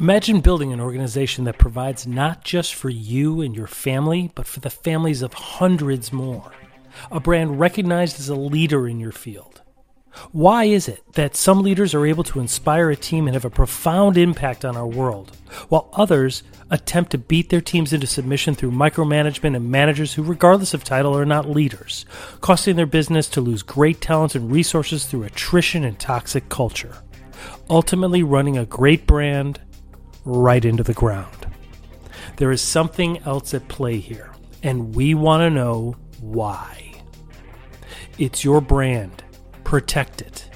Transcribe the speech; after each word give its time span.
Imagine 0.00 0.40
building 0.40 0.72
an 0.72 0.80
organization 0.80 1.44
that 1.44 1.58
provides 1.58 2.06
not 2.06 2.42
just 2.42 2.74
for 2.74 2.88
you 2.88 3.42
and 3.42 3.54
your 3.54 3.66
family, 3.66 4.32
but 4.34 4.46
for 4.46 4.60
the 4.60 4.70
families 4.70 5.20
of 5.20 5.34
hundreds 5.34 6.10
more. 6.10 6.52
A 7.12 7.20
brand 7.20 7.60
recognized 7.60 8.18
as 8.18 8.30
a 8.30 8.34
leader 8.34 8.88
in 8.88 8.98
your 8.98 9.12
field. 9.12 9.60
Why 10.32 10.64
is 10.64 10.88
it 10.88 11.04
that 11.16 11.36
some 11.36 11.62
leaders 11.62 11.94
are 11.94 12.06
able 12.06 12.24
to 12.24 12.40
inspire 12.40 12.88
a 12.88 12.96
team 12.96 13.26
and 13.26 13.34
have 13.34 13.44
a 13.44 13.50
profound 13.50 14.16
impact 14.16 14.64
on 14.64 14.74
our 14.74 14.86
world, 14.86 15.36
while 15.68 15.90
others 15.92 16.44
attempt 16.70 17.10
to 17.10 17.18
beat 17.18 17.50
their 17.50 17.60
teams 17.60 17.92
into 17.92 18.06
submission 18.06 18.54
through 18.54 18.70
micromanagement 18.70 19.54
and 19.54 19.70
managers 19.70 20.14
who, 20.14 20.22
regardless 20.22 20.72
of 20.72 20.82
title, 20.82 21.14
are 21.14 21.26
not 21.26 21.50
leaders, 21.50 22.06
costing 22.40 22.76
their 22.76 22.86
business 22.86 23.28
to 23.28 23.42
lose 23.42 23.62
great 23.62 24.00
talent 24.00 24.34
and 24.34 24.50
resources 24.50 25.04
through 25.04 25.24
attrition 25.24 25.84
and 25.84 25.98
toxic 25.98 26.48
culture? 26.48 27.02
Ultimately, 27.68 28.22
running 28.22 28.56
a 28.56 28.64
great 28.64 29.06
brand 29.06 29.60
right 30.24 30.64
into 30.64 30.82
the 30.82 30.94
ground. 30.94 31.46
There 32.36 32.52
is 32.52 32.60
something 32.60 33.18
else 33.24 33.54
at 33.54 33.68
play 33.68 33.98
here, 33.98 34.32
and 34.62 34.94
we 34.94 35.14
want 35.14 35.42
to 35.42 35.50
know 35.50 35.96
why. 36.20 37.02
It's 38.18 38.44
your 38.44 38.60
brand. 38.60 39.22
Protect 39.64 40.20
it. 40.20 40.48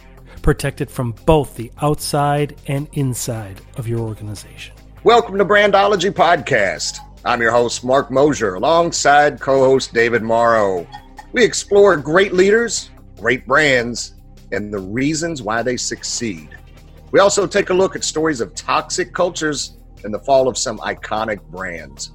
Protect 0.42 0.80
it 0.80 0.90
from 0.90 1.12
both 1.24 1.56
the 1.56 1.72
outside 1.80 2.56
and 2.66 2.88
inside 2.92 3.60
of 3.76 3.88
your 3.88 4.00
organization. 4.00 4.74
Welcome 5.02 5.38
to 5.38 5.44
Brandology 5.44 6.10
Podcast. 6.10 6.98
I'm 7.24 7.40
your 7.40 7.52
host, 7.52 7.84
Mark 7.84 8.10
Mosier, 8.10 8.54
alongside 8.54 9.40
co 9.40 9.60
host 9.60 9.94
David 9.94 10.22
Morrow. 10.22 10.86
We 11.32 11.42
explore 11.42 11.96
great 11.96 12.34
leaders, 12.34 12.90
great 13.18 13.46
brands, 13.46 14.14
and 14.52 14.72
the 14.72 14.78
reasons 14.78 15.40
why 15.40 15.62
they 15.62 15.78
succeed. 15.78 16.53
We 17.14 17.20
also 17.20 17.46
take 17.46 17.70
a 17.70 17.72
look 17.72 17.94
at 17.94 18.02
stories 18.02 18.40
of 18.40 18.56
toxic 18.56 19.12
cultures 19.12 19.76
and 20.02 20.12
the 20.12 20.18
fall 20.18 20.48
of 20.48 20.58
some 20.58 20.78
iconic 20.78 21.40
brands. 21.42 22.10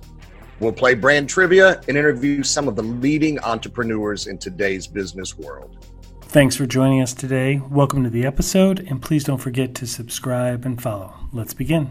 We'll 0.59 0.73
play 0.73 0.93
brand 0.93 1.29
trivia 1.29 1.81
and 1.87 1.97
interview 1.97 2.43
some 2.43 2.67
of 2.67 2.75
the 2.75 2.83
leading 2.83 3.39
entrepreneurs 3.39 4.27
in 4.27 4.37
today's 4.37 4.87
business 4.87 5.37
world. 5.37 5.87
Thanks 6.23 6.57
for 6.57 6.65
joining 6.65 7.01
us 7.01 7.13
today. 7.13 7.61
Welcome 7.69 8.03
to 8.03 8.09
the 8.09 8.25
episode, 8.25 8.81
and 8.89 9.01
please 9.01 9.23
don't 9.23 9.37
forget 9.37 9.73
to 9.75 9.87
subscribe 9.87 10.65
and 10.65 10.81
follow. 10.81 11.13
Let's 11.31 11.53
begin. 11.53 11.89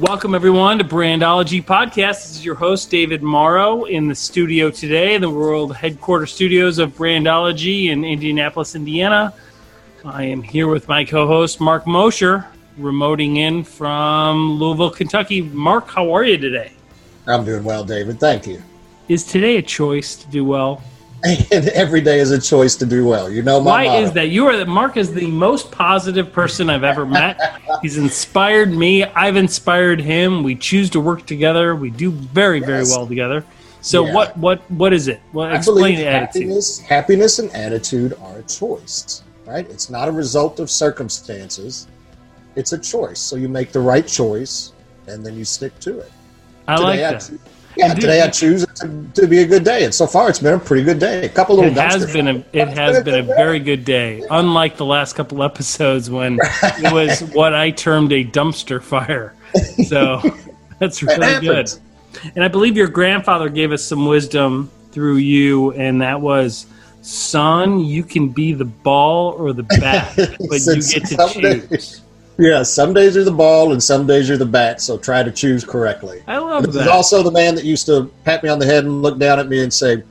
Welcome, 0.00 0.34
everyone, 0.34 0.76
to 0.80 0.84
Brandology 0.84 1.64
Podcast. 1.64 2.24
This 2.24 2.30
is 2.32 2.44
your 2.44 2.56
host, 2.56 2.90
David 2.90 3.22
Morrow, 3.22 3.84
in 3.84 4.06
the 4.06 4.14
studio 4.14 4.70
today, 4.70 5.16
the 5.16 5.30
world 5.30 5.74
headquarters 5.74 6.34
studios 6.34 6.78
of 6.78 6.94
Brandology 6.94 7.86
in 7.86 8.04
Indianapolis, 8.04 8.74
Indiana. 8.74 9.32
I 10.04 10.24
am 10.24 10.42
here 10.42 10.66
with 10.68 10.88
my 10.88 11.04
co 11.04 11.26
host, 11.26 11.60
Mark 11.60 11.86
Mosher, 11.86 12.46
remoting 12.78 13.36
in 13.36 13.64
from 13.64 14.52
Louisville, 14.52 14.90
Kentucky. 14.90 15.42
Mark, 15.42 15.88
how 15.88 16.14
are 16.14 16.24
you 16.24 16.38
today? 16.38 16.72
I'm 17.26 17.44
doing 17.44 17.64
well, 17.64 17.84
David. 17.84 18.18
Thank 18.18 18.46
you. 18.46 18.62
Is 19.08 19.24
today 19.24 19.56
a 19.58 19.62
choice 19.62 20.16
to 20.16 20.28
do 20.28 20.44
well? 20.44 20.82
And 21.22 21.68
every 21.74 22.00
day 22.00 22.20
is 22.20 22.30
a 22.30 22.40
choice 22.40 22.76
to 22.76 22.86
do 22.86 23.06
well. 23.06 23.28
You 23.28 23.42
know 23.42 23.58
Why 23.58 23.86
motto. 23.86 24.02
is 24.02 24.12
that? 24.12 24.28
You 24.28 24.46
are 24.46 24.56
the 24.56 24.64
Mark 24.64 24.96
is 24.96 25.12
the 25.12 25.26
most 25.26 25.70
positive 25.70 26.32
person 26.32 26.70
I've 26.70 26.84
ever 26.84 27.04
met. 27.04 27.60
He's 27.82 27.98
inspired 27.98 28.72
me. 28.72 29.04
I've 29.04 29.36
inspired 29.36 30.00
him. 30.00 30.42
We 30.42 30.54
choose 30.54 30.88
to 30.90 31.00
work 31.00 31.26
together. 31.26 31.76
We 31.76 31.90
do 31.90 32.10
very, 32.10 32.60
very 32.60 32.84
well 32.84 33.06
together. 33.06 33.44
So 33.82 34.06
yeah. 34.06 34.14
what 34.14 34.36
what 34.38 34.70
what 34.70 34.94
is 34.94 35.08
it? 35.08 35.20
Well, 35.34 35.54
explain 35.54 35.96
happiness, 35.96 36.78
attitude. 36.78 36.88
Happiness 36.88 37.38
and 37.38 37.50
attitude 37.52 38.14
are 38.22 38.38
a 38.38 38.42
choice 38.44 39.22
right? 39.50 39.68
It's 39.68 39.90
not 39.90 40.08
a 40.08 40.12
result 40.12 40.60
of 40.60 40.70
circumstances, 40.70 41.88
it's 42.56 42.72
a 42.72 42.78
choice. 42.78 43.20
So 43.20 43.36
you 43.36 43.48
make 43.48 43.72
the 43.72 43.80
right 43.80 44.06
choice 44.06 44.72
and 45.06 45.24
then 45.26 45.36
you 45.36 45.44
stick 45.44 45.78
to 45.80 45.98
it. 45.98 46.12
I 46.68 46.76
today 46.76 46.86
like 46.86 47.00
that. 47.00 47.30
I, 47.30 47.36
yeah, 47.76 47.94
today 47.94 48.22
I 48.22 48.28
choose 48.28 48.66
to, 48.66 49.06
to, 49.14 49.26
be 49.26 49.38
a 49.38 49.46
good 49.46 49.64
day, 49.64 49.84
and 49.84 49.94
so 49.94 50.06
far 50.06 50.28
it's 50.28 50.40
been 50.40 50.54
a 50.54 50.58
pretty 50.58 50.82
good 50.82 50.98
day. 50.98 51.24
A 51.24 51.28
couple 51.28 51.56
little. 51.56 51.70
It 51.70 51.76
has 51.76 52.12
been 52.12 52.28
a 52.28 52.44
it 52.52 52.68
has 52.68 52.96
been, 52.96 53.04
been 53.04 53.30
a, 53.30 53.34
very 53.34 53.60
good 53.60 53.84
day. 53.84 54.24
Unlike 54.28 54.76
the 54.76 54.84
last 54.84 55.14
couple 55.14 55.42
episodes 55.42 56.10
when 56.10 56.38
it 56.62 56.92
was 56.92 57.20
what 57.34 57.54
I 57.54 57.70
termed 57.70 58.12
a 58.12 58.24
dumpster 58.24 58.82
fire. 58.82 59.34
So 59.86 60.20
that's 60.80 61.02
really 61.02 61.40
good. 61.40 61.70
And 62.34 62.44
I 62.44 62.48
believe 62.48 62.76
your 62.76 62.88
grandfather 62.88 63.48
gave 63.48 63.70
us 63.70 63.84
some 63.84 64.04
wisdom 64.06 64.70
through 64.90 65.16
you, 65.16 65.72
and 65.72 66.02
that 66.02 66.20
was 66.20 66.66
son, 67.00 67.80
you 67.80 68.02
can 68.02 68.28
be 68.28 68.52
the 68.52 68.64
ball 68.64 69.32
or 69.32 69.52
the 69.52 69.62
bat, 69.62 70.12
but 70.16 70.60
you 70.60 70.82
get 70.82 71.06
to 71.06 71.28
choose. 71.32 71.68
Days, 71.68 72.00
yeah, 72.38 72.62
some 72.62 72.94
days 72.94 73.14
you're 73.14 73.24
the 73.24 73.30
ball 73.30 73.72
and 73.72 73.82
some 73.82 74.06
days 74.06 74.28
you're 74.28 74.38
the 74.38 74.46
bat, 74.46 74.80
so 74.80 74.96
try 74.96 75.22
to 75.22 75.30
choose 75.30 75.64
correctly. 75.64 76.22
I 76.26 76.38
love 76.38 76.64
this 76.64 76.74
that. 76.74 76.82
Is 76.82 76.88
also 76.88 77.22
the 77.22 77.30
man 77.30 77.54
that 77.54 77.64
used 77.64 77.86
to 77.86 78.10
pat 78.24 78.42
me 78.42 78.48
on 78.48 78.58
the 78.58 78.66
head 78.66 78.84
and 78.84 79.02
look 79.02 79.18
down 79.18 79.38
at 79.38 79.48
me 79.48 79.62
and 79.62 79.72
say, 79.72 80.02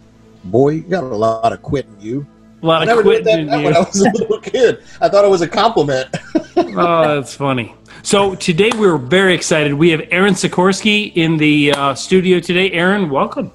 "Boy, 0.45 0.69
you 0.69 0.81
got 0.81 1.03
a 1.03 1.07
lot 1.07 1.51
of 1.51 1.61
quitting 1.61 1.95
you." 1.99 2.25
A 2.61 2.65
lot 2.65 2.87
I 2.87 2.91
of 2.91 3.01
quitting 3.01 3.49
you. 3.49 3.63
When 3.63 3.75
I 3.75 3.79
was 3.79 4.01
a 4.01 4.11
little 4.13 4.39
kid, 4.41 4.83
I 5.01 5.09
thought 5.09 5.23
it 5.23 5.29
was 5.29 5.41
a 5.41 5.47
compliment. 5.47 6.09
oh, 6.57 7.15
that's 7.15 7.33
funny. 7.33 7.73
So 8.03 8.35
today 8.35 8.71
we're 8.77 8.97
very 8.97 9.33
excited. 9.33 9.73
We 9.73 9.89
have 9.89 10.01
Erin 10.11 10.33
Sikorski 10.33 11.13
in 11.15 11.37
the 11.37 11.71
uh, 11.71 11.95
studio 11.95 12.39
today. 12.39 12.71
Erin, 12.71 13.09
welcome. 13.09 13.51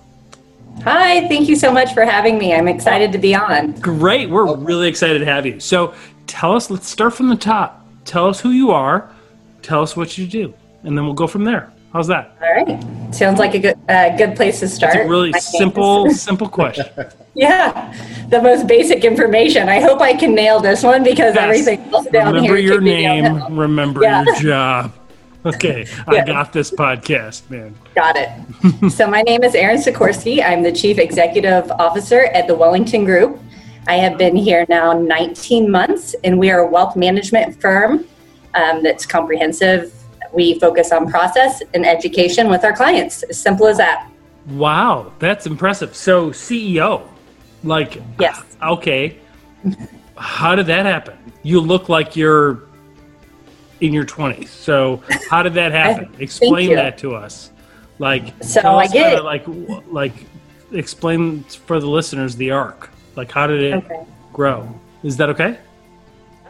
Hi, 0.83 1.27
thank 1.29 1.49
you 1.49 1.57
so 1.57 1.73
much 1.73 1.95
for 1.95 2.05
having 2.05 2.37
me. 2.37 2.53
I'm 2.53 2.69
excited 2.69 3.13
to 3.13 3.19
be 3.19 3.35
on. 3.35 3.73
Great. 3.81 4.29
We're 4.29 4.55
really 4.57 4.89
excited 4.89 5.21
to 5.21 5.25
have 5.25 5.47
you. 5.47 5.61
So 5.61 5.95
tell 6.27 6.55
us, 6.55 6.71
let's 6.71 6.89
start 6.89 7.15
from 7.15 7.29
the 7.29 7.37
top. 7.37 7.87
Tell 8.05 8.29
us 8.29 8.41
who 8.41 8.51
you 8.51 8.71
are, 8.71 9.11
tell 9.63 9.83
us 9.83 9.97
what 9.97 10.19
you 10.19 10.27
do, 10.27 10.53
and 10.83 10.97
then 10.97 11.07
we'll 11.07 11.15
go 11.15 11.27
from 11.27 11.45
there. 11.45 11.73
How's 11.95 12.09
that? 12.09 12.37
All 12.43 12.53
right. 12.53 13.15
Sounds 13.15 13.39
like 13.39 13.55
a 13.55 13.59
good 13.61 13.79
uh, 13.89 14.17
good 14.17 14.35
place 14.35 14.59
to 14.61 14.69
start. 14.69 14.97
It's 14.97 15.07
a 15.07 15.09
really 15.09 15.33
simple, 15.35 16.11
simple 16.29 16.49
question. 16.49 16.87
yeah, 17.35 17.95
the 18.31 18.43
most 18.43 18.67
basic 18.67 19.05
information. 19.05 19.69
I 19.69 19.81
hope 19.81 20.01
I 20.01 20.13
can 20.15 20.35
nail 20.35 20.59
this 20.59 20.83
one 20.83 21.05
because 21.05 21.37
yes. 21.37 21.45
everything 21.45 21.81
else 21.95 22.07
down 22.07 22.35
remember 22.35 22.57
here. 22.57 22.79
Remember 22.79 23.01
your 23.01 23.31
name. 23.31 23.57
Remember 23.57 24.03
yeah. 24.03 24.25
your 24.25 24.35
job. 24.41 24.93
Okay, 25.55 25.85
yeah. 25.87 26.05
I 26.07 26.25
got 26.25 26.55
this 26.55 26.71
podcast, 26.71 27.51
man. 27.51 27.75
Got 27.95 28.17
it. 28.17 28.91
so 28.91 29.07
my 29.07 29.21
name 29.21 29.45
is 29.45 29.55
Erin 29.55 29.77
Sikorski. 29.77 30.43
I'm 30.43 30.63
the 30.63 30.73
Chief 30.73 30.99
Executive 30.99 31.71
Officer 31.73 32.27
at 32.33 32.47
the 32.47 32.55
Wellington 32.55 33.05
Group. 33.05 33.39
I 33.87 33.97
have 33.97 34.17
been 34.17 34.35
here 34.37 34.65
now 34.71 34.95
19 34.95 35.71
months, 35.71 36.15
and 36.25 36.39
we 36.39 36.51
are 36.51 36.61
a 36.61 36.67
wealth 36.67 36.97
management 36.97 37.61
firm 37.61 38.07
um, 38.55 38.83
that's 38.83 39.05
comprehensive. 39.05 39.93
We 40.33 40.59
focus 40.59 40.93
on 40.93 41.11
process 41.11 41.63
and 41.75 41.85
education 41.85 42.49
with 42.49 42.65
our 42.65 42.75
clients. 42.75 43.23
As 43.25 43.39
simple 43.39 43.67
as 43.67 43.77
that. 43.77 44.09
Wow, 44.47 45.13
that's 45.19 45.45
impressive. 45.45 45.95
So 45.95 46.31
CEO, 46.31 47.07
like, 47.63 48.01
yes, 48.19 48.43
okay. 48.63 49.19
How 50.17 50.55
did 50.55 50.67
that 50.69 50.87
happen? 50.87 51.19
You 51.43 51.61
look 51.61 51.91
like 51.91 52.17
you're 52.17 52.63
in 53.85 53.93
your 53.93 54.05
20s. 54.05 54.49
So 54.49 55.03
how 55.29 55.43
did 55.43 55.55
that 55.55 55.73
happen? 55.83 56.11
Explain 56.19 56.75
that 56.75 56.97
to 56.99 57.15
us. 57.15 57.51
Like 57.99 58.33
so 58.43 58.77
I 58.77 58.87
get 58.89 59.19
it. 59.19 59.25
like 59.25 59.45
like 59.89 60.15
explain 60.73 61.45
for 61.45 61.79
the 61.79 61.89
listeners 61.89 62.35
the 62.35 62.51
arc. 62.51 62.91
Like 63.15 63.31
how 63.31 63.47
did 63.47 63.63
it 63.63 63.75
okay. 63.85 64.05
grow? 64.33 64.69
Is 65.03 65.17
that 65.19 65.29
okay? 65.31 65.59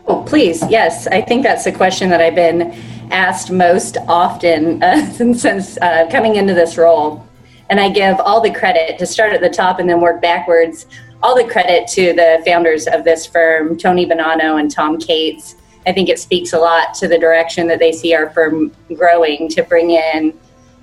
Oh, 0.06 0.22
please. 0.22 0.62
Yes. 0.70 1.06
I 1.06 1.22
think 1.22 1.42
that's 1.42 1.64
the 1.64 1.72
question 1.72 2.08
that 2.10 2.20
I've 2.20 2.34
been 2.34 2.72
asked 3.10 3.50
most 3.50 3.96
often 4.06 4.82
uh, 4.82 5.10
since 5.34 5.76
uh, 5.78 6.08
coming 6.10 6.36
into 6.36 6.54
this 6.54 6.76
role. 6.76 7.26
And 7.70 7.80
I 7.80 7.88
give 7.88 8.20
all 8.20 8.40
the 8.40 8.52
credit 8.52 8.98
to 8.98 9.06
start 9.06 9.32
at 9.32 9.40
the 9.40 9.48
top 9.48 9.80
and 9.80 9.88
then 9.88 10.00
work 10.00 10.20
backwards. 10.20 10.86
All 11.22 11.34
the 11.34 11.50
credit 11.50 11.88
to 11.88 12.12
the 12.12 12.42
founders 12.44 12.86
of 12.86 13.02
this 13.02 13.26
firm, 13.26 13.78
Tony 13.78 14.06
Bonanno 14.06 14.60
and 14.60 14.70
Tom 14.70 14.98
Cates 14.98 15.56
I 15.86 15.92
think 15.92 16.08
it 16.08 16.18
speaks 16.18 16.52
a 16.52 16.58
lot 16.58 16.94
to 16.94 17.08
the 17.08 17.18
direction 17.18 17.66
that 17.68 17.78
they 17.78 17.92
see 17.92 18.14
our 18.14 18.30
firm 18.30 18.72
growing 18.94 19.48
to 19.50 19.62
bring 19.62 19.90
in, 19.90 20.32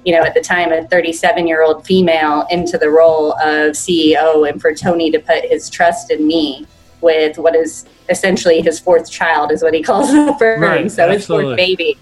you 0.06 0.13
know, 0.13 0.24
at 0.24 0.33
the 0.33 0.42
time, 0.42 0.71
a 0.71 0.88
37 0.88 1.48
year 1.48 1.63
old 1.63 1.86
female 1.86 2.45
into 2.50 2.77
the 2.77 2.89
role 2.89 3.33
of 3.33 3.74
CEO 3.74 4.50
and 4.50 4.62
for 4.62 4.74
Tony 4.74 5.12
to 5.12 5.19
put 5.19 5.45
his 5.45 5.69
trust 5.69 6.12
in 6.12 6.27
me 6.27 6.68
with 7.01 7.38
what 7.38 7.56
is 7.56 7.86
essentially 8.09 8.62
his 8.62 8.80
fourth 8.80 9.09
child, 9.09 9.51
is 9.51 9.63
what 9.63 9.74
he 9.74 9.81
calls 9.89 10.12
the 10.12 10.36
firm. 10.38 10.62
Right, 10.62 10.92
so 10.92 11.09
absolutely. 11.09 11.15
his 11.15 11.25
fourth 11.25 11.57
baby, 11.57 11.97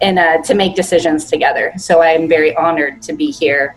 and 0.00 0.18
uh, 0.18 0.42
to 0.42 0.54
make 0.54 0.74
decisions 0.74 1.24
together. 1.26 1.72
So 1.76 2.02
I'm 2.02 2.28
very 2.28 2.54
honored 2.56 3.02
to 3.02 3.12
be 3.12 3.30
here. 3.30 3.76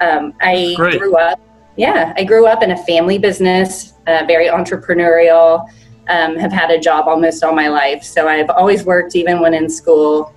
Um, 0.00 0.34
I 0.40 0.74
Great. 0.76 0.98
grew 0.98 1.16
up, 1.16 1.40
yeah, 1.76 2.12
I 2.16 2.24
grew 2.24 2.46
up 2.46 2.62
in 2.62 2.70
a 2.70 2.76
family 2.84 3.18
business, 3.18 3.94
uh, 4.06 4.24
very 4.26 4.48
entrepreneurial 4.48 5.68
um, 6.08 6.36
have 6.36 6.52
had 6.52 6.70
a 6.70 6.78
job 6.78 7.06
almost 7.06 7.42
all 7.44 7.54
my 7.54 7.68
life. 7.68 8.02
So 8.02 8.28
I've 8.28 8.50
always 8.50 8.84
worked, 8.84 9.16
even 9.16 9.40
when 9.40 9.54
in 9.54 9.68
school. 9.68 10.34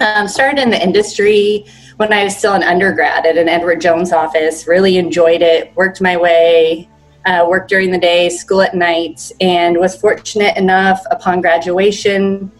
Um, 0.00 0.26
started 0.26 0.60
in 0.60 0.70
the 0.70 0.82
industry 0.82 1.66
when 1.96 2.12
I 2.12 2.24
was 2.24 2.36
still 2.36 2.54
an 2.54 2.62
undergrad 2.62 3.26
at 3.26 3.36
an 3.36 3.48
Edward 3.48 3.80
Jones 3.80 4.12
office. 4.12 4.66
Really 4.66 4.96
enjoyed 4.96 5.42
it. 5.42 5.74
Worked 5.76 6.00
my 6.00 6.16
way. 6.16 6.88
Uh, 7.26 7.46
worked 7.48 7.70
during 7.70 7.90
the 7.90 7.98
day, 7.98 8.28
school 8.28 8.60
at 8.60 8.74
night, 8.74 9.32
and 9.40 9.78
was 9.78 9.96
fortunate 9.96 10.54
enough 10.58 11.00
upon 11.10 11.40
graduation 11.40 12.52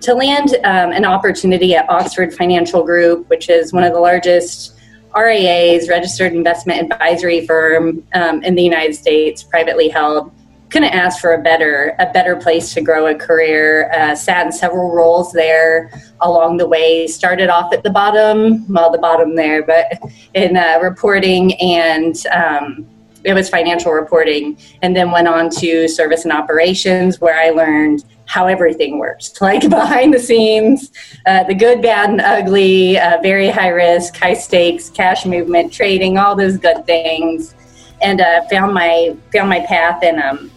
to 0.00 0.14
land 0.14 0.54
um, 0.64 0.90
an 0.92 1.04
opportunity 1.04 1.76
at 1.76 1.88
Oxford 1.88 2.34
Financial 2.34 2.82
Group, 2.82 3.28
which 3.28 3.48
is 3.48 3.72
one 3.72 3.84
of 3.84 3.92
the 3.92 4.00
largest 4.00 4.74
RIAs, 5.16 5.88
registered 5.88 6.32
investment 6.32 6.90
advisory 6.90 7.46
firm 7.46 8.02
um, 8.14 8.42
in 8.42 8.54
the 8.54 8.62
United 8.62 8.94
States, 8.94 9.42
privately 9.42 9.88
held. 9.88 10.32
Couldn't 10.70 10.92
ask 10.92 11.20
for 11.20 11.32
a 11.32 11.42
better 11.42 11.94
a 11.98 12.06
better 12.12 12.36
place 12.36 12.72
to 12.74 12.80
grow 12.80 13.06
a 13.08 13.14
career. 13.14 13.90
Uh, 13.92 14.14
sat 14.14 14.46
in 14.46 14.52
several 14.52 14.92
roles 14.92 15.32
there 15.32 15.90
along 16.20 16.58
the 16.58 16.66
way. 16.66 17.06
Started 17.06 17.48
off 17.48 17.72
at 17.72 17.82
the 17.82 17.90
bottom, 17.90 18.66
well, 18.72 18.90
the 18.90 18.98
bottom 18.98 19.34
there, 19.34 19.62
but 19.64 19.86
in 20.34 20.56
uh, 20.56 20.78
reporting 20.80 21.54
and 21.60 22.24
um, 22.28 22.86
it 23.24 23.34
was 23.34 23.48
financial 23.48 23.92
reporting, 23.92 24.56
and 24.82 24.96
then 24.96 25.10
went 25.10 25.28
on 25.28 25.50
to 25.50 25.88
service 25.88 26.24
and 26.24 26.32
operations, 26.32 27.20
where 27.20 27.38
I 27.38 27.50
learned 27.50 28.04
how 28.26 28.46
everything 28.46 28.98
works, 28.98 29.32
like 29.40 29.68
behind 29.68 30.14
the 30.14 30.18
scenes, 30.18 30.90
uh, 31.26 31.44
the 31.44 31.54
good, 31.54 31.82
bad, 31.82 32.10
and 32.10 32.20
ugly, 32.20 32.98
uh, 32.98 33.20
very 33.22 33.48
high 33.48 33.68
risk, 33.68 34.16
high 34.16 34.34
stakes, 34.34 34.88
cash 34.88 35.26
movement, 35.26 35.72
trading, 35.72 36.16
all 36.16 36.34
those 36.34 36.56
good 36.56 36.86
things, 36.86 37.54
and 38.00 38.20
uh, 38.20 38.42
found 38.48 38.72
my 38.72 39.14
found 39.32 39.48
my 39.48 39.60
path 39.66 40.02
in 40.02 40.20
um, 40.22 40.50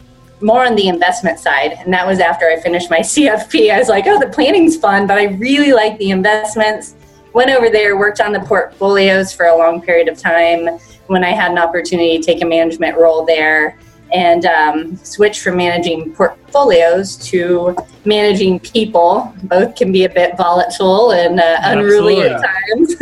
more 0.43 0.65
on 0.65 0.75
the 0.75 0.87
investment 0.87 1.39
side. 1.39 1.71
And 1.79 1.93
that 1.93 2.05
was 2.05 2.19
after 2.19 2.47
I 2.47 2.59
finished 2.59 2.89
my 2.89 2.99
CFP. 3.13 3.71
I 3.71 3.79
was 3.79 3.89
like, 3.89 4.05
oh, 4.07 4.19
the 4.19 4.29
planning's 4.29 4.77
fun, 4.77 5.07
but 5.07 5.17
I 5.17 5.25
really 5.35 5.73
like 5.73 5.97
the 5.97 6.11
investments. 6.11 6.95
Went 7.33 7.49
over 7.49 7.69
there, 7.69 7.97
worked 7.97 8.21
on 8.21 8.31
the 8.31 8.41
portfolios 8.41 9.33
for 9.33 9.47
a 9.47 9.57
long 9.57 9.81
period 9.81 10.07
of 10.07 10.19
time 10.19 10.67
when 11.07 11.23
I 11.23 11.31
had 11.31 11.51
an 11.51 11.57
opportunity 11.57 12.19
to 12.19 12.23
take 12.23 12.43
a 12.43 12.45
management 12.45 12.97
role 12.97 13.25
there 13.25 13.79
and 14.13 14.45
um, 14.45 14.95
switch 14.97 15.41
from 15.41 15.57
managing 15.57 16.13
portfolios 16.13 17.17
to 17.17 17.75
managing 18.05 18.59
people. 18.59 19.33
Both 19.43 19.75
can 19.75 19.91
be 19.91 20.05
a 20.05 20.09
bit 20.09 20.37
volatile 20.37 21.11
and 21.11 21.39
uh, 21.39 21.57
unruly 21.63 22.21
at 22.21 22.41
times. 22.41 22.95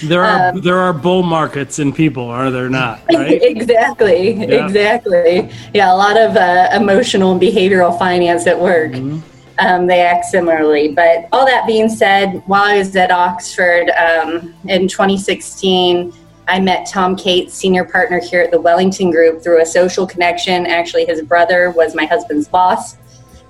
there 0.08 0.22
are 0.22 0.50
um, 0.50 0.60
there 0.60 0.78
are 0.78 0.92
bull 0.92 1.24
markets 1.24 1.80
in 1.80 1.92
people, 1.92 2.28
are 2.28 2.50
there 2.50 2.70
not? 2.70 3.02
Right? 3.12 3.42
exactly, 3.42 4.32
yeah. 4.32 4.64
exactly. 4.64 5.50
Yeah, 5.74 5.92
a 5.92 5.96
lot 5.96 6.16
of 6.16 6.36
uh, 6.36 6.70
emotional 6.72 7.32
and 7.32 7.40
behavioral 7.40 7.98
finance 7.98 8.46
at 8.46 8.58
work. 8.58 8.92
Mm-hmm. 8.92 9.18
Um, 9.58 9.86
they 9.86 10.00
act 10.00 10.24
similarly. 10.26 10.92
But 10.92 11.28
all 11.30 11.44
that 11.44 11.66
being 11.66 11.88
said, 11.88 12.42
while 12.46 12.62
I 12.62 12.78
was 12.78 12.96
at 12.96 13.10
Oxford 13.10 13.90
um, 13.90 14.54
in 14.66 14.88
2016 14.88 16.12
I 16.48 16.60
met 16.60 16.88
Tom 16.88 17.16
Cates, 17.16 17.54
senior 17.54 17.84
partner 17.84 18.20
here 18.20 18.42
at 18.42 18.50
the 18.50 18.60
Wellington 18.60 19.10
Group, 19.10 19.42
through 19.42 19.62
a 19.62 19.66
social 19.66 20.06
connection. 20.06 20.66
Actually, 20.66 21.04
his 21.04 21.22
brother 21.22 21.70
was 21.70 21.94
my 21.94 22.04
husband's 22.04 22.48
boss 22.48 22.96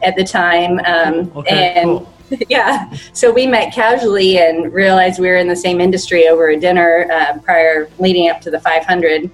at 0.03 0.17
the 0.17 0.25
time. 0.25 0.79
Um, 0.85 1.33
okay, 1.37 1.73
and 1.75 1.99
cool. 2.01 2.13
yeah, 2.49 2.93
so 3.13 3.33
we 3.33 3.47
met 3.47 3.75
casually 3.75 4.39
and 4.39 4.73
realized 4.73 5.21
we 5.21 5.29
were 5.29 5.37
in 5.37 5.49
the 5.49 5.57
same 5.57 5.81
industry 5.81 6.29
over 6.29 6.51
a 6.51 6.59
dinner 6.59 7.07
uh, 7.11 7.39
prior, 7.39 7.89
leading 7.99 8.29
up 8.29 8.41
to 8.43 8.51
the 8.51 8.61
500. 8.61 9.31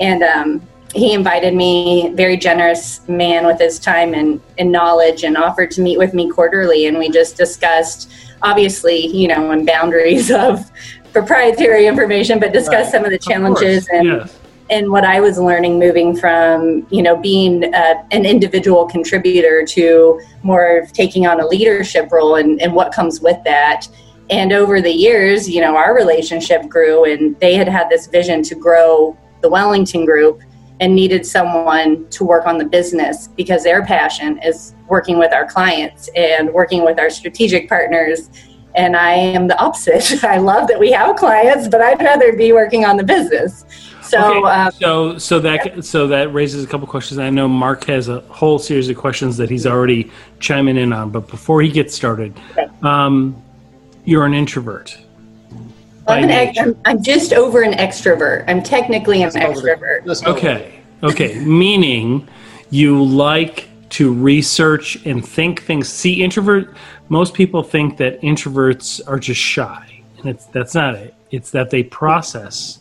And 0.00 0.22
um, 0.22 0.62
he 0.94 1.12
invited 1.12 1.54
me, 1.54 2.12
very 2.14 2.36
generous 2.36 3.06
man 3.08 3.46
with 3.46 3.58
his 3.58 3.78
time 3.78 4.14
and, 4.14 4.40
and 4.58 4.70
knowledge, 4.70 5.24
and 5.24 5.36
offered 5.36 5.70
to 5.72 5.80
meet 5.80 5.98
with 5.98 6.14
me 6.14 6.30
quarterly. 6.30 6.86
And 6.86 6.98
we 6.98 7.10
just 7.10 7.36
discussed, 7.36 8.10
obviously, 8.42 9.06
you 9.06 9.28
know, 9.28 9.50
and 9.50 9.66
boundaries 9.66 10.30
of 10.30 10.70
proprietary 11.14 11.86
information, 11.86 12.38
but 12.38 12.52
discuss 12.52 12.86
right. 12.86 12.92
some 12.92 13.04
of 13.04 13.10
the 13.10 13.18
challenges 13.18 13.88
of 13.88 13.94
and 13.94 14.06
yes. 14.08 14.38
and 14.68 14.90
what 14.90 15.04
I 15.04 15.20
was 15.20 15.38
learning 15.38 15.78
moving 15.78 16.14
from 16.14 16.86
you 16.90 17.02
know 17.02 17.16
being 17.16 17.72
uh, 17.72 18.04
an 18.10 18.26
individual 18.26 18.86
contributor 18.86 19.64
to 19.64 20.20
more 20.42 20.86
taking 20.92 21.26
on 21.26 21.40
a 21.40 21.46
leadership 21.46 22.10
role 22.12 22.34
and, 22.34 22.60
and 22.60 22.74
what 22.74 22.92
comes 22.92 23.20
with 23.20 23.42
that. 23.44 23.88
And 24.30 24.52
over 24.52 24.80
the 24.80 24.90
years, 24.90 25.48
you 25.48 25.60
know, 25.60 25.76
our 25.76 25.94
relationship 25.94 26.68
grew, 26.68 27.04
and 27.04 27.38
they 27.40 27.54
had 27.54 27.68
had 27.68 27.88
this 27.88 28.06
vision 28.06 28.42
to 28.44 28.54
grow 28.54 29.16
the 29.42 29.48
Wellington 29.48 30.04
Group 30.04 30.42
and 30.80 30.94
needed 30.94 31.24
someone 31.24 32.08
to 32.08 32.24
work 32.24 32.46
on 32.46 32.58
the 32.58 32.64
business 32.64 33.28
because 33.28 33.62
their 33.62 33.84
passion 33.84 34.40
is 34.42 34.74
working 34.88 35.18
with 35.18 35.32
our 35.32 35.46
clients 35.46 36.08
and 36.16 36.52
working 36.52 36.84
with 36.84 36.98
our 36.98 37.10
strategic 37.10 37.68
partners 37.68 38.30
and 38.74 38.96
I 38.96 39.12
am 39.12 39.46
the 39.46 39.58
opposite. 39.58 40.24
I 40.24 40.38
love 40.38 40.68
that 40.68 40.78
we 40.78 40.90
have 40.92 41.16
clients, 41.16 41.68
but 41.68 41.80
I'd 41.80 42.00
rather 42.00 42.32
be 42.32 42.52
working 42.52 42.84
on 42.84 42.96
the 42.96 43.04
business. 43.04 43.64
So, 44.02 44.38
okay. 44.38 44.50
um, 44.50 44.72
so, 44.72 45.18
so 45.18 45.40
that 45.40 45.66
yeah. 45.66 45.80
so 45.80 46.06
that 46.08 46.32
raises 46.32 46.62
a 46.62 46.66
couple 46.66 46.86
questions. 46.86 47.18
I 47.18 47.30
know 47.30 47.48
Mark 47.48 47.84
has 47.84 48.08
a 48.08 48.20
whole 48.20 48.58
series 48.58 48.88
of 48.88 48.96
questions 48.96 49.36
that 49.38 49.48
he's 49.48 49.66
already 49.66 50.10
chiming 50.40 50.76
in 50.76 50.92
on. 50.92 51.10
But 51.10 51.28
before 51.28 51.62
he 51.62 51.70
gets 51.70 51.94
started, 51.94 52.38
okay. 52.52 52.68
um, 52.82 53.42
you're 54.04 54.26
an 54.26 54.34
introvert. 54.34 54.98
I'm, 56.06 56.28
an, 56.28 56.54
I'm, 56.58 56.76
I'm, 56.84 57.02
just 57.02 57.32
over 57.32 57.62
an 57.62 57.72
extrovert. 57.72 58.44
I'm 58.46 58.62
technically 58.62 59.22
an 59.22 59.30
extrovert. 59.30 60.06
Okay, 60.26 60.80
okay, 61.02 61.38
meaning 61.38 62.28
you 62.68 63.02
like 63.02 63.68
to 63.90 64.12
research 64.12 64.96
and 65.06 65.26
think 65.26 65.62
things. 65.62 65.88
See, 65.88 66.22
introvert 66.22 66.74
most 67.08 67.34
people 67.34 67.62
think 67.62 67.96
that 67.98 68.20
introverts 68.22 69.00
are 69.06 69.18
just 69.18 69.40
shy, 69.40 70.02
and 70.18 70.26
it's 70.26 70.46
that's 70.46 70.74
not 70.74 70.94
it. 70.94 71.14
It's 71.30 71.50
that 71.50 71.70
they 71.70 71.82
process 71.82 72.80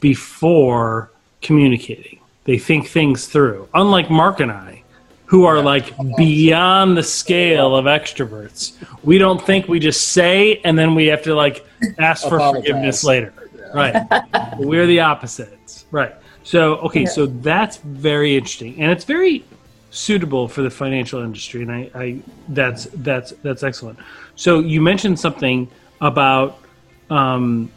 before 0.00 1.10
communicating. 1.42 2.20
They 2.44 2.58
think 2.58 2.86
things 2.88 3.26
through. 3.26 3.68
Unlike 3.74 4.10
Mark 4.10 4.40
and 4.40 4.50
I, 4.50 4.82
who 5.28 5.44
are 5.44 5.60
like 5.60 5.92
beyond 6.16 6.96
the 6.96 7.02
scale 7.02 7.76
of 7.76 7.84
extroverts. 7.84 8.72
We 9.04 9.18
don't 9.18 9.40
think 9.40 9.68
we 9.68 9.78
just 9.78 10.08
say 10.12 10.62
and 10.64 10.78
then 10.78 10.94
we 10.94 11.06
have 11.08 11.22
to 11.24 11.34
like 11.34 11.66
ask 11.98 12.26
for 12.26 12.40
forgiveness 12.40 13.04
later. 13.04 13.34
Right. 13.74 14.06
We're 14.56 14.86
the 14.86 15.00
opposites. 15.00 15.84
Right. 15.90 16.14
So, 16.44 16.76
okay, 16.76 17.04
so 17.04 17.26
that's 17.26 17.76
very 17.76 18.38
interesting. 18.38 18.80
And 18.80 18.90
it's 18.90 19.04
very 19.04 19.44
suitable 19.90 20.48
for 20.48 20.62
the 20.62 20.70
financial 20.70 21.22
industry, 21.22 21.62
and 21.62 21.72
I, 21.72 21.90
I 21.94 22.18
that's 22.48 22.86
that's 22.94 23.32
that's 23.42 23.62
excellent. 23.62 23.98
So 24.36 24.60
you 24.60 24.80
mentioned 24.80 25.18
something 25.18 25.68
about 26.00 26.58
um, 27.10 27.70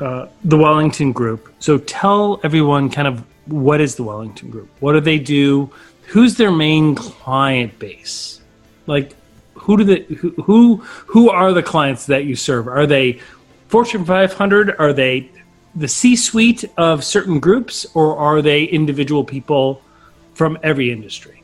uh, 0.00 0.26
the 0.44 0.56
Wellington 0.56 1.12
Group. 1.12 1.52
So 1.58 1.78
tell 1.78 2.40
everyone 2.42 2.90
kind 2.90 3.08
of 3.08 3.24
what 3.46 3.80
is 3.80 3.96
the 3.96 4.04
Wellington 4.04 4.50
Group? 4.50 4.68
What 4.80 4.92
do 4.92 5.00
they 5.00 5.18
do? 5.18 5.70
Who's 6.08 6.36
their 6.36 6.52
main 6.52 6.94
client 6.94 7.78
base? 7.78 8.40
Like 8.86 9.14
who 9.54 9.76
do 9.76 9.84
the 9.84 10.02
who 10.14 10.30
who, 10.42 10.76
who 11.06 11.30
are 11.30 11.52
the 11.52 11.62
clients 11.62 12.06
that 12.06 12.24
you 12.24 12.36
serve? 12.36 12.68
Are 12.68 12.86
they 12.86 13.20
Fortune 13.68 14.04
500? 14.04 14.76
Are 14.78 14.92
they 14.92 15.30
the 15.74 15.88
C-suite 15.88 16.64
of 16.76 17.02
certain 17.02 17.40
groups, 17.40 17.86
or 17.94 18.16
are 18.16 18.42
they 18.42 18.64
individual 18.64 19.24
people? 19.24 19.80
From 20.34 20.58
every 20.62 20.90
industry? 20.90 21.42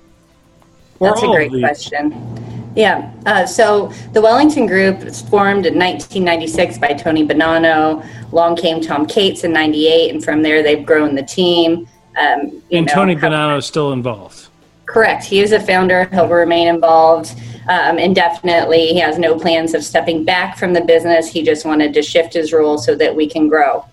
That's 1.00 1.23
a 1.23 1.26
great 1.26 1.50
question. 1.50 2.73
Yeah. 2.75 3.12
Uh, 3.26 3.47
so 3.47 3.88
the 4.12 4.21
Wellington 4.21 4.66
Group 4.66 5.02
was 5.02 5.23
formed 5.23 5.66
in 5.66 5.78
1996 5.78 6.78
by 6.78 6.92
Tony 6.95 7.26
Bonanno. 7.26 8.07
Long 8.33 8.57
came 8.57 8.80
Tom 8.80 9.07
Cates 9.07 9.45
in 9.45 9.52
98, 9.52 10.12
and 10.12 10.25
from 10.25 10.42
there 10.42 10.62
they've 10.62 10.85
grown 10.85 11.14
the 11.14 11.23
team. 11.23 11.88
Um, 12.18 12.62
and 12.73 12.87
know, 12.87 12.92
Tony 12.92 13.16
Bonanno 13.16 13.59
is 13.59 13.66
still 13.66 13.92
involved. 13.92 14.49
Correct. 14.87 15.25
He 15.25 15.40
is 15.40 15.52
a 15.52 15.61
founder. 15.61 16.04
He'll 16.07 16.28
remain 16.28 16.68
involved 16.68 17.38
um, 17.68 17.99
indefinitely. 17.99 18.88
He 18.88 18.99
has 18.99 19.18
no 19.18 19.38
plans 19.38 19.75
of 19.75 19.85
stepping 19.85 20.25
back 20.25 20.57
from 20.57 20.73
the 20.73 20.80
business. 20.80 21.30
He 21.30 21.42
just 21.42 21.64
wanted 21.64 21.92
to 21.95 22.02
shift 22.02 22.33
his 22.33 22.52
role 22.52 22.78
so 22.78 22.95
that 22.97 23.14
we 23.14 23.28
can 23.28 23.49
grow. 23.49 23.85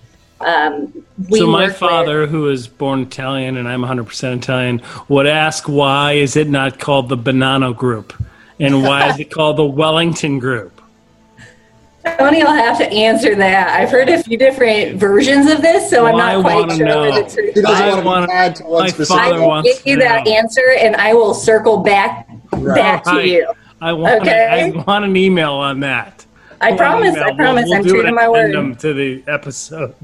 Um, 0.41 1.05
so 1.29 1.47
my 1.47 1.69
father, 1.69 2.21
with, 2.21 2.29
who 2.29 2.49
is 2.49 2.67
born 2.67 3.01
Italian 3.01 3.57
and 3.57 3.67
I'm 3.67 3.81
100% 3.81 4.37
Italian, 4.37 4.81
would 5.07 5.27
ask 5.27 5.67
why 5.67 6.13
is 6.13 6.35
it 6.35 6.49
not 6.49 6.79
called 6.79 7.09
the 7.09 7.17
Bonanno 7.17 7.75
Group, 7.75 8.13
and 8.59 8.83
why 8.83 9.09
is 9.09 9.19
it 9.19 9.31
called 9.31 9.57
the 9.57 9.65
Wellington 9.65 10.39
Group? 10.39 10.81
Tony 12.19 12.43
will 12.43 12.53
have 12.53 12.77
to 12.77 12.87
answer 12.91 13.33
that. 13.35 13.69
I've 13.69 13.89
heard 13.89 14.09
a 14.09 14.21
few 14.21 14.37
different 14.37 14.99
versions 14.99 15.49
of 15.49 15.61
this, 15.61 15.89
so 15.89 16.03
well, 16.03 16.19
I'm 16.19 16.43
not 16.43 16.51
quite 16.51 16.77
sure 16.77 16.85
know. 16.85 17.23
the 17.23 17.29
truth. 17.29 17.55
He 17.55 17.61
doesn't 17.61 18.05
want 18.05 18.29
to 18.29 18.35
add 18.35 18.55
to 18.57 18.63
one 18.63 18.89
specific. 18.89 19.23
I 19.23 19.39
will 19.39 19.63
give 19.63 19.81
you 19.85 19.97
that 19.97 20.25
know. 20.25 20.31
answer, 20.33 20.75
and 20.79 20.95
I 20.97 21.13
will 21.13 21.33
circle 21.33 21.77
back 21.77 22.29
right. 22.51 22.75
back 22.75 23.03
to 23.05 23.27
you. 23.27 23.51
I 23.81 23.93
want, 23.93 24.21
okay? 24.21 24.71
I 24.75 24.83
want 24.83 25.05
an 25.05 25.17
email 25.17 25.53
on 25.53 25.79
that. 25.79 26.25
I 26.61 26.75
promise. 26.75 27.15
I 27.15 27.33
promise. 27.33 27.65
We'll, 27.65 27.79
we'll 27.79 27.87
I'm 27.87 27.89
true 27.89 28.03
to 28.03 28.11
my 28.11 28.29
word. 28.29 28.79
To 28.79 28.93
the 28.93 29.23
episode 29.27 29.95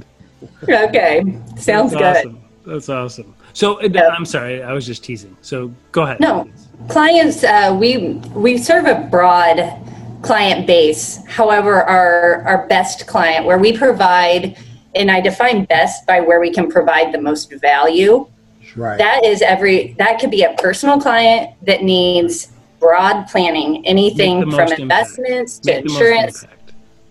okay, 0.64 1.24
sounds 1.58 1.92
That's 1.92 1.94
good. 1.94 2.28
Awesome. 2.28 2.42
That's 2.66 2.90
awesome. 2.90 3.36
So 3.54 3.82
uh, 3.82 4.12
I'm 4.16 4.26
sorry, 4.26 4.64
I 4.64 4.74
was 4.74 4.86
just 4.86 5.04
teasing. 5.04 5.36
So 5.42 5.74
go 5.92 6.04
ahead. 6.04 6.20
No, 6.20 6.50
clients. 6.88 7.44
Uh, 7.44 7.76
we 7.80 8.14
we 8.34 8.58
serve 8.58 8.86
a 8.86 9.08
broad 9.10 9.78
client 10.22 10.68
base. 10.68 11.24
However, 11.28 11.82
our 11.84 12.44
our 12.44 12.68
best 12.68 13.08
client, 13.08 13.46
where 13.46 13.58
we 13.58 13.78
provide, 13.78 14.58
and 14.96 15.12
I 15.12 15.22
define 15.22 15.66
best 15.66 16.06
by 16.06 16.22
where 16.22 16.40
we 16.40 16.52
can 16.52 16.70
provide 16.70 17.14
the 17.14 17.22
most 17.22 17.52
value. 17.54 18.28
Right. 18.76 18.98
That 18.98 19.26
is 19.26 19.42
every. 19.42 19.94
That 19.98 20.20
could 20.20 20.32
be 20.32 20.44
a 20.44 20.54
personal 20.58 21.00
client 21.00 21.56
that 21.64 21.84
needs 21.84 22.52
broad 22.80 23.28
planning, 23.28 23.86
anything 23.86 24.50
from 24.52 24.72
investments 24.72 25.60
to 25.60 25.80
insurance. 25.80 26.46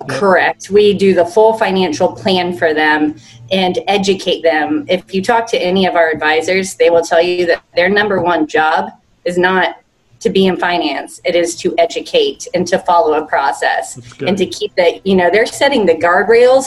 Correct. 0.09 0.71
We 0.71 0.95
do 0.95 1.15
the 1.15 1.27
full 1.27 1.55
financial 1.55 2.13
plan 2.13 2.57
for 2.57 2.73
them 2.73 3.17
and 3.51 3.79
educate 3.87 4.43
them. 4.43 4.87
If 4.89 5.13
you 5.13 5.23
talk 5.23 5.47
to 5.51 5.59
any 5.59 5.87
of 5.87 5.95
our 5.95 6.09
advisors, 6.11 6.75
they 6.75 6.91
will 6.91 7.03
tell 7.03 7.21
you 7.21 7.47
that 7.47 7.63
their 7.77 7.89
number 7.89 8.21
one 8.21 8.47
job 8.47 8.91
is 9.25 9.37
not 9.37 9.77
to 10.21 10.31
be 10.31 10.47
in 10.47 10.57
finance. 10.57 11.21
It 11.25 11.35
is 11.35 11.57
to 11.57 11.75
educate 11.79 12.47
and 12.55 12.67
to 12.69 12.79
follow 12.79 13.15
a 13.15 13.27
process 13.27 13.97
and 14.21 14.37
to 14.39 14.47
keep 14.47 14.75
that 14.77 15.07
you 15.07 15.17
know, 15.17 15.31
they're 15.31 15.47
setting 15.47 15.87
the 15.87 15.95
guardrails 15.95 16.67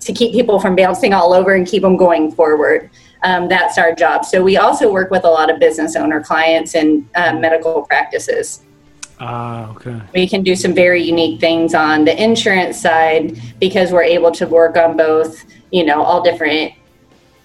to 0.00 0.12
keep 0.12 0.32
people 0.32 0.58
from 0.58 0.76
bouncing 0.76 1.12
all 1.12 1.32
over 1.32 1.54
and 1.54 1.66
keep 1.66 1.82
them 1.82 1.96
going 1.96 2.32
forward. 2.32 2.90
Um, 3.22 3.48
that's 3.48 3.78
our 3.78 3.94
job. 3.94 4.24
So 4.24 4.42
we 4.42 4.56
also 4.56 4.90
work 4.90 5.10
with 5.10 5.24
a 5.24 5.28
lot 5.28 5.50
of 5.50 5.60
business 5.60 5.94
owner 5.94 6.22
clients 6.22 6.74
and 6.74 7.06
uh, 7.14 7.34
medical 7.34 7.82
practices. 7.82 8.62
Ah, 9.20 9.70
okay. 9.72 10.00
We 10.14 10.26
can 10.26 10.42
do 10.42 10.56
some 10.56 10.72
very 10.72 11.02
unique 11.02 11.40
things 11.40 11.74
on 11.74 12.06
the 12.06 12.22
insurance 12.22 12.80
side 12.80 13.38
because 13.58 13.92
we're 13.92 14.02
able 14.02 14.30
to 14.32 14.46
work 14.46 14.78
on 14.78 14.96
both, 14.96 15.44
you 15.70 15.84
know, 15.84 16.02
all 16.02 16.22
different 16.22 16.72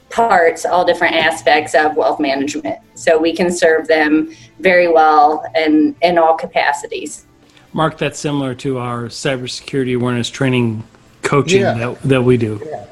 parts, 0.09 0.65
all 0.65 0.85
different 0.85 1.15
aspects 1.15 1.75
of 1.75 1.97
wealth 1.97 2.21
management. 2.21 2.79
So 2.93 3.17
we 3.17 3.35
can 3.35 3.51
serve 3.51 3.89
them 3.89 4.31
very 4.59 4.87
well 4.87 5.43
in, 5.53 5.97
in 6.01 6.17
all 6.17 6.35
capacities. 6.35 7.27
Mark, 7.73 7.97
that's 7.97 8.17
similar 8.17 8.55
to 8.55 8.77
our 8.77 9.03
cybersecurity 9.07 9.97
awareness 9.97 10.29
training 10.29 10.81
coaching 11.23 11.59
yeah. 11.59 11.73
that, 11.73 12.01
that 12.03 12.21
we 12.21 12.37
do. 12.37 12.61
Yeah. 12.65 12.85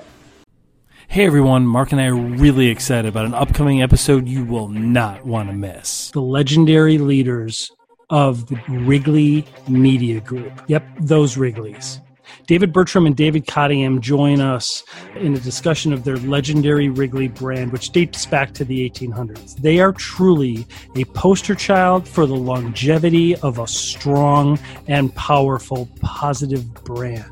Hey 1.08 1.26
everyone, 1.26 1.66
Mark 1.66 1.92
and 1.94 2.02
I 2.02 2.08
are 2.08 2.16
really 2.16 2.68
excited 2.68 3.08
about 3.08 3.26
an 3.26 3.36
upcoming 3.36 3.82
episode 3.82 4.28
you 4.28 4.44
will 4.44 4.68
not 4.68 5.26
want 5.26 5.48
to 5.48 5.56
miss. 5.56 6.10
The 6.12 6.22
legendary 6.22 6.98
leaders 6.98 7.72
of 8.10 8.48
the 8.48 8.60
Wrigley 8.70 9.46
Media 9.68 10.20
Group. 10.20 10.64
Yep, 10.68 10.84
those 11.00 11.36
Wrigleys. 11.36 12.00
David 12.48 12.74
Bertram 12.74 13.06
and 13.06 13.16
David 13.16 13.48
Cottingham 13.48 14.02
join 14.02 14.42
us 14.42 14.84
in 15.16 15.34
a 15.34 15.40
discussion 15.40 15.94
of 15.94 16.04
their 16.04 16.18
legendary 16.18 16.90
Wrigley 16.90 17.28
brand, 17.28 17.72
which 17.72 17.92
dates 17.92 18.26
back 18.26 18.54
to 18.54 18.66
the 18.66 18.90
1800s. 18.90 19.56
They 19.56 19.80
are 19.80 19.94
truly 19.94 20.68
a 20.96 21.06
poster 21.06 21.56
child 21.56 22.08
for 22.08 22.26
the 22.26 22.36
longevity 22.36 23.36
of 23.38 23.60
a 23.60 23.68
strong 23.68 24.60
and 24.88 25.14
powerful 25.16 25.88
positive 26.02 26.74
brand. 26.84 27.32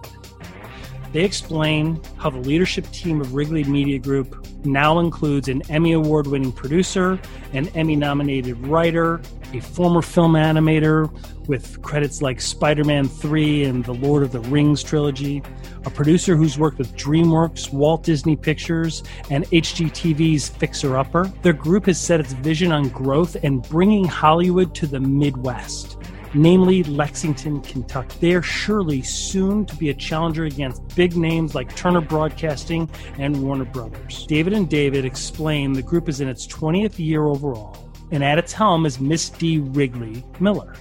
They 1.12 1.26
explain 1.26 2.02
how 2.18 2.30
the 2.30 2.40
leadership 2.40 2.90
team 2.92 3.20
of 3.20 3.34
Wrigley 3.34 3.66
Media 3.66 4.00
Group 4.00 4.48
now 4.64 5.00
includes 5.00 5.50
an 5.50 5.62
Emmy 5.70 5.92
Award 5.92 6.28
winning 6.28 6.54
producer, 6.54 7.20
an 7.52 7.68
Emmy 7.70 7.98
nominated 7.98 8.66
writer, 8.66 9.20
a 9.54 9.62
former 9.62 10.02
film 10.02 10.34
animator 10.34 11.12
with 11.48 11.82
credits 11.82 12.22
like 12.22 12.40
Spider 12.40 12.84
Man 12.84 13.08
3 13.08 13.66
and 13.66 13.84
the 13.84 13.94
Lord 13.94 14.24
of 14.24 14.32
the 14.32 14.40
Rings 14.42 14.84
trilogy, 14.84 15.44
a 15.86 15.90
producer 15.90 16.36
who's 16.36 16.58
worked 16.58 16.78
with 16.78 16.96
DreamWorks, 16.96 17.74
Walt 17.74 18.04
Disney 18.04 18.36
Pictures, 18.36 19.04
and 19.30 19.46
HGTV's 19.46 20.50
Fixer 20.50 20.98
Upper. 20.98 21.32
Their 21.42 21.54
group 21.54 21.86
has 21.88 22.00
set 22.00 22.20
its 22.20 22.34
vision 22.34 22.72
on 22.72 22.90
growth 22.90 23.36
and 23.44 23.62
bringing 23.70 24.06
Hollywood 24.06 24.74
to 24.76 24.88
the 24.88 25.00
Midwest 25.00 25.98
namely 26.34 26.84
Lexington, 26.84 27.62
Kentucky. 27.62 28.18
They 28.20 28.34
are 28.34 28.42
surely 28.42 29.02
soon 29.02 29.66
to 29.66 29.76
be 29.76 29.90
a 29.90 29.94
challenger 29.94 30.46
against 30.46 30.96
big 30.96 31.16
names 31.18 31.56
like 31.56 31.76
Turner 31.76 32.02
Broadcasting 32.02 32.90
and 33.18 33.44
Warner 33.44 33.66
Brothers. 33.66 34.26
David 34.28 34.54
and 34.54 34.70
David 34.70 35.06
explain 35.06 35.74
the 35.74 35.82
group 35.82 36.08
is 36.08 36.22
in 36.22 36.30
its 36.30 36.48
20th 36.48 37.00
year 37.00 37.26
overall, 37.26 37.91
and 38.12 38.24
at 38.24 38.38
its 38.38 38.54
helm 38.54 38.86
is 38.86 39.00
Miss 39.00 39.30
D. 39.30 39.60
Wrigley 39.60 40.24
Miller. 40.40 40.74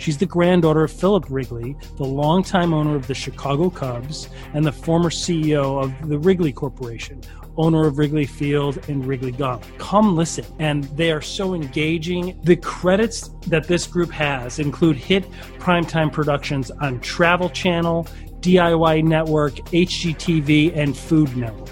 She's 0.00 0.16
the 0.16 0.24
granddaughter 0.24 0.84
of 0.84 0.90
Philip 0.90 1.26
Wrigley, 1.28 1.76
the 1.98 2.04
longtime 2.04 2.72
owner 2.72 2.96
of 2.96 3.06
the 3.06 3.14
Chicago 3.14 3.68
Cubs 3.68 4.30
and 4.54 4.64
the 4.64 4.72
former 4.72 5.10
CEO 5.10 5.82
of 5.82 6.08
the 6.08 6.18
Wrigley 6.18 6.52
Corporation, 6.52 7.20
owner 7.58 7.86
of 7.86 7.98
Wrigley 7.98 8.24
Field 8.24 8.82
and 8.88 9.04
Wrigley 9.04 9.32
Gum. 9.32 9.60
Come 9.76 10.16
listen. 10.16 10.46
And 10.58 10.84
they 10.96 11.12
are 11.12 11.20
so 11.20 11.52
engaging. 11.52 12.40
The 12.44 12.56
credits 12.56 13.28
that 13.48 13.68
this 13.68 13.86
group 13.86 14.10
has 14.10 14.58
include 14.58 14.96
hit 14.96 15.30
primetime 15.58 16.10
productions 16.10 16.70
on 16.70 17.00
Travel 17.00 17.50
Channel, 17.50 18.06
DIY 18.40 19.04
Network, 19.04 19.52
HGTV, 19.52 20.74
and 20.74 20.96
Food 20.96 21.36
Network. 21.36 21.68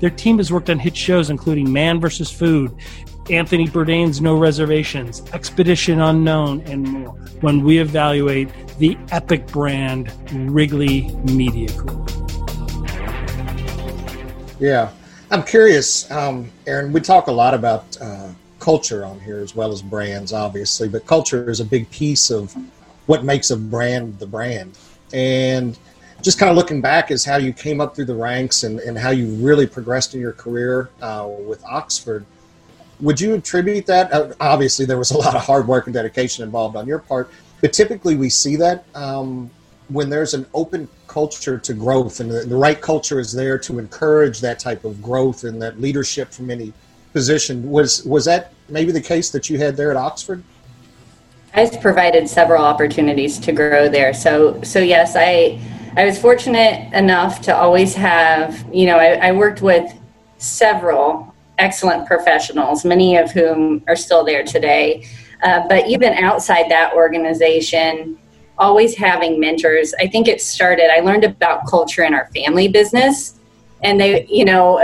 Their 0.00 0.10
team 0.10 0.38
has 0.38 0.52
worked 0.52 0.70
on 0.70 0.78
hit 0.78 0.96
shows 0.96 1.30
including 1.30 1.72
Man 1.72 2.00
vs. 2.00 2.30
Food, 2.30 2.74
Anthony 3.30 3.68
Bourdain's 3.68 4.20
No 4.20 4.36
Reservations, 4.36 5.22
Expedition 5.32 6.00
Unknown, 6.00 6.62
and 6.62 6.82
more 6.82 7.12
when 7.40 7.62
we 7.62 7.78
evaluate 7.78 8.48
the 8.78 8.98
epic 9.12 9.46
brand 9.46 10.12
Wrigley 10.32 11.14
Media 11.24 11.70
Group. 11.72 12.10
Yeah, 14.58 14.90
I'm 15.30 15.44
curious, 15.44 16.10
um, 16.10 16.50
Erin. 16.66 16.92
We 16.92 17.00
talk 17.00 17.28
a 17.28 17.32
lot 17.32 17.54
about 17.54 17.96
uh, 18.00 18.30
culture 18.58 19.04
on 19.04 19.20
here 19.20 19.38
as 19.38 19.54
well 19.54 19.70
as 19.70 19.80
brands, 19.80 20.32
obviously, 20.32 20.88
but 20.88 21.06
culture 21.06 21.48
is 21.48 21.60
a 21.60 21.64
big 21.64 21.88
piece 21.90 22.30
of 22.30 22.54
what 23.06 23.24
makes 23.24 23.50
a 23.50 23.56
brand 23.56 24.18
the 24.18 24.26
brand. 24.26 24.76
And 25.12 25.78
just 26.20 26.38
kind 26.38 26.50
of 26.50 26.56
looking 26.56 26.80
back 26.80 27.10
is 27.10 27.24
how 27.24 27.36
you 27.36 27.52
came 27.52 27.80
up 27.80 27.94
through 27.94 28.04
the 28.06 28.14
ranks 28.14 28.64
and, 28.64 28.80
and 28.80 28.98
how 28.98 29.10
you 29.10 29.28
really 29.36 29.66
progressed 29.66 30.14
in 30.14 30.20
your 30.20 30.32
career 30.32 30.90
uh, 31.00 31.28
with 31.46 31.64
Oxford. 31.64 32.26
Would 33.00 33.20
you 33.20 33.34
attribute 33.34 33.86
that? 33.86 34.12
Uh, 34.12 34.32
obviously, 34.40 34.84
there 34.84 34.98
was 34.98 35.10
a 35.10 35.18
lot 35.18 35.34
of 35.34 35.42
hard 35.42 35.66
work 35.66 35.86
and 35.86 35.94
dedication 35.94 36.44
involved 36.44 36.76
on 36.76 36.86
your 36.86 36.98
part, 36.98 37.30
but 37.60 37.72
typically 37.72 38.16
we 38.16 38.28
see 38.28 38.56
that 38.56 38.84
um, 38.94 39.50
when 39.88 40.08
there's 40.08 40.34
an 40.34 40.46
open 40.54 40.88
culture 41.06 41.58
to 41.58 41.74
growth 41.74 42.20
and 42.20 42.30
the, 42.30 42.40
the, 42.40 42.56
right 42.56 42.80
culture 42.80 43.18
is 43.18 43.32
there 43.32 43.58
to 43.58 43.80
encourage 43.80 44.40
that 44.40 44.60
type 44.60 44.84
of 44.84 45.02
growth 45.02 45.42
and 45.42 45.60
that 45.60 45.80
leadership 45.80 46.30
from 46.30 46.50
any 46.50 46.72
position. 47.12 47.68
Was 47.68 48.04
was 48.04 48.24
that 48.26 48.52
maybe 48.68 48.92
the 48.92 49.00
case 49.00 49.30
that 49.30 49.50
you 49.50 49.58
had 49.58 49.76
there 49.76 49.90
at 49.90 49.96
oxford? 49.96 50.44
I've 51.52 51.80
provided 51.80 52.28
several 52.28 52.62
opportunities 52.62 53.40
to 53.40 53.50
grow 53.50 53.88
there. 53.88 54.14
So 54.14 54.62
so 54.62 54.78
yes 54.78 55.14
i 55.16 55.60
i 55.96 56.04
was 56.04 56.16
fortunate 56.18 56.92
enough 56.92 57.40
to 57.42 57.56
always 57.56 57.94
have 57.94 58.64
you 58.72 58.86
know 58.86 58.96
i, 58.96 59.28
I 59.28 59.32
worked 59.32 59.60
with 59.60 59.92
several 60.38 61.29
excellent 61.60 62.06
professionals 62.06 62.84
many 62.84 63.16
of 63.16 63.30
whom 63.30 63.82
are 63.86 63.96
still 63.96 64.24
there 64.24 64.42
today 64.42 65.06
uh, 65.42 65.66
but 65.68 65.86
even 65.86 66.12
outside 66.14 66.68
that 66.70 66.92
organization 66.94 68.18
always 68.60 68.94
having 68.94 69.40
mentors. 69.40 69.92
I 69.98 70.06
think 70.06 70.28
it 70.28 70.40
started, 70.40 70.94
I 70.94 71.00
learned 71.00 71.24
about 71.24 71.66
culture 71.66 72.04
in 72.04 72.14
our 72.14 72.28
family 72.34 72.68
business. 72.68 73.40
And 73.82 73.98
they, 73.98 74.26
you 74.26 74.44
know, 74.44 74.78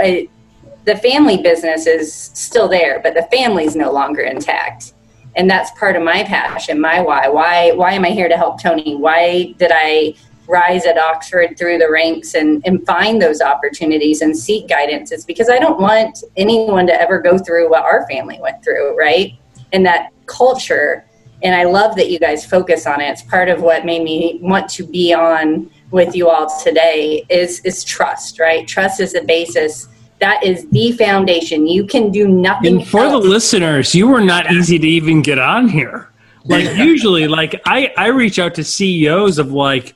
the 0.85 0.95
family 0.95 1.37
business 1.37 1.85
is 1.85 2.11
still 2.11 2.67
there, 2.67 2.99
but 3.01 3.13
the 3.13 3.27
family's 3.31 3.75
no 3.75 3.91
longer 3.91 4.21
intact. 4.21 4.93
And 5.35 5.47
that's 5.47 5.69
part 5.79 5.95
of 5.95 6.01
my 6.01 6.23
passion, 6.23 6.81
my 6.81 6.99
why. 6.99 7.27
Why 7.27 7.71
why 7.73 7.91
am 7.91 8.03
I 8.03 8.09
here 8.09 8.27
to 8.27 8.35
help 8.35 8.59
Tony? 8.59 8.95
Why 8.95 9.53
did 9.59 9.71
I 9.71 10.15
rise 10.47 10.85
at 10.85 10.97
Oxford 10.97 11.57
through 11.57 11.77
the 11.77 11.89
ranks 11.89 12.33
and, 12.33 12.65
and 12.65 12.85
find 12.85 13.21
those 13.21 13.41
opportunities 13.41 14.21
and 14.21 14.35
seek 14.37 14.67
guidance? 14.67 15.11
It's 15.11 15.25
because 15.25 15.49
I 15.49 15.59
don't 15.59 15.79
want 15.79 16.23
anyone 16.35 16.87
to 16.87 16.93
ever 16.93 17.19
go 17.19 17.37
through 17.37 17.69
what 17.69 17.83
our 17.83 18.07
family 18.07 18.39
went 18.41 18.63
through, 18.63 18.97
right? 18.97 19.33
And 19.73 19.85
that 19.85 20.11
culture 20.25 21.05
and 21.43 21.53
I 21.53 21.65
love 21.65 21.95
that 21.97 22.09
you 22.09 22.19
guys 22.19 22.45
focus 22.45 22.87
on 22.87 22.99
it. 22.99 23.09
It's 23.09 23.21
part 23.21 23.49
of 23.49 23.61
what 23.61 23.85
made 23.85 24.03
me 24.03 24.39
want 24.41 24.69
to 24.71 24.85
be 24.85 25.13
on 25.13 25.69
with 25.91 26.15
you 26.15 26.29
all 26.29 26.49
today 26.59 27.25
is 27.29 27.59
is 27.61 27.83
trust, 27.83 28.39
right? 28.39 28.67
Trust 28.67 28.99
is 28.99 29.13
the 29.13 29.21
basis. 29.21 29.87
That 30.19 30.43
is 30.43 30.67
the 30.69 30.93
foundation. 30.93 31.67
You 31.67 31.85
can 31.85 32.09
do 32.09 32.27
nothing. 32.27 32.77
And 32.77 32.87
for 32.87 33.01
else. 33.01 33.23
the 33.23 33.29
listeners, 33.29 33.93
you 33.93 34.07
were 34.07 34.21
not 34.21 34.51
easy 34.51 34.79
to 34.79 34.87
even 34.87 35.21
get 35.21 35.37
on 35.37 35.69
here. 35.69 36.09
Like 36.45 36.75
usually, 36.77 37.27
like 37.27 37.61
I 37.65 37.93
I 37.97 38.07
reach 38.07 38.39
out 38.39 38.55
to 38.55 38.63
CEOs 38.63 39.37
of 39.37 39.51
like, 39.51 39.93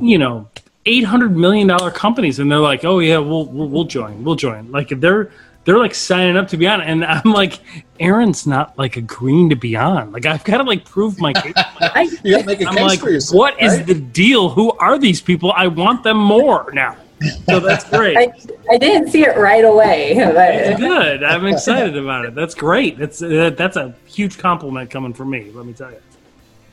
you 0.00 0.18
know, 0.18 0.48
eight 0.86 1.04
hundred 1.04 1.36
million 1.36 1.66
dollar 1.66 1.90
companies, 1.90 2.38
and 2.38 2.50
they're 2.50 2.58
like, 2.58 2.84
oh 2.84 2.98
yeah, 2.98 3.18
we'll 3.18 3.46
we'll, 3.46 3.68
we'll 3.68 3.84
join, 3.84 4.24
we'll 4.24 4.36
join. 4.36 4.70
Like 4.70 4.88
they're 4.88 5.30
they're 5.64 5.78
like 5.78 5.94
signing 5.94 6.36
up 6.36 6.48
to 6.48 6.56
be 6.56 6.66
on 6.66 6.80
and 6.80 7.04
i'm 7.04 7.32
like 7.32 7.60
erin's 8.00 8.46
not 8.46 8.76
like 8.78 8.96
agreeing 8.96 9.48
to 9.50 9.56
be 9.56 9.76
on. 9.76 10.12
Like 10.12 10.26
i've 10.26 10.44
got 10.44 10.58
to 10.58 10.64
like 10.64 10.84
prove 10.84 11.18
my 11.20 11.32
case. 11.32 11.52
I, 11.56 12.08
am 12.24 12.46
like 12.46 13.02
yourself, 13.02 13.36
what 13.36 13.54
right? 13.54 13.62
is 13.64 13.86
the 13.86 13.94
deal? 13.94 14.48
Who 14.50 14.72
are 14.72 14.98
these 14.98 15.20
people? 15.20 15.52
I 15.52 15.68
want 15.68 16.02
them 16.02 16.18
more 16.18 16.70
now. 16.72 16.96
So 17.46 17.60
that's 17.60 17.88
great. 17.88 18.18
I, 18.18 18.32
I 18.70 18.76
didn't 18.76 19.08
see 19.08 19.22
it 19.22 19.36
right 19.38 19.64
away 19.64 20.14
That's 20.18 20.78
good 20.78 21.22
i'm 21.22 21.46
excited 21.46 21.96
about 21.96 22.26
it. 22.26 22.34
That's 22.34 22.54
great. 22.54 22.98
That's 22.98 23.22
uh, 23.22 23.50
that's 23.56 23.76
a 23.76 23.94
huge 24.06 24.38
compliment 24.38 24.90
coming 24.90 25.14
from 25.14 25.30
me 25.30 25.50
let 25.52 25.66
me 25.66 25.72
tell 25.72 25.90
you 25.90 25.98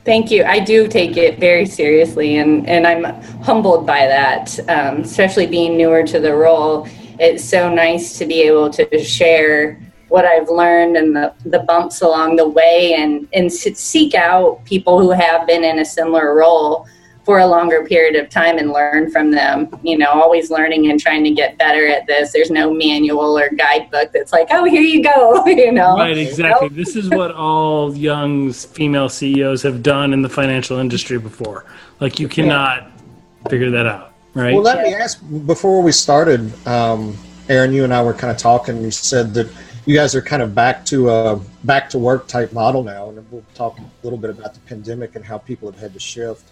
Thank 0.04 0.32
you. 0.32 0.44
I 0.44 0.60
do 0.60 0.88
take 0.88 1.16
it 1.16 1.40
very 1.40 1.66
seriously, 1.66 2.38
and, 2.38 2.68
and 2.68 2.88
I'm 2.88 3.04
humbled 3.44 3.86
by 3.86 4.08
that, 4.08 4.60
um, 4.68 5.02
especially 5.02 5.46
being 5.46 5.78
newer 5.78 6.04
to 6.04 6.20
the 6.20 6.34
role 6.34 6.88
it's 7.22 7.44
so 7.44 7.72
nice 7.72 8.18
to 8.18 8.26
be 8.26 8.42
able 8.42 8.72
to 8.72 9.04
share 9.04 9.80
what 10.08 10.26
I've 10.26 10.50
learned 10.50 10.98
and 10.98 11.16
the, 11.16 11.34
the 11.46 11.60
bumps 11.60 12.02
along 12.02 12.36
the 12.36 12.50
way 12.50 12.96
and, 12.98 13.28
and 13.32 13.54
seek 13.54 14.16
out 14.16 14.66
people 14.66 15.00
who 15.00 15.12
have 15.12 15.46
been 15.46 15.64
in 15.64 15.78
a 15.78 15.86
similar 15.86 16.36
role 16.36 16.88
for 17.24 17.40
a 17.40 17.48
longer 17.48 17.86
period 17.86 18.16
of 18.16 18.30
time 18.30 18.58
and 18.58 18.72
learn 18.72 19.12
from 19.12 19.32
them. 19.32 19.70
You 19.84 19.98
know, 19.98 20.10
always 20.10 20.50
learning 20.50 20.90
and 20.90 21.00
trying 21.00 21.24
to 21.24 21.32
get 21.32 21.58
better 21.58 21.88
at 21.88 22.08
this. 22.08 22.32
There's 22.32 22.50
no 22.50 22.74
manual 22.74 23.38
or 23.38 23.50
guidebook 23.50 24.12
that's 24.12 24.32
like, 24.32 24.48
oh, 24.52 24.64
here 24.66 24.82
you 24.82 25.04
go. 25.04 25.46
you 25.46 25.72
know, 25.72 25.98
right? 25.98 26.18
Exactly. 26.18 26.70
Nope. 26.70 26.76
this 26.76 26.96
is 26.96 27.10
what 27.10 27.32
all 27.32 27.96
young 27.96 28.52
female 28.52 29.10
CEOs 29.10 29.62
have 29.64 29.84
done 29.84 30.14
in 30.14 30.22
the 30.22 30.30
financial 30.30 30.78
industry 30.78 31.20
before. 31.20 31.66
Like, 32.00 32.20
you 32.20 32.28
cannot 32.28 32.84
yeah. 32.84 33.50
figure 33.50 33.70
that 33.72 33.86
out, 33.86 34.14
right? 34.34 34.54
Well, 34.54 34.64
let 34.64 34.84
me 34.84 34.94
ask 34.94 35.22
before 35.46 35.82
we 35.82 35.92
started. 35.92 36.52
Um, 36.68 37.18
Erin, 37.50 37.74
you 37.74 37.84
and 37.84 37.94
I 37.94 38.02
were 38.02 38.14
kind 38.14 38.32
of 38.32 38.38
talking. 38.38 38.82
You 38.82 38.92
said 38.92 39.34
that 39.34 39.52
you 39.86 39.96
guys 39.96 40.16
are 40.16 40.22
kind 40.22 40.42
of 40.42 40.56
back 40.56 40.86
to 40.86 41.10
a 41.10 41.42
back 41.64 41.90
to 41.90 41.98
work 41.98 42.28
type 42.28 42.54
model 42.54 42.84
now, 42.84 43.10
and 43.10 43.32
we'll 43.32 43.44
talk 43.56 43.78
a 43.80 43.84
little 44.04 44.18
bit 44.18 44.30
about 44.30 44.54
the 44.54 44.60
pandemic 44.62 45.16
and 45.16 45.26
how 45.26 45.38
people 45.38 45.70
have 45.72 45.80
had 45.80 45.94
to 45.94 46.00
shift. 46.00 46.44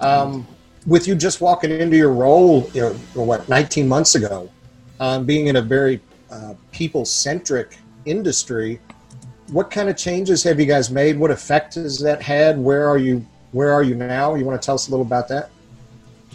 Um, 0.00 0.46
with 0.86 1.08
you 1.08 1.14
just 1.14 1.40
walking 1.40 1.70
into 1.70 1.96
your 1.96 2.12
role, 2.12 2.70
you 2.72 2.82
know, 2.82 3.22
what 3.22 3.48
19 3.48 3.88
months 3.88 4.14
ago, 4.14 4.48
um, 5.00 5.24
being 5.26 5.48
in 5.48 5.56
a 5.56 5.62
very 5.62 6.00
uh, 6.30 6.54
people 6.70 7.04
centric 7.04 7.78
industry, 8.04 8.80
what 9.48 9.70
kind 9.70 9.88
of 9.88 9.96
changes 9.96 10.42
have 10.44 10.58
you 10.60 10.66
guys 10.66 10.90
made? 10.90 11.18
What 11.18 11.30
effect 11.30 11.74
has 11.74 11.98
that 12.00 12.22
had? 12.22 12.58
Where 12.58 12.88
are 12.88 12.98
you? 12.98 13.26
Where 13.52 13.72
are 13.72 13.82
you 13.82 13.94
now? 13.94 14.34
You 14.34 14.44
want 14.44 14.60
to 14.60 14.64
tell 14.64 14.74
us 14.74 14.88
a 14.88 14.90
little 14.90 15.06
about 15.06 15.28
that? 15.28 15.50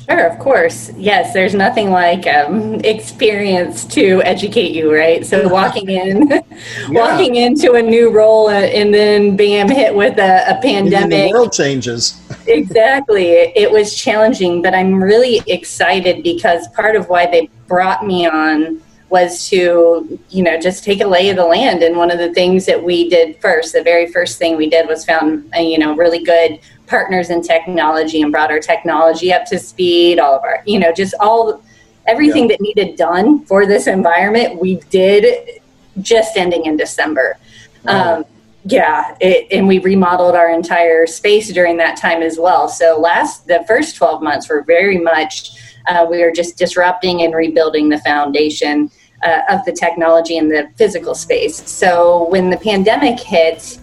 Sure, 0.09 0.25
of 0.25 0.39
course. 0.39 0.91
Yes, 0.97 1.33
there's 1.33 1.53
nothing 1.53 1.91
like 1.91 2.25
um, 2.25 2.75
experience 2.81 3.85
to 3.85 4.21
educate 4.23 4.71
you, 4.71 4.93
right? 4.93 5.25
So 5.25 5.47
walking 5.53 5.89
in, 5.89 6.27
yeah. 6.27 6.41
walking 6.89 7.35
into 7.35 7.73
a 7.73 7.81
new 7.81 8.09
role, 8.09 8.47
uh, 8.47 8.53
and 8.53 8.93
then 8.93 9.35
bam, 9.35 9.69
hit 9.69 9.93
with 9.93 10.17
a, 10.17 10.57
a 10.57 10.61
pandemic. 10.61 11.09
The 11.09 11.31
world 11.31 11.53
changes. 11.53 12.19
Exactly. 12.48 13.31
It 13.31 13.71
was 13.71 13.95
challenging, 13.95 14.62
but 14.62 14.74
I'm 14.74 15.01
really 15.01 15.41
excited 15.48 16.24
because 16.24 16.67
part 16.69 16.95
of 16.95 17.10
why 17.10 17.25
they 17.25 17.50
brought 17.67 18.05
me 18.05 18.27
on 18.27 18.81
was 19.12 19.50
to 19.50 20.19
you 20.29 20.41
know 20.41 20.57
just 20.57 20.86
take 20.86 21.01
a 21.01 21.05
lay 21.05 21.29
of 21.29 21.36
the 21.36 21.45
land 21.45 21.83
and 21.83 21.98
one 21.98 22.10
of 22.10 22.17
the 22.17 22.33
things 22.33 22.65
that 22.65 22.81
we 22.81 23.10
did 23.10 23.39
first 23.41 23.74
the 23.74 23.83
very 23.83 24.10
first 24.10 24.39
thing 24.39 24.55
we 24.55 24.69
did 24.69 24.88
was 24.88 25.03
found 25.03 25.43
you 25.57 25.77
know 25.77 25.93
really 25.95 26.24
good 26.24 26.57
partners 26.88 27.29
in 27.29 27.41
technology 27.41 28.21
and 28.21 28.31
brought 28.31 28.50
our 28.50 28.60
technology 28.60 29.33
up 29.33 29.43
to 29.45 29.60
speed 29.60 30.17
all 30.17 30.33
of 30.33 30.43
our 30.43 30.63
you 30.65 30.79
know 30.79 30.93
just 30.93 31.13
all 31.19 31.62
everything 32.07 32.43
yeah. 32.43 32.55
that 32.55 32.62
needed 32.62 32.95
done 32.95 33.43
for 33.45 33.65
this 33.65 33.86
environment 33.86 34.60
we 34.60 34.75
did 34.89 35.60
just 36.00 36.38
ending 36.38 36.65
in 36.65 36.77
december 36.77 37.38
wow. 37.83 38.15
um, 38.15 38.25
yeah 38.65 39.15
it, 39.19 39.47
and 39.51 39.67
we 39.67 39.79
remodeled 39.79 40.35
our 40.35 40.49
entire 40.49 41.07
space 41.07 41.51
during 41.51 41.77
that 41.77 41.97
time 41.97 42.21
as 42.21 42.37
well 42.37 42.67
so 42.67 42.99
last 42.99 43.47
the 43.47 43.63
first 43.67 43.95
12 43.95 44.21
months 44.21 44.49
were 44.49 44.63
very 44.63 44.97
much 44.97 45.51
uh, 45.87 46.05
we 46.09 46.21
were 46.21 46.31
just 46.31 46.57
disrupting 46.57 47.23
and 47.23 47.33
rebuilding 47.33 47.89
the 47.89 47.97
foundation 47.99 48.91
uh, 49.23 49.41
of 49.49 49.63
the 49.65 49.71
technology 49.71 50.37
in 50.37 50.49
the 50.49 50.69
physical 50.75 51.15
space. 51.15 51.69
So 51.69 52.27
when 52.29 52.49
the 52.49 52.57
pandemic 52.57 53.19
hit, 53.19 53.79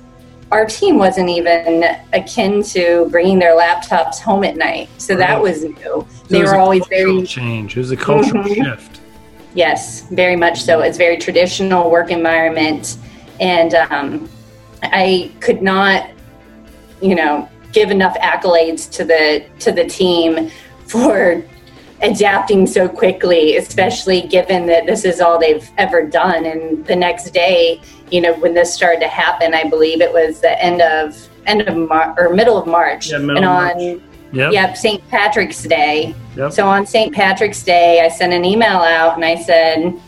our 0.51 0.65
team 0.65 0.97
wasn't 0.99 1.29
even 1.29 1.85
akin 2.13 2.63
to 2.63 3.09
bringing 3.11 3.39
their 3.39 3.57
laptops 3.57 4.19
home 4.19 4.45
at 4.45 4.57
night. 4.57 4.89
So 4.99 5.15
right. 5.15 5.21
that 5.21 5.43
was 5.43 5.65
new. 5.65 6.07
They 6.29 6.43
were 6.43 6.57
always 6.57 6.87
very 6.87 7.23
change. 7.25 7.77
It 7.77 7.81
was 7.81 7.91
a 7.91 7.97
cultural 7.97 8.45
mm-hmm. 8.45 8.65
shift. 8.65 9.01
Yes, 9.55 10.09
very 10.11 10.37
much 10.37 10.63
so. 10.63 10.81
It's 10.81 10.99
very 10.99 11.17
traditional 11.17 11.91
work 11.91 12.11
environment, 12.11 12.97
and 13.41 13.75
um, 13.75 14.29
I 14.83 15.31
could 15.41 15.63
not, 15.63 16.11
you 17.01 17.15
know, 17.15 17.49
give 17.73 17.91
enough 17.91 18.17
accolades 18.19 18.91
to 18.93 19.05
the 19.05 19.45
to 19.61 19.73
the 19.73 19.87
team 19.87 20.51
for 20.87 21.43
adapting 22.03 22.67
so 22.67 22.89
quickly, 22.89 23.57
especially 23.57 24.23
given 24.23 24.67
that 24.67 24.87
this 24.87 25.05
is 25.05 25.21
all 25.21 25.39
they've 25.39 25.69
ever 25.79 26.07
done. 26.07 26.47
And 26.47 26.87
the 26.87 26.97
next 26.97 27.31
day, 27.31 27.81
you 28.11 28.21
know, 28.21 28.35
when 28.35 28.55
this 28.55 28.73
started 28.73 29.01
to 29.01 29.09
happen, 29.09 29.55
I 29.55 29.65
believe 29.69 30.01
it 30.01 30.13
was 30.13 30.41
the 30.41 30.63
end 30.63 30.81
of 30.81 31.29
end 31.47 31.63
of 31.63 31.77
Mar- 31.77 32.15
or 32.19 32.35
middle 32.35 32.59
of 32.59 32.67
March, 32.67 33.11
yeah, 33.11 33.19
middle 33.19 33.37
and 33.37 33.47
on 33.47 33.77
March. 33.77 34.03
Yep. 34.31 34.53
yep 34.53 34.77
St. 34.77 35.09
Patrick's 35.09 35.63
Day. 35.63 36.15
Yep. 36.37 36.53
So 36.53 36.67
on 36.67 36.87
St. 36.87 37.15
Patrick's 37.15 37.63
Day, 37.63 38.03
I 38.03 38.09
sent 38.09 38.33
an 38.33 38.45
email 38.45 38.79
out 38.79 39.15
and 39.15 39.25
I 39.25 39.37
said. 39.37 40.01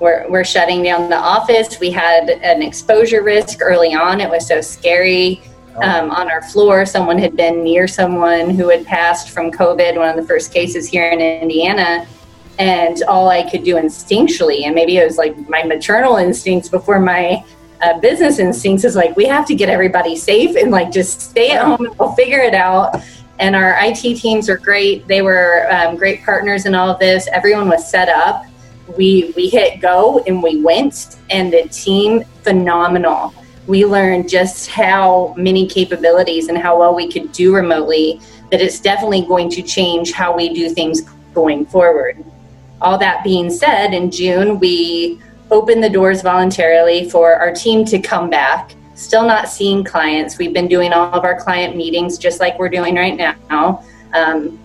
We're, 0.00 0.28
we're 0.30 0.44
shutting 0.44 0.82
down 0.82 1.10
the 1.10 1.18
office. 1.18 1.78
We 1.78 1.90
had 1.90 2.30
an 2.30 2.62
exposure 2.62 3.22
risk 3.22 3.58
early 3.60 3.94
on. 3.94 4.20
It 4.20 4.30
was 4.30 4.48
so 4.48 4.62
scary 4.62 5.42
um, 5.82 6.10
on 6.10 6.30
our 6.30 6.42
floor. 6.42 6.86
Someone 6.86 7.18
had 7.18 7.36
been 7.36 7.62
near 7.62 7.86
someone 7.86 8.50
who 8.50 8.70
had 8.70 8.86
passed 8.86 9.30
from 9.30 9.50
COVID, 9.50 9.96
one 9.98 10.08
of 10.08 10.16
the 10.16 10.26
first 10.26 10.52
cases 10.52 10.88
here 10.88 11.10
in 11.10 11.20
Indiana. 11.20 12.06
And 12.58 13.02
all 13.04 13.28
I 13.28 13.48
could 13.48 13.62
do 13.62 13.76
instinctually, 13.76 14.64
and 14.64 14.74
maybe 14.74 14.96
it 14.96 15.04
was 15.04 15.16
like 15.16 15.36
my 15.48 15.62
maternal 15.62 16.16
instincts 16.16 16.68
before 16.68 16.98
my 16.98 17.44
uh, 17.80 17.98
business 18.00 18.38
instincts, 18.38 18.84
is 18.84 18.96
like, 18.96 19.16
we 19.16 19.26
have 19.26 19.46
to 19.46 19.54
get 19.54 19.70
everybody 19.70 20.16
safe 20.16 20.56
and 20.56 20.70
like 20.70 20.90
just 20.90 21.20
stay 21.20 21.52
at 21.52 21.64
home 21.64 21.86
and 21.86 21.98
we'll 21.98 22.12
figure 22.12 22.40
it 22.40 22.54
out. 22.54 22.96
And 23.38 23.56
our 23.56 23.76
IT 23.80 24.18
teams 24.18 24.50
are 24.50 24.58
great. 24.58 25.06
They 25.08 25.22
were 25.22 25.66
um, 25.70 25.96
great 25.96 26.22
partners 26.22 26.66
in 26.66 26.74
all 26.74 26.90
of 26.90 26.98
this. 26.98 27.28
Everyone 27.32 27.68
was 27.68 27.90
set 27.90 28.10
up. 28.10 28.44
We, 28.96 29.32
we 29.36 29.48
hit 29.48 29.80
go 29.80 30.22
and 30.26 30.42
we 30.42 30.60
went, 30.60 31.16
and 31.30 31.52
the 31.52 31.68
team 31.68 32.24
phenomenal 32.42 33.34
we 33.70 33.86
learned 33.86 34.28
just 34.28 34.68
how 34.68 35.32
many 35.36 35.66
capabilities 35.66 36.48
and 36.48 36.58
how 36.58 36.78
well 36.78 36.94
we 36.94 37.10
could 37.10 37.30
do 37.30 37.54
remotely 37.54 38.20
that 38.50 38.60
it's 38.60 38.80
definitely 38.80 39.22
going 39.22 39.48
to 39.48 39.62
change 39.62 40.12
how 40.12 40.36
we 40.36 40.52
do 40.52 40.68
things 40.68 41.02
going 41.34 41.64
forward. 41.66 42.22
All 42.80 42.98
that 42.98 43.22
being 43.22 43.48
said, 43.48 43.94
in 43.94 44.10
June, 44.10 44.58
we 44.58 45.20
opened 45.50 45.84
the 45.84 45.90
doors 45.90 46.20
voluntarily 46.22 47.08
for 47.08 47.34
our 47.34 47.52
team 47.52 47.84
to 47.86 48.00
come 48.00 48.28
back. 48.28 48.74
Still 48.96 49.24
not 49.24 49.48
seeing 49.48 49.84
clients. 49.84 50.36
We've 50.36 50.52
been 50.52 50.68
doing 50.68 50.92
all 50.92 51.12
of 51.12 51.24
our 51.24 51.40
client 51.40 51.76
meetings 51.76 52.18
just 52.18 52.40
like 52.40 52.58
we're 52.58 52.68
doing 52.68 52.96
right 52.96 53.16
now. 53.16 53.84
Um, 54.14 54.58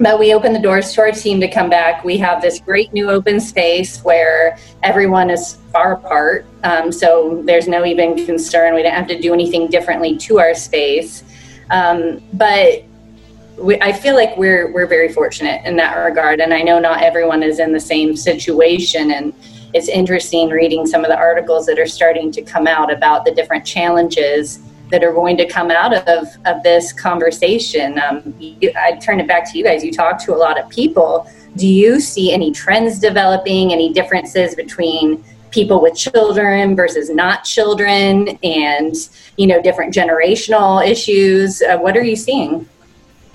but 0.00 0.18
we 0.18 0.32
open 0.32 0.54
the 0.54 0.58
doors 0.58 0.92
to 0.94 1.02
our 1.02 1.12
team 1.12 1.40
to 1.40 1.48
come 1.48 1.68
back. 1.68 2.02
We 2.04 2.16
have 2.16 2.40
this 2.40 2.58
great 2.58 2.90
new 2.94 3.10
open 3.10 3.38
space 3.38 4.02
where 4.02 4.56
everyone 4.82 5.28
is 5.28 5.58
far 5.72 5.92
apart. 5.92 6.46
Um, 6.64 6.90
so 6.90 7.42
there's 7.44 7.68
no 7.68 7.84
even 7.84 8.24
concern. 8.24 8.74
We 8.74 8.82
don't 8.82 8.94
have 8.94 9.08
to 9.08 9.20
do 9.20 9.34
anything 9.34 9.68
differently 9.68 10.16
to 10.16 10.40
our 10.40 10.54
space. 10.54 11.22
Um, 11.68 12.22
but 12.32 12.82
we, 13.58 13.78
I 13.82 13.92
feel 13.92 14.14
like 14.14 14.34
we're 14.38 14.72
we're 14.72 14.86
very 14.86 15.12
fortunate 15.12 15.60
in 15.66 15.76
that 15.76 15.94
regard, 15.96 16.40
and 16.40 16.54
I 16.54 16.62
know 16.62 16.78
not 16.78 17.02
everyone 17.02 17.42
is 17.42 17.58
in 17.58 17.72
the 17.72 17.80
same 17.80 18.16
situation. 18.16 19.10
And 19.10 19.34
it's 19.74 19.88
interesting 19.88 20.48
reading 20.48 20.86
some 20.86 21.04
of 21.04 21.10
the 21.10 21.16
articles 21.18 21.66
that 21.66 21.78
are 21.78 21.86
starting 21.86 22.32
to 22.32 22.42
come 22.42 22.66
out 22.66 22.90
about 22.90 23.26
the 23.26 23.32
different 23.32 23.66
challenges 23.66 24.60
that 24.90 25.04
are 25.04 25.12
going 25.12 25.36
to 25.36 25.46
come 25.46 25.70
out 25.70 25.94
of, 26.08 26.28
of 26.46 26.62
this 26.62 26.92
conversation. 26.92 27.98
Um, 27.98 28.34
you, 28.38 28.72
I 28.76 28.92
turn 28.96 29.20
it 29.20 29.28
back 29.28 29.50
to 29.50 29.58
you 29.58 29.64
guys. 29.64 29.84
You 29.84 29.92
talk 29.92 30.22
to 30.24 30.34
a 30.34 30.38
lot 30.38 30.58
of 30.60 30.68
people. 30.68 31.30
Do 31.56 31.66
you 31.66 32.00
see 32.00 32.32
any 32.32 32.52
trends 32.52 32.98
developing, 32.98 33.72
any 33.72 33.92
differences 33.92 34.54
between 34.54 35.24
people 35.50 35.80
with 35.80 35.96
children 35.96 36.76
versus 36.76 37.10
not 37.10 37.44
children 37.44 38.28
and 38.42 38.94
you 39.36 39.46
know 39.46 39.60
different 39.60 39.94
generational 39.94 40.86
issues? 40.86 41.62
Uh, 41.62 41.78
what 41.78 41.96
are 41.96 42.04
you 42.04 42.16
seeing? 42.16 42.68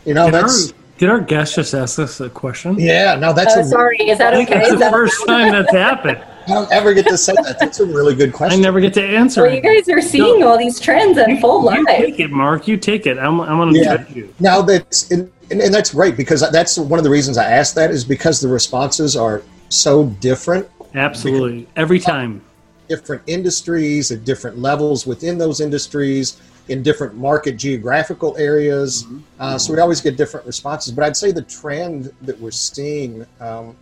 You 0.06 0.14
know 0.14 0.32
that's 0.32 0.74
did 0.98 1.10
our 1.10 1.20
guest 1.20 1.56
just 1.56 1.74
ask 1.74 2.00
us 2.00 2.22
a 2.22 2.30
question? 2.30 2.80
Yeah 2.80 3.16
no 3.16 3.34
that's 3.34 3.56
oh, 3.58 3.62
a, 3.62 3.64
sorry. 3.66 3.98
Is 4.10 4.18
that 4.20 4.34
okay? 4.34 4.54
that's 4.54 4.72
the 4.72 4.78
that 4.78 4.92
first 4.92 5.26
time 5.28 5.52
that's 5.52 5.72
happened 5.72 6.24
I 6.48 6.54
don't 6.54 6.72
ever 6.72 6.94
get 6.94 7.08
to 7.08 7.18
say 7.18 7.34
that. 7.44 7.60
That's 7.60 7.80
a 7.80 7.86
really 7.86 8.14
good 8.14 8.34
question. 8.34 8.60
I 8.60 8.62
never 8.62 8.80
get 8.80 8.94
to 8.96 9.04
answer. 9.04 9.44
Well, 9.44 9.54
you 9.54 9.62
guys 9.62 9.90
are 9.90 10.02
seeing 10.02 10.42
no. 10.42 10.50
all 10.50 10.58
these 10.58 10.80
trends 10.80 11.18
unfold 11.18 11.64
live. 11.64 11.80
You 11.80 11.86
take 11.88 12.20
it, 12.20 12.32
Mark. 12.32 12.68
You 12.68 12.78
take 12.78 13.08
it. 13.08 13.18
I'm, 13.18 13.42
I'm 13.42 13.58
going 13.58 13.74
to 13.74 13.80
yeah. 13.80 13.98
judge 13.98 14.16
you. 14.16 14.34
Now 14.40 14.62
that's 14.62 15.10
and, 15.12 15.32
and 15.50 15.74
that's 15.74 15.92
great 15.94 16.18
because 16.18 16.42
that's 16.52 16.78
one 16.78 17.00
of 17.00 17.04
the 17.04 17.10
reasons 17.10 17.38
I 17.38 17.50
asked 17.50 17.76
that 17.76 17.92
is 17.92 18.06
because 18.06 18.42
the 18.42 18.48
responses 18.48 19.16
are 19.16 19.42
so 19.70 20.06
different. 20.06 20.70
Absolutely, 20.94 21.68
every 21.76 22.00
time. 22.00 22.42
Different 22.88 23.24
industries 23.26 24.12
at 24.12 24.24
different 24.26 24.60
levels 24.60 25.08
within 25.08 25.40
those 25.40 25.60
industries 25.60 26.40
in 26.68 26.84
different 26.84 27.16
market 27.16 27.58
geographical 27.58 28.38
areas. 28.38 29.04
Mm-hmm. 29.04 29.20
Uh, 29.40 29.58
so 29.58 29.74
we 29.74 29.80
always 29.80 30.02
get 30.02 30.18
different 30.18 30.46
responses. 30.46 30.94
But 30.94 31.06
I'd 31.06 31.18
say 31.18 31.32
the 31.32 31.42
trend 31.42 32.12
that 32.22 32.40
we're 32.40 32.52
seeing 32.52 33.26
um, 33.40 33.76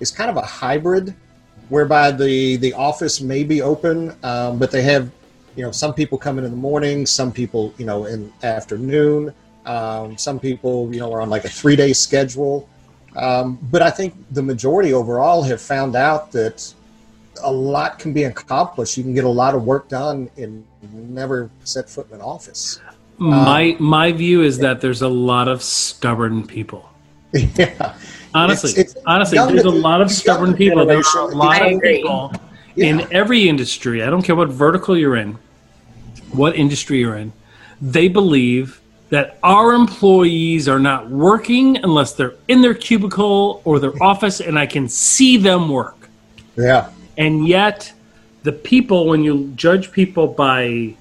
is 0.00 0.10
kind 0.10 0.30
of 0.30 0.36
a 0.36 0.42
hybrid 0.42 1.14
whereby 1.68 2.10
the 2.10 2.56
the 2.56 2.72
office 2.72 3.20
may 3.20 3.44
be 3.44 3.62
open, 3.62 4.16
um, 4.22 4.58
but 4.58 4.70
they 4.70 4.82
have 4.82 5.10
you 5.56 5.62
know 5.62 5.70
some 5.70 5.94
people 5.94 6.18
come 6.18 6.38
in 6.38 6.44
in 6.44 6.50
the 6.50 6.56
morning, 6.56 7.06
some 7.06 7.32
people 7.32 7.74
you 7.78 7.86
know 7.86 8.06
in 8.06 8.32
afternoon, 8.42 9.34
um, 9.64 10.16
some 10.18 10.38
people 10.38 10.92
you 10.92 11.00
know 11.00 11.12
are 11.12 11.20
on 11.20 11.30
like 11.30 11.44
a 11.44 11.48
three 11.48 11.76
day 11.76 11.92
schedule. 11.92 12.68
Um, 13.16 13.58
but 13.70 13.80
I 13.80 13.90
think 13.90 14.14
the 14.30 14.42
majority 14.42 14.92
overall 14.92 15.42
have 15.42 15.60
found 15.60 15.96
out 15.96 16.32
that 16.32 16.74
a 17.42 17.50
lot 17.50 17.98
can 17.98 18.12
be 18.12 18.24
accomplished. 18.24 18.96
You 18.96 19.02
can 19.02 19.14
get 19.14 19.24
a 19.24 19.28
lot 19.28 19.54
of 19.54 19.64
work 19.64 19.88
done 19.88 20.30
and 20.36 20.66
never 20.92 21.50
set 21.64 21.88
foot 21.88 22.08
in 22.08 22.16
an 22.16 22.20
office. 22.20 22.80
My 23.18 23.70
um, 23.72 23.82
my 23.82 24.12
view 24.12 24.42
is 24.42 24.58
that 24.58 24.80
there's 24.80 25.02
a 25.02 25.08
lot 25.08 25.48
of 25.48 25.62
stubborn 25.62 26.46
people. 26.46 26.88
Yeah. 27.32 27.94
Honestly, 28.36 28.70
it's, 28.70 28.94
it's 28.94 29.04
honestly, 29.06 29.38
there's 29.38 29.64
a 29.64 29.70
lot 29.70 30.02
of 30.02 30.10
stubborn 30.10 30.54
people. 30.54 30.84
There's 30.84 31.12
a 31.14 31.22
lot 31.22 31.72
of 31.72 31.80
people 31.80 32.32
yeah. 32.74 32.86
in 32.86 33.12
every 33.12 33.48
industry. 33.48 34.02
I 34.02 34.10
don't 34.10 34.22
care 34.22 34.36
what 34.36 34.50
vertical 34.50 34.96
you're 34.96 35.16
in, 35.16 35.38
what 36.32 36.54
industry 36.54 36.98
you're 36.98 37.16
in. 37.16 37.32
They 37.80 38.08
believe 38.08 38.80
that 39.08 39.38
our 39.42 39.72
employees 39.72 40.68
are 40.68 40.78
not 40.78 41.08
working 41.08 41.78
unless 41.78 42.12
they're 42.12 42.34
in 42.48 42.60
their 42.60 42.74
cubicle 42.74 43.62
or 43.64 43.78
their 43.78 44.02
office 44.02 44.40
and 44.40 44.58
I 44.58 44.66
can 44.66 44.88
see 44.88 45.36
them 45.36 45.68
work. 45.68 46.10
Yeah. 46.56 46.90
And 47.16 47.48
yet, 47.48 47.92
the 48.42 48.52
people, 48.52 49.06
when 49.06 49.22
you 49.22 49.52
judge 49.56 49.92
people 49.92 50.26
by 50.26 50.94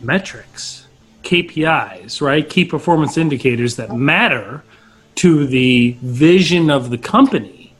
metrics, 0.00 0.86
KPIs, 1.24 2.20
right? 2.20 2.48
Key 2.48 2.64
performance 2.66 3.16
indicators 3.16 3.76
that 3.76 3.96
matter 3.96 4.62
to 5.16 5.46
the 5.46 5.96
vision 6.00 6.70
of 6.70 6.90
the 6.90 6.98
company, 6.98 7.74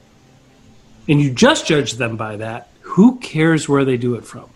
and 1.09 1.21
you 1.21 1.31
just 1.31 1.66
judge 1.66 1.95
them 1.95 2.16
by 2.16 2.37
that, 2.37 2.68
who 2.81 3.18
cares 3.18 3.68
where 3.68 3.85
they 3.85 3.97
do 3.97 4.14
it 4.14 4.25
from? 4.25 4.49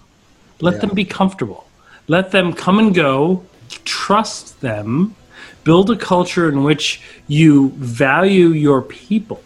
Let 0.60 0.74
yeah. 0.74 0.80
them 0.80 0.94
be 0.94 1.04
comfortable. 1.04 1.66
Let 2.08 2.30
them 2.30 2.52
come 2.52 2.78
and 2.78 2.94
go. 2.94 3.44
Trust 3.84 4.60
them. 4.60 5.14
Build 5.64 5.90
a 5.90 5.96
culture 5.96 6.48
in 6.48 6.62
which 6.62 7.00
you 7.26 7.70
value 7.70 8.48
your 8.48 8.82
people, 8.82 9.42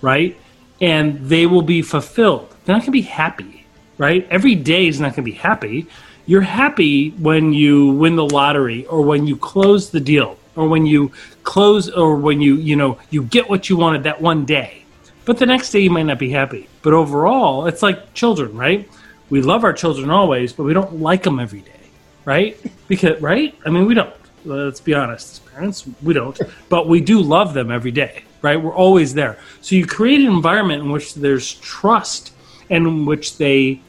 right? 0.00 0.36
And 0.80 1.28
they 1.28 1.46
will 1.46 1.62
be 1.62 1.82
fulfilled. 1.82 2.54
They're 2.64 2.74
not 2.74 2.80
going 2.80 2.86
to 2.86 2.90
be 2.90 3.02
happy, 3.02 3.66
right? 3.96 4.26
Every 4.30 4.56
day 4.56 4.88
is 4.88 4.98
not 4.98 5.14
going 5.14 5.24
to 5.24 5.30
be 5.30 5.32
happy. 5.32 5.86
You're 6.26 6.40
happy 6.40 7.10
when 7.10 7.52
you 7.52 7.92
win 7.92 8.16
the 8.16 8.26
lottery 8.26 8.84
or 8.86 9.02
when 9.02 9.26
you 9.26 9.36
close 9.36 9.90
the 9.90 10.00
deal 10.00 10.36
or 10.56 10.68
when 10.68 10.86
you 10.86 11.12
close 11.42 11.88
or 11.90 12.16
when 12.16 12.40
you, 12.40 12.56
you 12.56 12.76
know, 12.76 12.98
you 13.10 13.22
get 13.22 13.48
what 13.48 13.70
you 13.70 13.76
wanted 13.76 14.02
that 14.04 14.20
one 14.20 14.44
day. 14.44 14.84
But 15.24 15.38
the 15.38 15.46
next 15.46 15.70
day 15.70 15.80
you 15.80 15.90
might 15.90 16.04
not 16.04 16.18
be 16.18 16.30
happy. 16.30 16.68
But 16.82 16.92
overall, 16.92 17.66
it's 17.66 17.82
like 17.82 18.14
children, 18.14 18.56
right? 18.56 18.88
We 19.28 19.42
love 19.42 19.64
our 19.64 19.72
children 19.72 20.10
always, 20.10 20.52
but 20.52 20.62
we 20.62 20.72
don't 20.72 21.00
like 21.00 21.24
them 21.24 21.40
every 21.40 21.60
day, 21.60 21.90
right? 22.24 22.56
Because 22.88 23.20
right? 23.20 23.54
I 23.66 23.70
mean, 23.70 23.86
we 23.86 23.94
don't. 23.94 24.14
Let's 24.44 24.80
be 24.80 24.94
honest, 24.94 25.44
parents, 25.46 25.84
we 26.02 26.14
don't. 26.14 26.38
But 26.68 26.88
we 26.88 27.00
do 27.00 27.20
love 27.20 27.52
them 27.52 27.72
every 27.72 27.90
day, 27.90 28.22
right? 28.42 28.60
We're 28.60 28.74
always 28.74 29.14
there. 29.14 29.38
So 29.60 29.74
you 29.74 29.84
create 29.84 30.20
an 30.20 30.28
environment 30.28 30.84
in 30.84 30.92
which 30.92 31.14
there's 31.14 31.54
trust 31.54 32.32
and 32.70 32.86
in 32.86 33.06
which 33.06 33.38
they 33.38 33.80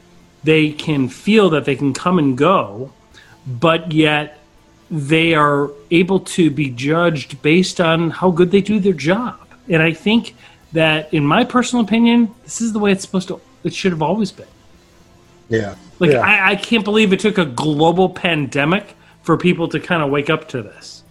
they 0.42 0.70
can 0.72 1.08
feel 1.08 1.50
that 1.50 1.64
they 1.64 1.76
can 1.76 1.92
come 1.92 2.18
and 2.18 2.36
go, 2.36 2.92
but 3.46 3.92
yet 3.92 4.37
they 4.90 5.34
are 5.34 5.70
able 5.90 6.20
to 6.20 6.50
be 6.50 6.70
judged 6.70 7.42
based 7.42 7.80
on 7.80 8.10
how 8.10 8.30
good 8.30 8.50
they 8.50 8.60
do 8.60 8.80
their 8.80 8.92
job. 8.92 9.38
And 9.68 9.82
I 9.82 9.92
think 9.92 10.34
that, 10.72 11.12
in 11.12 11.26
my 11.26 11.44
personal 11.44 11.84
opinion, 11.84 12.34
this 12.44 12.60
is 12.60 12.72
the 12.72 12.78
way 12.78 12.92
it's 12.92 13.02
supposed 13.02 13.28
to. 13.28 13.40
It 13.64 13.74
should 13.74 13.92
have 13.92 14.02
always 14.02 14.32
been. 14.32 14.46
Yeah. 15.48 15.74
Like 15.98 16.12
yeah. 16.12 16.20
I, 16.20 16.50
I 16.50 16.56
can't 16.56 16.84
believe 16.84 17.12
it 17.12 17.20
took 17.20 17.38
a 17.38 17.44
global 17.44 18.08
pandemic 18.08 18.94
for 19.22 19.36
people 19.36 19.68
to 19.68 19.80
kind 19.80 20.02
of 20.02 20.10
wake 20.10 20.30
up 20.30 20.48
to 20.48 20.62
this. 20.62 21.02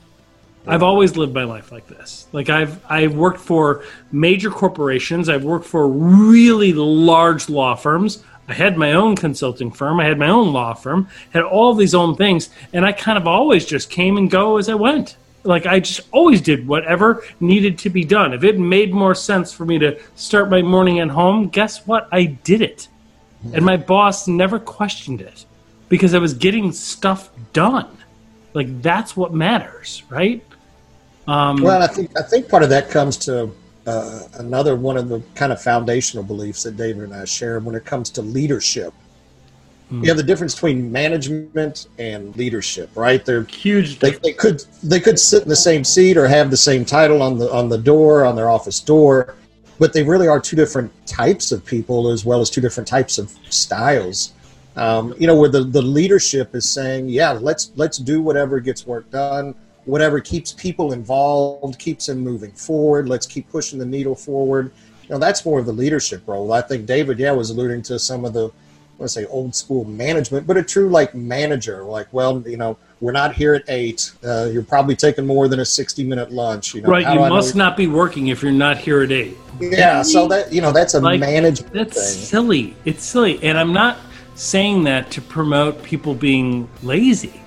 I've 0.68 0.84
always 0.84 1.16
lived 1.16 1.34
my 1.34 1.46
life 1.46 1.72
like 1.72 1.88
this. 1.88 2.28
Like 2.34 2.50
I've 2.50 2.84
I've 2.92 3.16
worked 3.16 3.40
for 3.40 3.84
major 4.12 4.50
corporations. 4.50 5.30
I've 5.30 5.46
worked 5.46 5.66
for 5.66 5.88
really 5.88 6.74
large 6.74 7.48
law 7.48 7.76
firms. 7.76 8.22
I 8.48 8.54
had 8.54 8.78
my 8.78 8.94
own 8.94 9.16
consulting 9.16 9.72
firm. 9.72 10.00
I 10.00 10.06
had 10.06 10.18
my 10.18 10.30
own 10.30 10.54
law 10.54 10.74
firm. 10.74 11.10
Had 11.32 11.44
all 11.44 11.74
these 11.74 11.94
own 11.94 12.16
things, 12.16 12.50
and 12.74 12.86
I 12.86 12.92
kind 12.94 13.18
of 13.18 13.28
always 13.28 13.66
just 13.66 13.90
came 13.90 14.18
and 14.18 14.32
go 14.32 14.58
as 14.58 14.70
I 14.70 14.76
went. 14.76 15.18
Like 15.44 15.66
I 15.66 15.80
just 15.80 16.02
always 16.12 16.42
did 16.42 16.68
whatever 16.68 17.24
needed 17.40 17.78
to 17.80 17.90
be 17.90 18.04
done. 18.04 18.34
If 18.34 18.44
it 18.44 18.60
made 18.60 18.94
more 18.94 19.16
sense 19.16 19.54
for 19.54 19.66
me 19.66 19.80
to 19.80 20.00
start 20.16 20.50
my 20.50 20.62
morning 20.62 21.00
at 21.00 21.10
home, 21.10 21.50
guess 21.50 21.86
what? 21.86 22.08
I 22.12 22.26
did 22.26 22.62
it, 22.62 22.88
and 23.54 23.66
my 23.66 23.78
boss 23.78 24.28
never 24.28 24.60
questioned 24.60 25.22
it 25.22 25.46
because 25.90 26.14
I 26.14 26.20
was 26.20 26.34
getting 26.34 26.72
stuff 26.72 27.30
done. 27.54 27.98
Like 28.54 28.82
that's 28.82 29.16
what 29.16 29.34
matters, 29.34 30.04
right? 30.10 30.44
Um, 31.28 31.62
well, 31.62 31.82
I 31.82 31.88
think 31.88 32.18
I 32.18 32.24
think 32.24 32.50
part 32.50 32.64
of 32.64 32.70
that 32.70 32.90
comes 32.90 33.18
to 33.18 33.52
uh, 33.88 34.28
another 34.34 34.76
one 34.76 34.98
of 34.98 35.08
the 35.08 35.22
kind 35.34 35.52
of 35.52 35.62
foundational 35.62 36.24
beliefs 36.24 36.64
that 36.64 36.76
David 36.76 37.04
and 37.04 37.14
I 37.14 37.24
share 37.26 37.60
when 37.60 37.74
it 37.74 37.86
comes 37.86 38.10
to 38.12 38.22
leadership. 38.22 38.94
Mm. 39.90 40.04
You 40.04 40.10
have 40.10 40.18
the 40.18 40.24
difference 40.24 40.54
between 40.54 40.92
management 40.92 41.88
and 41.98 42.36
leadership, 42.36 42.90
right? 42.96 43.24
They're 43.24 43.44
huge. 43.44 44.00
They, 44.00 44.12
they 44.12 44.34
could 44.34 44.62
they 44.84 45.00
could 45.00 45.18
sit 45.18 45.44
in 45.44 45.50
the 45.50 45.56
same 45.56 45.86
seat 45.86 46.18
or 46.18 46.28
have 46.28 46.52
the 46.52 46.58
same 46.58 46.84
title 46.84 47.22
on 47.22 47.38
the 47.38 47.52
on 47.52 47.70
the 47.70 47.78
door 47.78 48.26
on 48.26 48.36
their 48.36 48.50
office 48.50 48.82
door, 48.82 49.36
but 49.80 49.94
they 49.94 50.04
really 50.04 50.28
are 50.28 50.42
two 50.42 50.58
different 50.58 50.92
types 51.08 51.54
of 51.54 51.66
people 51.66 52.10
as 52.10 52.26
well 52.26 52.42
as 52.42 52.50
two 52.50 52.60
different 52.60 52.88
types 52.88 53.18
of 53.18 53.34
styles. 53.50 54.34
Um, 54.76 55.16
you 55.18 55.26
know, 55.26 55.36
where 55.40 55.50
the, 55.50 55.64
the 55.64 55.82
leadership 55.82 56.54
is 56.54 56.70
saying, 56.70 57.08
yeah, 57.08 57.32
let's 57.32 57.72
let's 57.78 57.98
do 57.98 58.22
whatever 58.22 58.60
gets 58.60 58.86
work 58.86 59.10
done 59.10 59.56
whatever 59.88 60.20
keeps 60.20 60.52
people 60.52 60.92
involved, 60.92 61.80
keeps 61.80 62.06
them 62.06 62.20
moving 62.20 62.52
forward. 62.52 63.08
Let's 63.10 63.26
keep 63.26 63.50
pushing 63.50 63.80
the 63.80 63.86
needle 63.86 64.16
forward. 64.16 64.72
You 65.04 65.10
know, 65.12 65.20
that's 65.20 65.46
more 65.46 65.60
of 65.60 65.66
the 65.66 65.72
leadership 65.72 66.24
role. 66.28 66.52
I 66.52 66.62
think 66.62 66.86
David, 66.86 67.18
yeah, 67.18 67.32
was 67.32 67.50
alluding 67.50 67.82
to 67.84 67.98
some 67.98 68.26
of 68.26 68.34
the, 68.34 68.52
let's 69.00 69.14
say, 69.14 69.26
old 69.26 69.56
school 69.56 69.86
management, 69.86 70.46
but 70.46 70.58
a 70.58 70.64
true 70.64 70.90
like 70.90 71.16
manager, 71.16 71.84
like, 71.84 72.08
well, 72.12 72.44
you 72.46 72.58
know, 72.58 72.78
we're 73.00 73.14
not 73.14 73.34
here 73.34 73.54
at 73.54 73.64
eight. 73.70 74.12
Uh, 74.26 74.50
you're 74.52 74.64
probably 74.64 74.96
taking 74.96 75.26
more 75.26 75.48
than 75.48 75.62
a 75.62 75.66
60 75.66 76.04
minute 76.04 76.32
lunch. 76.32 76.76
You 76.76 76.82
know, 76.82 76.90
right. 76.90 77.14
You 77.14 77.20
must 77.20 77.56
not 77.56 77.78
be 77.78 77.88
working 77.88 78.28
if 78.28 78.44
you're 78.44 78.52
not 78.52 78.78
here 78.78 79.02
at 79.02 79.12
eight. 79.12 79.38
Yeah. 79.62 80.02
So 80.02 80.28
that, 80.28 80.52
you 80.52 80.62
know, 80.62 80.74
that's 80.74 80.96
a 80.96 81.00
like, 81.00 81.22
management 81.22 81.74
That's 81.74 81.96
thing. 81.96 82.26
silly. 82.26 82.76
It's 82.84 83.06
silly. 83.06 83.42
And 83.42 83.58
I'm 83.58 83.72
not 83.72 84.00
saying 84.36 84.84
that 84.84 85.12
to 85.12 85.22
promote 85.22 85.82
people 85.84 86.14
being 86.14 86.70
lazy. 86.84 87.40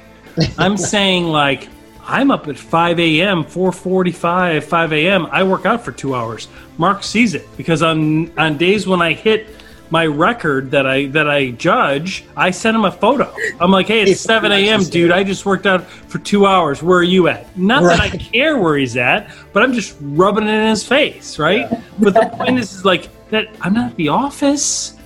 I'm 0.56 0.76
saying 0.78 1.26
like, 1.26 1.68
I'm 2.10 2.32
up 2.32 2.48
at 2.48 2.58
5 2.58 2.98
a.m., 2.98 3.44
4:45, 3.44 4.64
5 4.64 4.92
a.m. 4.92 5.26
I 5.30 5.44
work 5.44 5.64
out 5.64 5.84
for 5.84 5.92
two 5.92 6.16
hours. 6.16 6.48
Mark 6.76 7.04
sees 7.04 7.34
it 7.34 7.46
because 7.56 7.84
on 7.84 8.36
on 8.36 8.58
days 8.58 8.84
when 8.84 9.00
I 9.00 9.12
hit 9.12 9.46
my 9.90 10.06
record 10.06 10.72
that 10.72 10.88
I 10.88 11.06
that 11.06 11.30
I 11.30 11.52
judge, 11.52 12.24
I 12.36 12.50
send 12.50 12.76
him 12.76 12.84
a 12.84 12.90
photo. 12.90 13.32
I'm 13.60 13.70
like, 13.70 13.86
"Hey, 13.86 14.02
it's 14.02 14.20
7 14.34 14.50
a.m., 14.50 14.82
dude. 14.82 15.12
I 15.12 15.22
just 15.22 15.46
worked 15.46 15.66
out 15.66 15.86
for 15.86 16.18
two 16.18 16.46
hours. 16.46 16.82
Where 16.82 16.98
are 16.98 17.04
you 17.04 17.28
at?" 17.28 17.56
Not 17.56 17.84
right. 17.84 17.96
that 17.96 18.14
I 18.14 18.16
care 18.16 18.58
where 18.58 18.76
he's 18.76 18.96
at, 18.96 19.30
but 19.52 19.62
I'm 19.62 19.72
just 19.72 19.96
rubbing 20.00 20.48
it 20.48 20.50
in 20.50 20.68
his 20.68 20.84
face, 20.84 21.38
right? 21.38 21.70
Yeah. 21.70 21.80
But 22.00 22.14
the 22.14 22.28
point 22.32 22.58
is, 22.58 22.72
is 22.72 22.84
like 22.84 23.08
that. 23.30 23.46
I'm 23.60 23.74
not 23.74 23.92
at 23.92 23.96
the 23.96 24.08
office, 24.08 24.96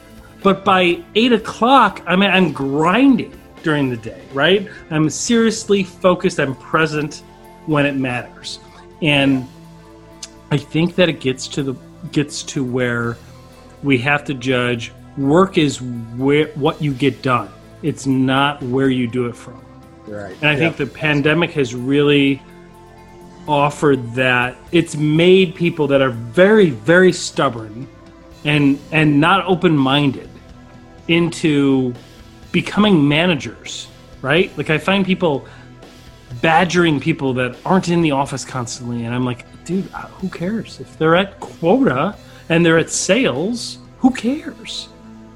but 0.42 0.64
by 0.64 1.02
eight 1.16 1.34
o'clock, 1.34 2.02
I 2.06 2.16
mean, 2.16 2.30
I'm 2.30 2.50
grinding 2.52 3.38
during 3.64 3.90
the 3.90 3.96
day, 3.96 4.22
right? 4.32 4.68
I'm 4.90 5.10
seriously 5.10 5.82
focused, 5.82 6.38
I'm 6.38 6.54
present 6.54 7.24
when 7.66 7.86
it 7.86 7.96
matters. 7.96 8.60
And 9.02 9.48
I 10.52 10.58
think 10.58 10.94
that 10.94 11.08
it 11.08 11.18
gets 11.20 11.48
to 11.48 11.64
the 11.64 11.74
gets 12.12 12.42
to 12.42 12.62
where 12.62 13.16
we 13.82 13.98
have 13.98 14.24
to 14.26 14.34
judge 14.34 14.92
work 15.16 15.58
is 15.58 15.80
where 15.82 16.48
what 16.48 16.80
you 16.80 16.92
get 16.92 17.22
done. 17.22 17.48
It's 17.82 18.06
not 18.06 18.62
where 18.62 18.90
you 18.90 19.06
do 19.06 19.26
it 19.26 19.34
from. 19.34 19.64
Right. 20.06 20.36
And 20.36 20.50
I 20.50 20.56
think 20.56 20.76
the 20.76 20.86
pandemic 20.86 21.50
has 21.52 21.74
really 21.74 22.42
offered 23.48 24.14
that 24.14 24.56
it's 24.72 24.96
made 24.96 25.54
people 25.54 25.86
that 25.86 26.00
are 26.00 26.10
very 26.10 26.70
very 26.70 27.12
stubborn 27.12 27.88
and 28.44 28.78
and 28.92 29.20
not 29.20 29.44
open-minded 29.46 30.28
into 31.08 31.94
becoming 32.54 33.06
managers, 33.08 33.88
right? 34.22 34.56
Like 34.56 34.70
I 34.70 34.78
find 34.78 35.04
people 35.04 35.46
badgering 36.40 37.00
people 37.00 37.34
that 37.34 37.56
aren't 37.66 37.88
in 37.88 38.00
the 38.00 38.12
office 38.12 38.44
constantly, 38.44 39.04
and 39.04 39.12
I'm 39.12 39.24
like, 39.24 39.44
dude, 39.64 39.92
uh, 39.92 40.06
who 40.18 40.28
cares 40.28 40.78
if 40.78 40.96
they're 40.96 41.16
at 41.16 41.40
quota 41.40 42.16
and 42.48 42.64
they're 42.64 42.78
at 42.78 42.90
sales? 42.90 43.78
Who 43.98 44.10
cares? 44.12 44.88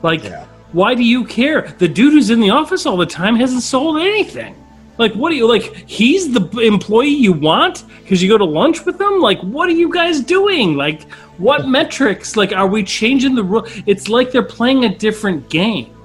Like, 0.03 0.23
yeah. 0.23 0.47
why 0.71 0.95
do 0.95 1.03
you 1.03 1.25
care? 1.25 1.75
The 1.79 1.89
dude 1.89 2.13
who's 2.13 2.31
in 2.31 2.39
the 2.39 2.51
office 2.51 2.87
all 2.87 2.97
the 2.97 3.05
time 3.05 3.35
hasn't 3.35 3.63
sold 3.63 3.99
anything. 3.99 4.55
Like, 4.97 5.13
what 5.15 5.31
do 5.31 5.37
you 5.37 5.49
like? 5.49 5.75
He's 5.89 6.33
the 6.33 6.45
employee 6.61 7.09
you 7.09 7.33
want 7.33 7.85
because 8.03 8.23
you 8.23 8.29
go 8.29 8.39
to 8.39 8.45
lunch 8.45 8.85
with 8.85 8.97
them. 8.97 9.19
Like, 9.19 9.41
what 9.41 9.69
are 9.69 9.73
you 9.73 9.93
guys 9.93 10.21
doing? 10.21 10.77
Like, 10.77 11.03
what 11.39 11.67
metrics? 11.67 12.37
Like, 12.37 12.53
are 12.53 12.69
we 12.69 12.85
changing 12.85 13.35
the 13.35 13.43
rule? 13.43 13.67
It's 13.87 14.09
like 14.09 14.31
they're 14.31 14.43
playing 14.43 14.85
a 14.85 14.97
different 14.97 15.49
game 15.51 15.98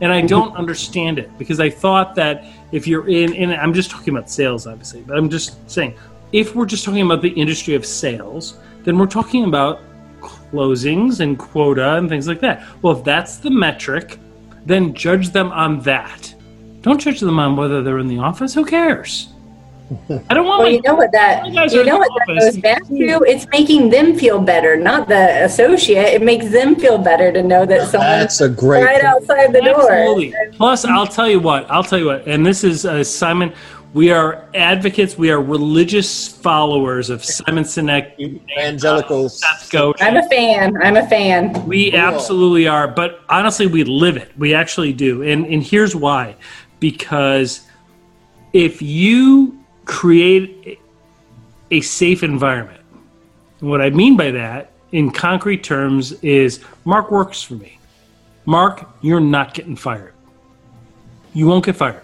and 0.00 0.12
I 0.12 0.20
don't 0.20 0.54
understand 0.56 1.18
it 1.18 1.36
because 1.38 1.60
I 1.60 1.70
thought 1.70 2.14
that 2.16 2.44
if 2.72 2.86
you're 2.86 3.08
in, 3.08 3.34
and 3.34 3.52
I'm 3.54 3.72
just 3.72 3.90
talking 3.90 4.14
about 4.14 4.28
sales, 4.30 4.66
obviously, 4.66 5.02
but 5.02 5.16
I'm 5.16 5.30
just 5.30 5.70
saying 5.70 5.94
if 6.32 6.54
we're 6.54 6.66
just 6.66 6.84
talking 6.84 7.02
about 7.02 7.22
the 7.22 7.30
industry 7.30 7.74
of 7.74 7.86
sales, 7.86 8.58
then 8.84 8.98
we're 8.98 9.06
talking 9.06 9.44
about 9.44 9.80
closings 10.20 11.20
and 11.20 11.38
quota 11.38 11.96
and 11.96 12.08
things 12.08 12.28
like 12.28 12.40
that. 12.40 12.66
Well, 12.82 12.98
if 12.98 13.04
that's 13.04 13.38
the 13.38 13.50
metric, 13.50 14.18
then 14.64 14.94
judge 14.94 15.30
them 15.30 15.52
on 15.52 15.80
that. 15.80 16.34
Don't 16.82 17.00
judge 17.00 17.20
them 17.20 17.38
on 17.38 17.56
whether 17.56 17.82
they're 17.82 17.98
in 17.98 18.08
the 18.08 18.18
office. 18.18 18.54
Who 18.54 18.64
cares? 18.64 19.28
I 20.28 20.34
don't 20.34 20.46
want. 20.46 20.58
Well, 20.58 20.62
my- 20.62 20.68
you 20.68 20.82
know 20.82 20.94
what 20.94 21.12
that 21.12 21.46
You 21.46 21.52
you 21.52 21.84
know 21.84 21.94
the 21.94 21.98
what 21.98 22.10
that 22.26 22.40
goes 22.40 22.56
back 22.58 22.84
to. 22.86 23.24
It's 23.26 23.46
making 23.52 23.90
them 23.90 24.18
feel 24.18 24.40
better, 24.40 24.76
not 24.76 25.08
the 25.08 25.44
associate. 25.44 26.06
It 26.14 26.22
makes 26.22 26.48
them 26.50 26.74
feel 26.74 26.98
better 26.98 27.32
to 27.32 27.42
know 27.42 27.64
that 27.66 27.88
someone's 27.88 28.38
That's 28.38 28.40
a 28.40 28.48
great. 28.48 28.84
right 28.84 29.04
outside 29.04 29.52
the 29.52 29.62
door. 29.62 30.52
Plus, 30.52 30.84
I'll 30.84 31.06
tell 31.06 31.28
you 31.28 31.38
what. 31.38 31.70
I'll 31.70 31.84
tell 31.84 31.98
you 31.98 32.06
what. 32.06 32.26
And 32.26 32.44
this 32.44 32.64
is 32.64 32.84
uh, 32.84 33.04
Simon. 33.04 33.52
We 33.94 34.10
are 34.10 34.46
advocates. 34.54 35.16
We 35.16 35.30
are 35.30 35.40
religious 35.40 36.28
followers 36.28 37.08
of 37.08 37.24
Simon 37.24 37.64
Sinek, 37.64 38.18
Evangelicals. 38.18 39.40
Seth 39.40 39.74
I'm 40.00 40.16
a 40.16 40.28
fan. 40.28 40.76
I'm 40.82 40.96
a 40.96 41.08
fan. 41.08 41.64
We 41.66 41.92
absolutely 41.94 42.66
are, 42.66 42.88
but 42.88 43.20
honestly, 43.28 43.66
we 43.66 43.84
live 43.84 44.16
it. 44.16 44.36
We 44.36 44.52
actually 44.52 44.92
do, 44.92 45.22
and 45.22 45.46
and 45.46 45.62
here's 45.62 45.94
why: 45.96 46.34
because 46.80 47.66
if 48.52 48.82
you 48.82 49.58
create 49.86 50.78
a 51.70 51.80
safe 51.80 52.22
environment, 52.22 52.82
and 53.60 53.70
what 53.70 53.80
I 53.80 53.90
mean 53.90 54.16
by 54.16 54.30
that, 54.32 54.72
in 54.92 55.10
concrete 55.10 55.64
terms, 55.64 56.12
is 56.22 56.60
Mark 56.84 57.10
works 57.10 57.42
for 57.42 57.54
me. 57.54 57.78
Mark, 58.44 58.88
you're 59.00 59.20
not 59.20 59.54
getting 59.54 59.74
fired. 59.74 60.14
You 61.34 61.46
won't 61.46 61.64
get 61.64 61.76
fired. 61.76 62.02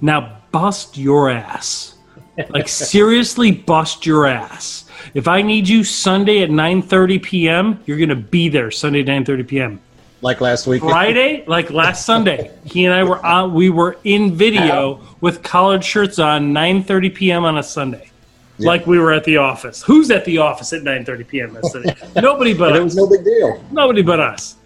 Now 0.00 0.38
bust 0.52 0.98
your 0.98 1.30
ass. 1.30 1.92
Like 2.50 2.68
seriously 2.68 3.50
bust 3.50 4.04
your 4.04 4.26
ass. 4.26 4.84
If 5.14 5.26
I 5.26 5.40
need 5.40 5.66
you 5.66 5.82
Sunday 5.82 6.42
at 6.42 6.50
9:30 6.50 7.22
p.m., 7.22 7.82
you're 7.86 7.96
going 7.96 8.10
to 8.10 8.14
be 8.14 8.50
there 8.50 8.70
Sunday 8.70 9.00
at 9.00 9.06
9:30 9.06 9.48
p.m. 9.48 9.80
like 10.22 10.40
last 10.40 10.66
week. 10.66 10.82
Friday, 10.82 11.44
like 11.46 11.70
last 11.70 12.06
Sunday, 12.06 12.50
he 12.64 12.84
and 12.84 12.94
I 12.94 13.04
were 13.04 13.24
on 13.24 13.54
we 13.54 13.70
were 13.70 13.98
in 14.04 14.34
video 14.34 15.00
with 15.20 15.42
collared 15.42 15.84
shirts 15.84 16.18
on 16.18 16.52
9:30 16.52 17.14
p.m. 17.14 17.44
on 17.44 17.58
a 17.58 17.62
Sunday. 17.62 18.10
Like 18.58 18.86
we 18.86 18.98
were 18.98 19.12
at 19.12 19.24
the 19.24 19.36
office. 19.36 19.82
Who's 19.82 20.10
at 20.10 20.24
the 20.24 20.38
office 20.38 20.72
at 20.72 20.82
9:30 20.82 21.28
p.m. 21.28 21.58
Sunday? 21.62 21.94
Nobody 22.16 22.54
but 22.54 22.70
But 22.70 22.76
it 22.76 22.78
us 22.82 22.84
was 22.84 22.96
no 22.96 23.08
big 23.08 23.24
deal. 23.24 23.62
nobody 23.70 24.02
but 24.02 24.20
us. 24.20 24.56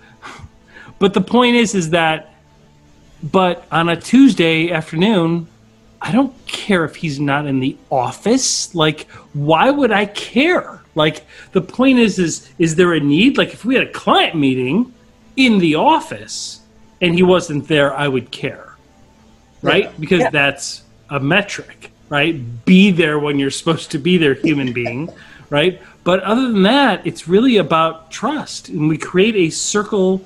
But 0.98 1.14
the 1.14 1.20
point 1.22 1.56
is, 1.56 1.74
is 1.74 1.90
that, 1.90 2.34
but 3.22 3.64
on 3.72 3.88
a 3.88 3.96
Tuesday 3.96 4.70
afternoon, 4.70 5.48
I 6.02 6.12
don't 6.12 6.34
care 6.46 6.84
if 6.84 6.94
he's 6.94 7.18
not 7.18 7.46
in 7.46 7.58
the 7.58 7.76
office. 7.90 8.74
Like, 8.74 9.10
why 9.32 9.70
would 9.70 9.92
I 9.92 10.06
care? 10.06 10.82
Like, 10.94 11.24
the 11.52 11.62
point 11.62 11.98
is, 11.98 12.18
is 12.18 12.50
is 12.58 12.76
there 12.76 12.92
a 12.92 13.00
need? 13.00 13.38
Like, 13.38 13.52
if 13.54 13.64
we 13.64 13.74
had 13.74 13.86
a 13.88 13.92
client 13.92 14.36
meeting 14.36 14.92
in 15.36 15.58
the 15.58 15.74
office 15.74 16.60
and 17.00 17.14
he 17.14 17.22
wasn't 17.22 17.68
there, 17.68 17.94
I 17.94 18.08
would 18.08 18.30
care, 18.30 18.76
right? 19.62 19.98
Because 20.00 20.24
that's 20.30 20.82
a 21.08 21.18
metric, 21.18 21.90
right? 22.08 22.64
Be 22.64 22.90
there 22.90 23.18
when 23.18 23.38
you're 23.38 23.50
supposed 23.50 23.90
to 23.92 23.98
be 23.98 24.18
there, 24.18 24.34
human 24.34 24.72
being, 24.82 25.10
right? 25.48 25.80
But 26.04 26.22
other 26.22 26.42
than 26.42 26.62
that, 26.62 27.06
it's 27.06 27.28
really 27.28 27.56
about 27.58 28.10
trust, 28.10 28.68
and 28.68 28.88
we 28.88 28.96
create 28.96 29.36
a 29.36 29.50
circle, 29.50 30.24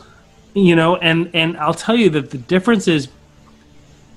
you 0.54 0.76
know. 0.76 0.96
And 0.96 1.30
and 1.34 1.56
I'll 1.56 1.74
tell 1.74 1.96
you 1.96 2.10
that 2.10 2.30
the 2.30 2.38
difference 2.38 2.86
is, 2.86 3.08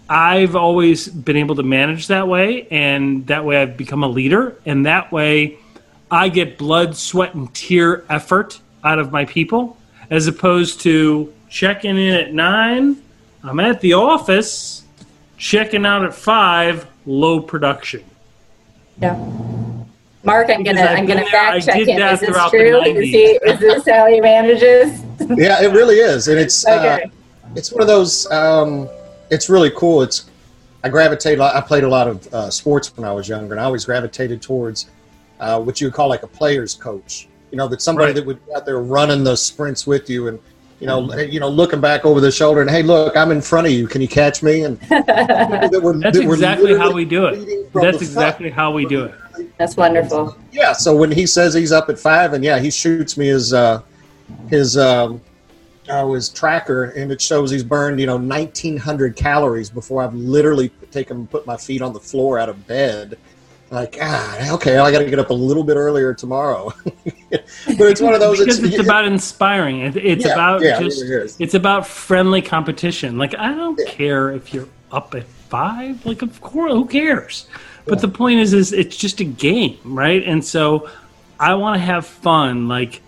I've 0.09 0.55
always 0.55 1.07
been 1.07 1.35
able 1.35 1.55
to 1.55 1.63
manage 1.63 2.07
that 2.07 2.27
way, 2.27 2.67
and 2.69 3.25
that 3.27 3.43
way 3.43 3.61
I've 3.61 3.75
become 3.75 4.03
a 4.03 4.07
leader, 4.07 4.55
and 4.65 4.85
that 4.85 5.11
way 5.11 5.57
I 6.11 6.29
get 6.29 6.57
blood, 6.57 6.95
sweat, 6.95 7.33
and 7.33 7.53
tear 7.53 8.05
effort 8.09 8.61
out 8.83 8.99
of 8.99 9.11
my 9.11 9.25
people, 9.25 9.76
as 10.09 10.27
opposed 10.27 10.81
to 10.81 11.33
checking 11.49 11.97
in 11.97 12.13
at 12.13 12.33
nine. 12.33 13.01
I'm 13.43 13.59
at 13.59 13.81
the 13.81 13.93
office, 13.93 14.83
checking 15.37 15.85
out 15.85 16.03
at 16.03 16.13
five, 16.13 16.87
low 17.05 17.39
production. 17.39 18.03
Yeah. 19.01 19.15
Mark, 20.23 20.49
I'm 20.49 20.63
gonna 20.63 20.81
I've 20.81 20.99
I'm 20.99 21.05
gonna 21.05 21.21
been 21.21 21.29
fact 21.29 21.65
check 21.65 21.75
did 21.77 21.87
him. 21.87 21.99
that 21.99 22.13
Is 22.15 22.19
this 22.19 22.49
true? 22.49 22.81
Is 22.83 23.09
he 23.09 23.23
is 23.23 23.59
this 23.59 23.87
how 23.87 24.07
he 24.07 24.19
manages? 24.19 25.03
Yeah, 25.35 25.61
it 25.61 25.73
really 25.73 25.95
is, 25.95 26.27
and 26.27 26.39
it's 26.39 26.65
uh, 26.65 26.99
it's 27.55 27.71
one 27.71 27.81
of 27.81 27.87
those. 27.87 28.29
Um, 28.31 28.87
it's 29.29 29.49
really 29.49 29.71
cool. 29.71 30.03
It's 30.03 30.29
I 30.83 30.89
gravitate. 30.89 31.39
I 31.39 31.59
played 31.59 31.83
a 31.83 31.89
lot 31.89 32.07
of 32.07 32.33
uh, 32.33 32.49
sports 32.49 32.95
when 32.95 33.05
I 33.05 33.11
was 33.11 33.27
younger, 33.27 33.53
and 33.53 33.59
I 33.59 33.65
always 33.65 33.83
gravitated 33.83 34.41
towards 34.41 34.89
uh, 35.39 35.59
what 35.59 35.81
you 35.81 35.87
would 35.87 35.93
call 35.93 36.07
like 36.07 36.23
a 36.23 36.27
player's 36.27 36.75
coach. 36.75 37.26
You 37.51 37.57
know, 37.57 37.67
that 37.67 37.81
somebody 37.81 38.07
Right. 38.07 38.15
that 38.15 38.25
would 38.25 38.45
be 38.45 38.53
out 38.53 38.65
there 38.65 38.79
running 38.79 39.23
the 39.23 39.35
sprints 39.35 39.87
with 39.87 40.09
you, 40.09 40.27
and 40.27 40.39
you 40.79 40.85
know, 40.85 41.11
you 41.15 41.39
know, 41.39 41.49
looking 41.49 41.81
back 41.81 42.05
over 42.05 42.19
the 42.21 42.31
shoulder, 42.31 42.61
and 42.61 42.69
hey, 42.69 42.83
look, 42.83 43.15
I'm 43.17 43.31
in 43.31 43.41
front 43.41 43.65
of 43.67 43.73
you. 43.73 43.87
Can 43.87 44.01
you 44.01 44.07
catch 44.07 44.43
me? 44.43 44.61
And 44.63 44.79
that 44.89 45.79
were- 45.81 45.97
That's 45.97 46.17
that 46.19 46.27
were 46.27 46.33
exactly 46.35 46.77
how 46.77 46.91
we 46.91 47.03
do 47.05 47.25
it. 47.25 47.73
That's 47.73 48.01
exactly 48.01 48.49
how 48.49 48.71
we 48.71 48.85
do 48.85 49.05
it. 49.05 49.15
That's 49.57 49.75
wonderful. 49.77 50.35
Yeah. 50.51 50.73
So 50.73 50.95
when 50.95 51.11
he 51.11 51.25
says 51.25 51.53
he's 51.53 51.71
up 51.71 51.89
at 51.89 51.97
five, 51.97 52.33
and 52.33 52.43
yeah, 52.43 52.59
he 52.59 52.69
shoots 52.69 53.17
me 53.17 53.27
his 53.27 53.53
uh, 53.53 53.81
his 54.49 54.77
um, 54.77 55.21
uh, 55.89 56.05
his 56.11 56.29
tracker, 56.29 56.85
and 56.85 57.11
it 57.11 57.21
shows 57.21 57.49
he's 57.49 57.63
burned 57.63 57.99
you 57.99 58.05
know 58.05 58.17
nineteen 58.17 58.77
hundred 58.77 59.15
calories 59.15 59.69
before 59.69 60.03
I've 60.03 60.13
literally 60.13 60.69
taken 60.91 61.25
put 61.27 61.45
my 61.47 61.55
feet 61.57 61.81
on 61.81 61.93
the 61.93 61.99
floor 61.99 62.37
out 62.39 62.49
of 62.49 62.67
bed. 62.67 63.17
Like 63.69 63.97
ah, 64.01 64.53
okay, 64.53 64.77
I 64.77 64.91
got 64.91 64.99
to 64.99 65.09
get 65.09 65.19
up 65.19 65.29
a 65.29 65.33
little 65.33 65.63
bit 65.63 65.75
earlier 65.75 66.13
tomorrow. 66.13 66.73
but 67.31 67.41
it's 67.67 68.01
one 68.01 68.13
of 68.13 68.19
those. 68.21 68.39
because 68.39 68.63
it's 68.63 68.79
about 68.79 69.05
inspiring. 69.05 69.81
It, 69.81 69.97
it's 69.97 70.25
Yeah, 70.25 70.33
about 70.33 70.61
yeah, 70.61 70.79
just 70.79 71.01
is. 71.03 71.35
it's 71.39 71.53
about 71.53 71.85
friendly 71.85 72.41
competition. 72.41 73.17
Like 73.17 73.35
I 73.37 73.53
don't 73.53 73.79
care 73.85 74.31
if 74.31 74.53
you're 74.53 74.69
up 74.91 75.13
at 75.15 75.25
five. 75.25 76.05
Like 76.05 76.21
of 76.21 76.39
course, 76.41 76.71
who 76.71 76.85
cares? 76.85 77.47
But 77.85 78.01
the 78.01 78.07
point 78.07 78.39
is, 78.39 78.53
is 78.53 78.73
it's 78.73 78.97
just 78.97 79.19
a 79.21 79.25
game, 79.25 79.77
right? 79.83 80.23
And 80.23 80.43
so 80.43 80.89
I 81.39 81.53
want 81.55 81.75
to 81.75 81.81
have 81.81 82.05
fun. 82.05 82.67
Like 82.67 83.01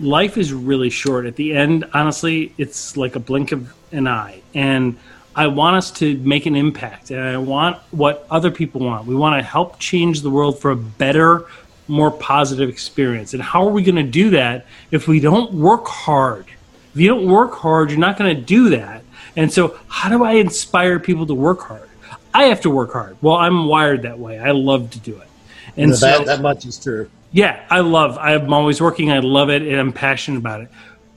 life 0.00 0.36
is 0.36 0.52
really 0.52 0.90
short. 0.90 1.26
At 1.26 1.36
the 1.36 1.54
end, 1.54 1.84
honestly, 1.94 2.52
it's 2.58 2.96
like 2.96 3.16
a 3.16 3.20
blink 3.20 3.52
of 3.52 3.74
an 3.92 4.06
eye, 4.08 4.40
and 4.54 4.98
I 5.36 5.48
want 5.48 5.76
us 5.76 5.90
to 5.92 6.16
make 6.18 6.46
an 6.46 6.54
impact, 6.54 7.10
and 7.10 7.20
I 7.20 7.36
want 7.38 7.78
what 7.90 8.26
other 8.30 8.50
people 8.50 8.80
want. 8.82 9.06
We 9.06 9.16
want 9.16 9.38
to 9.38 9.42
help 9.42 9.78
change 9.80 10.22
the 10.22 10.30
world 10.30 10.60
for 10.60 10.70
a 10.70 10.76
better, 10.76 11.46
more 11.88 12.10
positive 12.10 12.68
experience. 12.68 13.34
And 13.34 13.42
how 13.42 13.66
are 13.66 13.70
we 13.72 13.82
going 13.82 13.96
to 13.96 14.02
do 14.02 14.30
that 14.30 14.66
if 14.92 15.08
we 15.08 15.18
don't 15.18 15.52
work 15.52 15.86
hard? 15.86 16.46
If 16.94 17.00
you 17.00 17.08
don't 17.08 17.26
work 17.26 17.54
hard, 17.54 17.90
you're 17.90 17.98
not 17.98 18.16
going 18.16 18.34
to 18.34 18.40
do 18.40 18.70
that. 18.70 19.02
And 19.36 19.52
so, 19.52 19.78
how 19.88 20.08
do 20.08 20.22
I 20.22 20.32
inspire 20.32 21.00
people 21.00 21.26
to 21.26 21.34
work 21.34 21.60
hard? 21.62 21.88
I 22.32 22.44
have 22.44 22.60
to 22.60 22.70
work 22.70 22.92
hard. 22.92 23.16
Well, 23.20 23.36
I'm 23.36 23.66
wired 23.66 24.02
that 24.02 24.18
way. 24.18 24.38
I 24.38 24.52
love 24.52 24.90
to 24.90 25.00
do 25.00 25.16
it. 25.18 25.28
And 25.76 25.90
that, 25.92 25.96
so, 25.96 26.24
that 26.24 26.40
much 26.40 26.64
is 26.64 26.78
true. 26.78 27.10
yeah, 27.32 27.64
I 27.68 27.80
love. 27.80 28.16
I'm 28.18 28.52
always 28.52 28.80
working. 28.80 29.10
I 29.10 29.18
love 29.18 29.50
it, 29.50 29.62
and 29.62 29.76
I'm 29.76 29.92
passionate 29.92 30.38
about 30.38 30.60
it. 30.60 30.68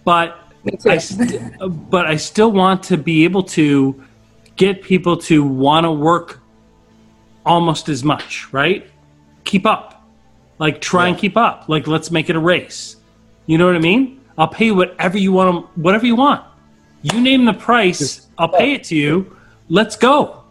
But. 0.03 0.39
I, 0.85 0.97
st- 0.97 1.89
but 1.89 2.07
I 2.07 2.17
still 2.17 2.51
want 2.51 2.83
to 2.85 2.97
be 2.97 3.23
able 3.23 3.43
to 3.43 4.03
get 4.57 4.81
people 4.81 5.17
to 5.17 5.43
want 5.43 5.85
to 5.85 5.91
work 5.91 6.39
almost 7.45 7.87
as 7.89 8.03
much. 8.03 8.51
Right? 8.51 8.89
Keep 9.43 9.65
up. 9.65 9.97
Like 10.59 10.81
try 10.81 11.07
and 11.07 11.17
keep 11.17 11.37
up. 11.37 11.69
Like 11.69 11.87
let's 11.87 12.11
make 12.11 12.29
it 12.29 12.35
a 12.35 12.39
race. 12.39 12.97
You 13.45 13.57
know 13.57 13.65
what 13.65 13.75
I 13.75 13.79
mean? 13.79 14.21
I'll 14.37 14.47
pay 14.47 14.65
you 14.65 14.75
whatever 14.75 15.17
you 15.17 15.31
want. 15.31 15.65
Whatever 15.77 16.05
you 16.05 16.15
want. 16.15 16.43
You 17.01 17.21
name 17.21 17.45
the 17.45 17.53
price. 17.53 18.27
I'll 18.37 18.49
pay 18.49 18.73
it 18.73 18.83
to 18.85 18.95
you. 18.95 19.37
Let's 19.69 19.95
go. 19.95 20.43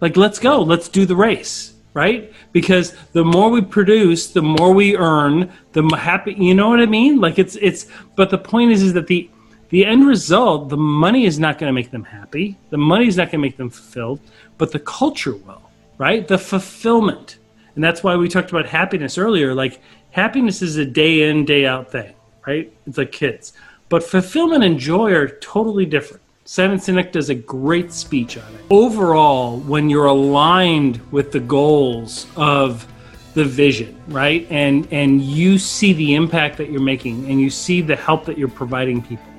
Like 0.00 0.16
let's 0.16 0.38
go. 0.38 0.62
Let's 0.62 0.88
do 0.88 1.06
the 1.06 1.16
race. 1.16 1.74
Right? 1.94 2.32
Because 2.52 2.94
the 3.12 3.22
more 3.22 3.50
we 3.50 3.60
produce, 3.60 4.28
the 4.28 4.40
more 4.40 4.72
we 4.72 4.96
earn. 4.96 5.52
The 5.72 5.82
happy. 5.94 6.32
You 6.32 6.54
know 6.54 6.70
what 6.70 6.80
I 6.80 6.86
mean? 6.86 7.20
Like 7.20 7.38
it's 7.38 7.56
it's. 7.56 7.86
But 8.16 8.30
the 8.30 8.38
point 8.38 8.72
is, 8.72 8.82
is 8.82 8.94
that 8.94 9.06
the 9.06 9.30
the 9.72 9.86
end 9.86 10.06
result, 10.06 10.68
the 10.68 10.76
money 10.76 11.24
is 11.24 11.38
not 11.38 11.58
going 11.58 11.70
to 11.70 11.72
make 11.72 11.90
them 11.90 12.04
happy. 12.04 12.58
The 12.68 12.76
money 12.76 13.06
is 13.06 13.16
not 13.16 13.28
going 13.30 13.40
to 13.40 13.48
make 13.48 13.56
them 13.56 13.70
fulfilled, 13.70 14.20
but 14.58 14.70
the 14.70 14.78
culture 14.78 15.34
will, 15.34 15.62
right? 15.96 16.28
The 16.28 16.36
fulfillment. 16.36 17.38
And 17.74 17.82
that's 17.82 18.02
why 18.04 18.14
we 18.16 18.28
talked 18.28 18.50
about 18.50 18.66
happiness 18.66 19.16
earlier. 19.16 19.54
Like, 19.54 19.80
happiness 20.10 20.60
is 20.60 20.76
a 20.76 20.84
day 20.84 21.30
in, 21.30 21.46
day 21.46 21.64
out 21.64 21.90
thing, 21.90 22.14
right? 22.46 22.70
It's 22.86 22.98
like 22.98 23.12
kids. 23.12 23.54
But 23.88 24.02
fulfillment 24.02 24.62
and 24.62 24.78
joy 24.78 25.14
are 25.14 25.28
totally 25.40 25.86
different. 25.86 26.22
Simon 26.44 26.76
Sinek 26.76 27.10
does 27.10 27.30
a 27.30 27.34
great 27.34 27.94
speech 27.94 28.36
on 28.36 28.54
it. 28.54 28.60
Overall, 28.68 29.58
when 29.60 29.88
you're 29.88 30.04
aligned 30.04 31.00
with 31.10 31.32
the 31.32 31.40
goals 31.40 32.26
of 32.36 32.86
the 33.32 33.44
vision, 33.44 33.98
right? 34.08 34.46
And 34.50 34.86
and 34.92 35.22
you 35.22 35.56
see 35.56 35.94
the 35.94 36.14
impact 36.14 36.58
that 36.58 36.68
you're 36.68 36.82
making 36.82 37.30
and 37.30 37.40
you 37.40 37.48
see 37.48 37.80
the 37.80 37.96
help 37.96 38.26
that 38.26 38.36
you're 38.36 38.48
providing 38.48 39.00
people 39.00 39.31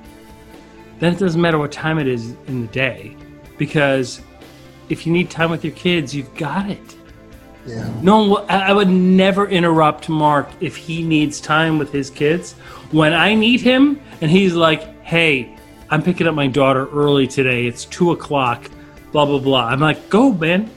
then 1.04 1.14
it 1.14 1.20
doesn't 1.20 1.42
matter 1.42 1.58
what 1.58 1.72
time 1.72 2.00
it 2.00 2.08
is 2.08 2.36
in 2.48 2.62
the 2.62 2.68
day 2.68 3.16
because 3.58 4.22
if 4.90 5.06
you 5.06 5.12
need 5.12 5.30
time 5.30 5.50
with 5.50 5.64
your 5.64 5.74
kids, 5.74 6.16
you've 6.16 6.34
got 6.36 6.70
it. 6.70 6.96
Yeah. 7.66 7.90
No, 8.02 8.38
I 8.48 8.74
would 8.74 8.90
never 8.90 9.48
interrupt 9.48 10.10
Mark 10.10 10.50
if 10.60 10.76
he 10.76 11.02
needs 11.02 11.40
time 11.40 11.78
with 11.78 11.92
his 11.92 12.10
kids. 12.10 12.54
When 12.92 13.14
I 13.14 13.36
need 13.36 13.62
him 13.62 14.02
and 14.22 14.30
he's 14.30 14.54
like, 14.54 15.04
hey, 15.04 15.58
I'm 15.90 16.04
picking 16.04 16.28
up 16.28 16.36
my 16.36 16.48
daughter 16.48 16.88
early 16.90 17.28
today, 17.28 17.68
it's 17.68 17.86
two 17.86 18.12
o'clock, 18.12 18.70
blah, 19.12 19.26
blah, 19.26 19.40
blah. 19.40 19.68
I'm 19.68 19.80
like, 19.80 20.10
go, 20.10 20.32
man. 20.32 20.70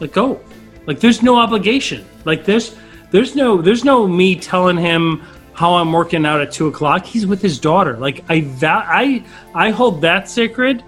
Like, 0.00 0.12
go. 0.12 0.40
Like, 0.86 1.00
there's 1.00 1.22
no 1.22 1.36
obligation. 1.36 2.04
Like, 2.24 2.44
there's, 2.44 2.76
there's 3.10 3.34
no, 3.34 3.60
there's 3.60 3.84
no 3.84 4.06
me 4.06 4.36
telling 4.36 4.76
him 4.76 5.22
how 5.56 5.74
I'm 5.74 5.90
working 5.92 6.24
out 6.26 6.40
at 6.40 6.52
two 6.52 6.68
o'clock. 6.68 7.04
He's 7.04 7.26
with 7.26 7.40
his 7.42 7.58
daughter. 7.58 7.96
Like, 7.96 8.24
I, 8.28 8.42
va- 8.42 8.84
I, 8.86 9.24
I 9.54 9.70
hold 9.70 10.02
that 10.02 10.28
sacred. 10.28 10.84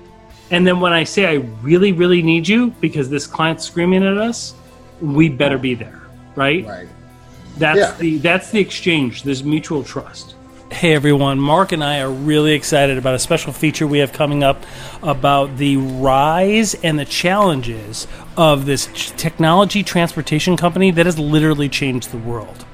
And 0.50 0.66
then 0.66 0.78
when 0.80 0.92
I 0.92 1.04
say 1.04 1.26
I 1.26 1.34
really, 1.62 1.92
really 1.92 2.22
need 2.22 2.46
you 2.46 2.68
because 2.80 3.10
this 3.10 3.26
client's 3.26 3.64
screaming 3.64 4.04
at 4.04 4.16
us, 4.18 4.54
we 5.00 5.28
better 5.28 5.58
be 5.58 5.74
there, 5.74 6.02
right? 6.36 6.64
Right. 6.66 6.88
That's 7.56 7.78
Yeah. 7.78 7.94
the 7.98 8.18
that's 8.18 8.50
the 8.50 8.60
exchange. 8.60 9.24
There's 9.24 9.42
mutual 9.42 9.82
trust. 9.82 10.34
Hey 10.70 10.92
everyone, 10.94 11.40
Mark 11.40 11.72
and 11.72 11.82
I 11.82 12.00
are 12.00 12.10
really 12.10 12.52
excited 12.52 12.98
about 12.98 13.14
a 13.14 13.18
special 13.18 13.52
feature 13.52 13.86
we 13.86 13.98
have 13.98 14.12
coming 14.12 14.42
up 14.44 14.64
about 15.02 15.56
the 15.56 15.76
rise 15.78 16.74
and 16.74 16.98
the 16.98 17.04
challenges 17.06 18.06
of 18.36 18.66
this 18.66 18.86
technology 19.16 19.82
transportation 19.82 20.56
company 20.56 20.90
that 20.92 21.06
has 21.06 21.18
literally 21.18 21.68
changed 21.68 22.10
the 22.12 22.18
world. 22.18 22.64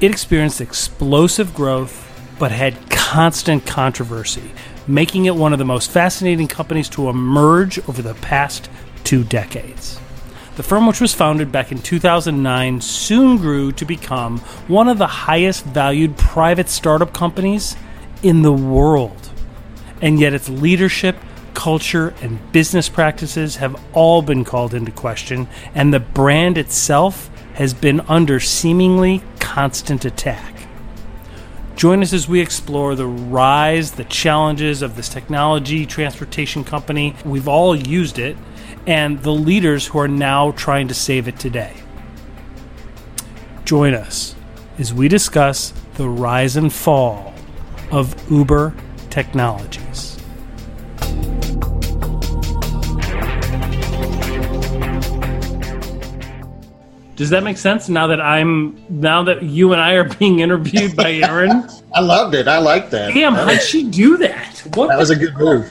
It 0.00 0.12
experienced 0.12 0.60
explosive 0.60 1.52
growth 1.54 2.04
but 2.38 2.52
had 2.52 2.88
constant 2.88 3.66
controversy, 3.66 4.52
making 4.86 5.24
it 5.24 5.34
one 5.34 5.52
of 5.52 5.58
the 5.58 5.64
most 5.64 5.90
fascinating 5.90 6.46
companies 6.46 6.88
to 6.90 7.08
emerge 7.08 7.80
over 7.88 8.00
the 8.00 8.14
past 8.14 8.70
two 9.02 9.24
decades. 9.24 9.98
The 10.54 10.62
firm, 10.62 10.86
which 10.86 11.00
was 11.00 11.14
founded 11.14 11.50
back 11.50 11.72
in 11.72 11.82
2009, 11.82 12.80
soon 12.80 13.38
grew 13.38 13.72
to 13.72 13.84
become 13.84 14.38
one 14.68 14.86
of 14.88 14.98
the 14.98 15.06
highest 15.06 15.64
valued 15.64 16.16
private 16.16 16.68
startup 16.68 17.12
companies 17.12 17.76
in 18.22 18.42
the 18.42 18.52
world. 18.52 19.30
And 20.00 20.20
yet, 20.20 20.32
its 20.32 20.48
leadership, 20.48 21.16
culture, 21.54 22.14
and 22.22 22.52
business 22.52 22.88
practices 22.88 23.56
have 23.56 23.80
all 23.92 24.22
been 24.22 24.44
called 24.44 24.74
into 24.74 24.92
question, 24.92 25.48
and 25.74 25.92
the 25.92 25.98
brand 25.98 26.56
itself 26.56 27.30
has 27.58 27.74
been 27.74 28.00
under 28.02 28.38
seemingly 28.38 29.20
constant 29.40 30.04
attack. 30.04 30.54
Join 31.74 32.02
us 32.02 32.12
as 32.12 32.28
we 32.28 32.40
explore 32.40 32.94
the 32.94 33.06
rise, 33.06 33.92
the 33.92 34.04
challenges 34.04 34.80
of 34.80 34.94
this 34.94 35.08
technology 35.08 35.84
transportation 35.84 36.62
company. 36.62 37.16
We've 37.24 37.48
all 37.48 37.74
used 37.74 38.20
it, 38.20 38.36
and 38.86 39.24
the 39.24 39.32
leaders 39.32 39.88
who 39.88 39.98
are 39.98 40.06
now 40.06 40.52
trying 40.52 40.86
to 40.86 40.94
save 40.94 41.26
it 41.26 41.40
today. 41.40 41.74
Join 43.64 43.92
us 43.92 44.36
as 44.78 44.94
we 44.94 45.08
discuss 45.08 45.72
the 45.94 46.08
rise 46.08 46.56
and 46.56 46.72
fall 46.72 47.34
of 47.90 48.30
Uber 48.30 48.72
Technologies. 49.10 50.17
Does 57.18 57.30
that 57.30 57.42
make 57.42 57.58
sense 57.58 57.88
now 57.88 58.06
that 58.06 58.20
I'm 58.20 58.80
now 58.88 59.24
that 59.24 59.42
you 59.42 59.72
and 59.72 59.80
I 59.80 59.94
are 59.94 60.04
being 60.04 60.38
interviewed 60.38 60.94
by 60.94 61.14
Erin? 61.22 61.68
I 61.92 61.98
loved 62.00 62.36
it. 62.36 62.46
I 62.46 62.58
like 62.58 62.90
that. 62.90 63.12
Damn, 63.12 63.34
how'd 63.34 63.60
she 63.60 63.90
do 63.90 64.16
that? 64.18 64.62
What 64.74 64.86
That 64.86 64.98
was 64.98 65.10
a 65.10 65.16
good 65.16 65.36
move. 65.36 65.68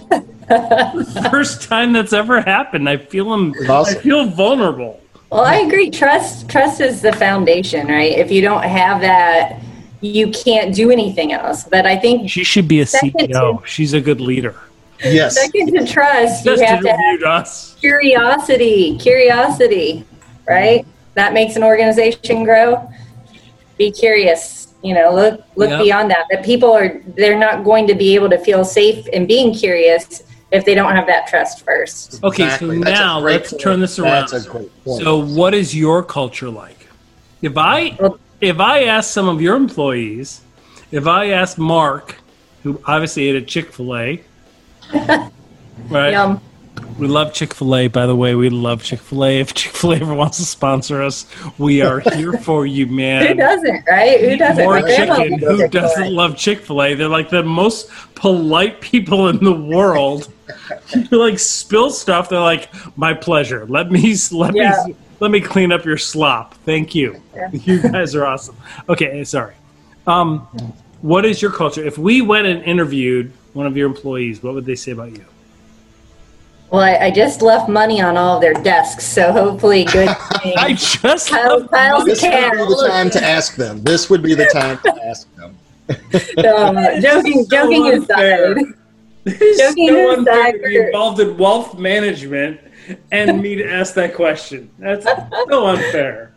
first 1.32 1.62
time 1.64 1.94
that's 1.94 2.12
ever 2.12 2.42
happened? 2.42 2.90
I 2.90 2.98
feel 2.98 3.34
him. 3.34 3.54
Awesome. 3.70 3.98
I 3.98 4.02
feel 4.02 4.26
vulnerable. 4.26 5.00
Well, 5.32 5.46
I 5.46 5.56
agree. 5.60 5.90
Trust 5.90 6.50
trust 6.50 6.82
is 6.82 7.02
the 7.02 7.14
foundation, 7.14 7.88
right? 7.88 8.12
If 8.12 8.30
you 8.30 8.42
don't 8.42 8.64
have 8.64 9.00
that, 9.00 9.62
you 10.02 10.32
can't 10.32 10.76
do 10.76 10.92
anything 10.92 11.32
else. 11.32 11.64
But 11.64 11.86
I 11.86 11.96
think 11.96 12.30
She 12.30 12.44
should 12.44 12.68
be 12.68 12.82
a 12.82 12.86
Second 12.86 13.30
CEO. 13.32 13.66
She's 13.66 13.94
a 13.94 14.02
good 14.02 14.20
leader. 14.20 14.56
Yes. 15.02 15.36
second 15.36 15.74
to 15.76 15.88
trust, 15.88 16.46
you 16.46 16.60
have 16.60 16.82
to 16.82 16.92
have 16.92 17.24
us. 17.24 17.76
curiosity. 17.76 18.98
Curiosity, 18.98 20.06
right? 20.46 20.86
That 21.18 21.34
makes 21.34 21.56
an 21.56 21.64
organization 21.64 22.44
grow. 22.44 22.88
Be 23.80 23.92
curious. 23.92 24.68
You 24.84 24.94
know, 24.94 25.12
look 25.14 25.42
look 25.56 25.72
Yep. 25.72 25.82
beyond 25.82 26.12
that. 26.12 26.26
That 26.30 26.46
people 26.46 26.72
are 26.72 27.02
they're 27.16 27.40
not 27.40 27.64
going 27.64 27.88
to 27.88 27.96
be 27.96 28.14
able 28.14 28.30
to 28.30 28.38
feel 28.38 28.64
safe 28.64 29.08
in 29.08 29.26
being 29.26 29.52
curious 29.52 30.22
if 30.52 30.64
they 30.64 30.76
don't 30.76 30.96
have 30.96 31.08
that 31.08 31.26
trust 31.28 31.66
first. 31.66 32.24
Okay, 32.24 32.44
Exactly. 32.44 32.78
so 32.78 32.84
That's 32.84 33.00
now 33.00 33.20
let's 33.20 33.50
point. 33.52 33.62
turn 33.64 33.80
this 33.80 33.98
around. 33.98 34.30
That's 34.30 34.46
a 34.46 34.50
great 34.50 34.84
point. 34.86 35.02
So, 35.02 35.18
what 35.18 35.56
is 35.56 35.76
your 35.76 36.04
culture 36.04 36.50
like? 36.52 36.88
If 37.42 37.58
I 37.58 37.98
if 38.40 38.60
I 38.60 38.84
ask 38.84 39.10
some 39.12 39.28
of 39.28 39.42
your 39.42 39.56
employees, 39.56 40.42
if 40.92 41.08
I 41.08 41.32
ask 41.32 41.58
Mark, 41.58 42.16
who 42.62 42.80
obviously 42.86 43.28
ate 43.28 43.36
at 43.42 43.48
Chick 43.48 43.74
Fil 43.74 43.96
A, 43.96 44.24
right? 45.90 46.12
Yum. 46.12 46.40
We 46.98 47.08
love 47.08 47.32
Chick 47.34 47.54
Fil 47.54 47.76
A, 47.76 47.88
by 47.88 48.08
the 48.08 48.16
way. 48.16 48.34
We 48.34 48.50
love 48.50 48.82
Chick 48.84 49.00
Fil 49.00 49.24
A. 49.26 49.40
If 49.40 49.54
Chick 49.54 49.72
Fil 49.74 49.92
A 49.94 49.96
ever 49.98 50.14
wants 50.16 50.38
to 50.38 50.46
sponsor 50.46 51.04
us, 51.04 51.26
we 51.60 51.82
are 51.82 52.00
here 52.00 52.34
for 52.34 52.66
you, 52.66 52.88
man. 52.88 53.28
Who 53.28 53.34
doesn't, 53.36 53.86
right? 53.88 54.20
Who 54.20 54.36
doesn't? 54.38 54.64
More 54.64 54.82
chicken. 54.82 55.40
Who 55.40 55.58
Chick-fil-A. 55.58 55.68
doesn't 55.70 56.12
love 56.14 56.36
Chick 56.38 56.62
Fil 56.62 56.82
A? 56.82 56.94
They're 56.96 57.08
like 57.08 57.30
the 57.30 57.44
most 57.44 57.90
polite 58.16 58.82
people 58.82 59.28
in 59.30 59.44
the 59.44 59.54
world. 59.54 60.32
you 60.96 61.18
like 61.20 61.38
spill 61.38 61.92
stuff. 61.92 62.30
They're 62.30 62.40
like, 62.40 62.70
my 62.98 63.14
pleasure. 63.14 63.66
Let 63.68 63.92
me 63.92 64.16
let 64.32 64.56
Yeah. 64.56 64.84
me 64.88 64.96
let 65.20 65.30
me 65.32 65.40
clean 65.42 65.72
up 65.72 65.86
your 65.86 65.98
slop. 65.98 66.56
Thank 66.66 66.96
you. 66.96 67.22
Yeah. 67.36 67.50
You 67.54 67.82
guys 67.82 68.16
are 68.16 68.26
awesome. 68.26 68.56
Okay, 68.90 69.24
sorry. 69.24 69.54
Um, 70.08 70.40
what 71.02 71.26
is 71.26 71.42
your 71.44 71.52
culture? 71.52 71.84
If 71.86 71.98
we 72.00 72.22
went 72.22 72.48
and 72.48 72.64
interviewed 72.64 73.32
one 73.54 73.68
of 73.68 73.78
your 73.78 73.86
employees, 73.88 74.42
what 74.42 74.56
would 74.56 74.66
they 74.66 74.76
say 74.76 74.92
about 74.94 75.12
you? 75.12 75.24
Well, 76.70 76.82
I, 76.82 76.98
I 77.06 77.12
just 77.12 77.42
left 77.42 77.70
money 77.70 78.02
on 78.02 78.18
all 78.18 78.36
of 78.36 78.42
their 78.42 78.54
desks, 78.54 79.06
so 79.06 79.32
hopefully 79.32 79.86
good 79.86 80.16
thing. 80.44 80.54
I 80.58 80.74
just 80.74 81.02
Piles- 81.02 81.32
love 81.62 81.72
piles 81.72 82.00
money. 82.06 82.12
of 82.12 82.18
this 82.20 82.20
would 82.50 82.62
be 82.62 82.74
the 82.76 82.86
time 82.90 83.10
to 83.12 83.24
ask 83.24 83.56
them. 83.56 83.84
This 83.84 84.10
would 84.10 84.24
be 84.24 84.34
the 84.34 84.46
time 84.48 84.78
to 84.80 85.06
ask 85.06 85.36
them. 85.36 85.58
Um, 86.46 87.02
joking, 87.02 87.44
so 87.46 87.50
joking 87.50 87.88
unfair. 87.88 88.52
aside, 88.58 88.74
It's 89.26 89.58
Joking 89.60 89.88
so 89.88 90.22
aside, 90.22 90.52
to 90.52 90.60
be 90.60 90.76
involved 90.78 91.20
in 91.22 91.38
wealth 91.38 91.78
management 91.78 92.60
and 93.12 93.42
me 93.42 93.56
to 93.56 93.66
ask 93.72 93.94
that 93.94 94.14
question. 94.14 94.70
That's 94.80 95.06
so 95.06 95.66
unfair. 95.68 96.34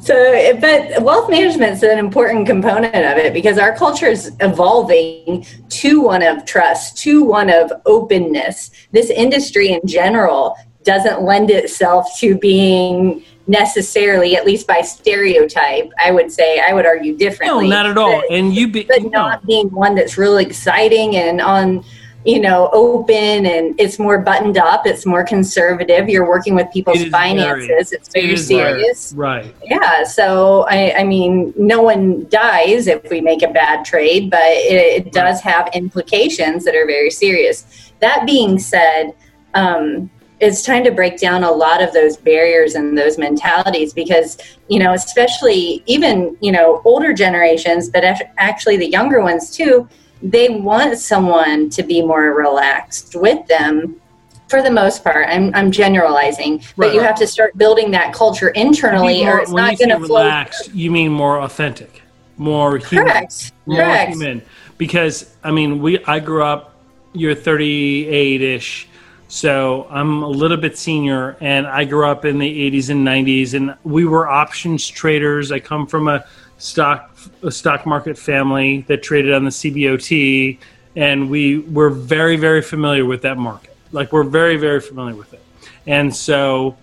So 0.00 0.58
but 0.60 1.02
wealth 1.02 1.28
management 1.30 1.72
is 1.72 1.82
an 1.82 1.98
important 1.98 2.46
component 2.46 2.94
of 2.94 3.18
it 3.18 3.32
because 3.32 3.58
our 3.58 3.74
culture 3.76 4.06
is 4.06 4.32
evolving 4.40 5.44
to 5.68 6.00
one 6.00 6.22
of 6.22 6.44
trust, 6.44 6.96
to 6.98 7.22
one 7.24 7.50
of 7.50 7.72
openness. 7.86 8.70
This 8.92 9.10
industry 9.10 9.72
in 9.72 9.80
general 9.86 10.56
doesn't 10.84 11.22
lend 11.22 11.50
itself 11.50 12.08
to 12.20 12.38
being 12.38 13.22
necessarily, 13.48 14.36
at 14.36 14.44
least 14.44 14.66
by 14.66 14.80
stereotype, 14.80 15.90
I 16.02 16.10
would 16.10 16.32
say, 16.32 16.60
I 16.60 16.72
would 16.72 16.86
argue 16.86 17.16
differently. 17.16 17.68
No, 17.68 17.76
not 17.82 17.86
at 17.86 17.98
all. 17.98 18.20
But- 18.22 18.30
And 18.30 18.54
you 18.54 18.68
be 18.68 18.84
but 18.84 19.02
no. 19.02 19.08
not 19.08 19.46
being 19.46 19.68
one 19.70 19.94
that's 19.94 20.16
really 20.18 20.44
exciting 20.44 21.16
and 21.16 21.40
on 21.40 21.84
you 22.26 22.40
know 22.40 22.68
open 22.72 23.46
and 23.46 23.78
it's 23.80 23.98
more 24.00 24.18
buttoned 24.18 24.58
up 24.58 24.84
it's 24.84 25.06
more 25.06 25.22
conservative 25.24 26.08
you're 26.08 26.26
working 26.28 26.54
with 26.56 26.66
people's 26.72 27.00
It 27.00 27.10
finances 27.10 27.66
very- 27.66 27.78
it's 27.80 27.92
It 27.92 28.08
very 28.12 28.26
very- 28.26 28.36
serious. 28.36 29.14
right. 29.16 29.54
yeah 29.64 30.02
so 30.02 30.66
I, 30.68 30.92
I 31.00 31.04
mean 31.04 31.54
no 31.56 31.80
one 31.82 32.26
dies 32.28 32.88
if 32.88 33.08
we 33.10 33.20
make 33.20 33.42
a 33.42 33.48
bad 33.52 33.84
trade 33.84 34.28
but 34.30 34.40
it, 34.42 35.06
it 35.06 35.12
does 35.12 35.40
have 35.42 35.68
implications 35.72 36.64
that 36.64 36.74
are 36.74 36.86
very 36.86 37.10
serious. 37.10 37.92
That 38.00 38.26
being 38.26 38.58
said 38.58 39.12
um, 39.54 40.10
it's 40.40 40.62
time 40.62 40.84
to 40.84 40.90
break 40.90 41.18
down 41.18 41.44
a 41.44 41.50
lot 41.50 41.80
of 41.82 41.92
those 41.94 42.16
barriers 42.18 42.74
and 42.74 42.98
those 42.98 43.16
mentalities 43.18 43.94
because 43.94 44.36
you 44.68 44.78
know 44.78 44.92
especially 44.94 45.82
even 45.86 46.36
you 46.40 46.50
know 46.52 46.82
older 46.84 47.12
generations 47.12 47.88
but 47.88 48.02
actually 48.36 48.76
the 48.76 48.90
younger 48.90 49.22
ones 49.22 49.50
too 49.50 49.88
they 50.22 50.48
want 50.48 50.98
someone 50.98 51.68
to 51.70 51.82
be 51.82 52.02
more 52.02 52.34
relaxed 52.34 53.14
with 53.14 53.46
them 53.48 54.00
for 54.48 54.62
the 54.62 54.70
most 54.70 55.02
part 55.04 55.26
i'm, 55.28 55.54
I'm 55.54 55.70
generalizing 55.70 56.58
but 56.76 56.86
Right. 56.86 56.94
you 56.94 57.00
have 57.00 57.16
to 57.16 57.26
start 57.26 57.56
building 57.58 57.90
that 57.92 58.12
culture 58.14 58.48
internally 58.50 59.24
more- 59.24 59.38
or 59.38 59.40
it's 59.40 59.50
not 59.52 59.78
going 59.78 59.90
to 59.90 59.98
flow 60.06 60.22
relaxed, 60.22 60.72
you 60.74 60.90
mean 60.90 61.12
more 61.12 61.40
authentic, 61.40 62.02
more 62.38 62.78
human, 62.78 63.06
correct 63.08 63.52
more 63.66 63.78
correct 63.78 64.10
human. 64.12 64.42
Because 64.78 65.34
I 65.42 65.50
mean, 65.52 65.80
we 65.80 66.04
I 66.04 66.18
grew 66.20 66.42
up. 66.42 66.74
You're 67.14 67.34
38 67.34 68.42
ish, 68.42 68.88
so 69.28 69.86
I'm 69.90 70.22
a 70.22 70.28
little 70.28 70.58
bit 70.58 70.76
senior, 70.76 71.34
and 71.40 71.66
I 71.66 71.84
grew 71.86 72.06
up 72.06 72.26
in 72.26 72.38
the 72.38 72.70
80s 72.70 72.90
and 72.90 73.02
90s, 73.06 73.54
and 73.54 73.74
we 73.84 74.04
were 74.04 74.28
options 74.28 74.86
traders. 74.86 75.50
I 75.50 75.60
come 75.60 75.86
from 75.86 76.08
a 76.08 76.26
stock 76.58 77.16
a 77.42 77.50
stock 77.50 77.86
market 77.86 78.16
family 78.16 78.82
that 78.88 79.02
traded 79.02 79.34
on 79.34 79.44
the 79.44 79.50
CBOT, 79.50 80.58
and 80.94 81.28
we 81.28 81.58
were 81.58 81.90
very 81.90 82.36
very 82.36 82.62
familiar 82.62 83.04
with 83.04 83.22
that 83.22 83.36
market. 83.38 83.76
Like 83.92 84.12
we're 84.12 84.24
very 84.24 84.56
very 84.56 84.80
familiar 84.80 85.14
with 85.14 85.32
it, 85.34 85.42
and 85.86 86.14
so 86.14 86.76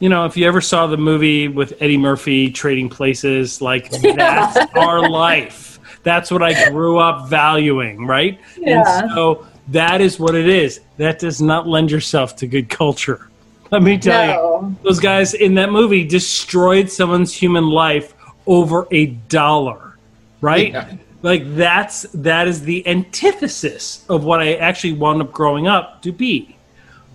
you 0.00 0.08
know, 0.08 0.24
if 0.24 0.34
you 0.36 0.46
ever 0.48 0.62
saw 0.62 0.86
the 0.86 0.96
movie 0.96 1.46
with 1.48 1.74
Eddie 1.80 1.98
Murphy 1.98 2.50
trading 2.50 2.88
places, 2.88 3.60
like 3.60 3.90
that's 4.02 4.56
our 4.74 5.08
life. 5.08 5.78
That's 6.02 6.30
what 6.30 6.42
I 6.42 6.70
grew 6.70 6.96
up 6.98 7.28
valuing, 7.28 8.06
right? 8.06 8.40
Yeah. 8.56 9.00
And 9.00 9.10
so 9.10 9.46
that 9.68 10.00
is 10.00 10.18
what 10.18 10.34
it 10.34 10.48
is. 10.48 10.80
That 10.96 11.18
does 11.18 11.42
not 11.42 11.68
lend 11.68 11.90
yourself 11.90 12.34
to 12.36 12.46
good 12.46 12.70
culture. 12.70 13.28
Let 13.70 13.82
me 13.82 13.98
tell 13.98 14.26
No. 14.26 14.60
you, 14.68 14.76
those 14.82 14.98
guys 14.98 15.34
in 15.34 15.54
that 15.56 15.70
movie 15.70 16.02
destroyed 16.02 16.90
someone's 16.90 17.34
human 17.34 17.68
life 17.68 18.14
over 18.50 18.86
a 18.90 19.06
dollar, 19.06 19.96
right? 20.40 20.72
Yeah. 20.72 20.96
Like 21.22 21.42
that's 21.54 22.02
that 22.14 22.48
is 22.48 22.62
the 22.62 22.86
antithesis 22.86 24.04
of 24.08 24.24
what 24.24 24.40
I 24.40 24.54
actually 24.54 24.94
wound 24.94 25.22
up 25.22 25.32
growing 25.32 25.66
up 25.68 26.02
to 26.02 26.12
be 26.12 26.56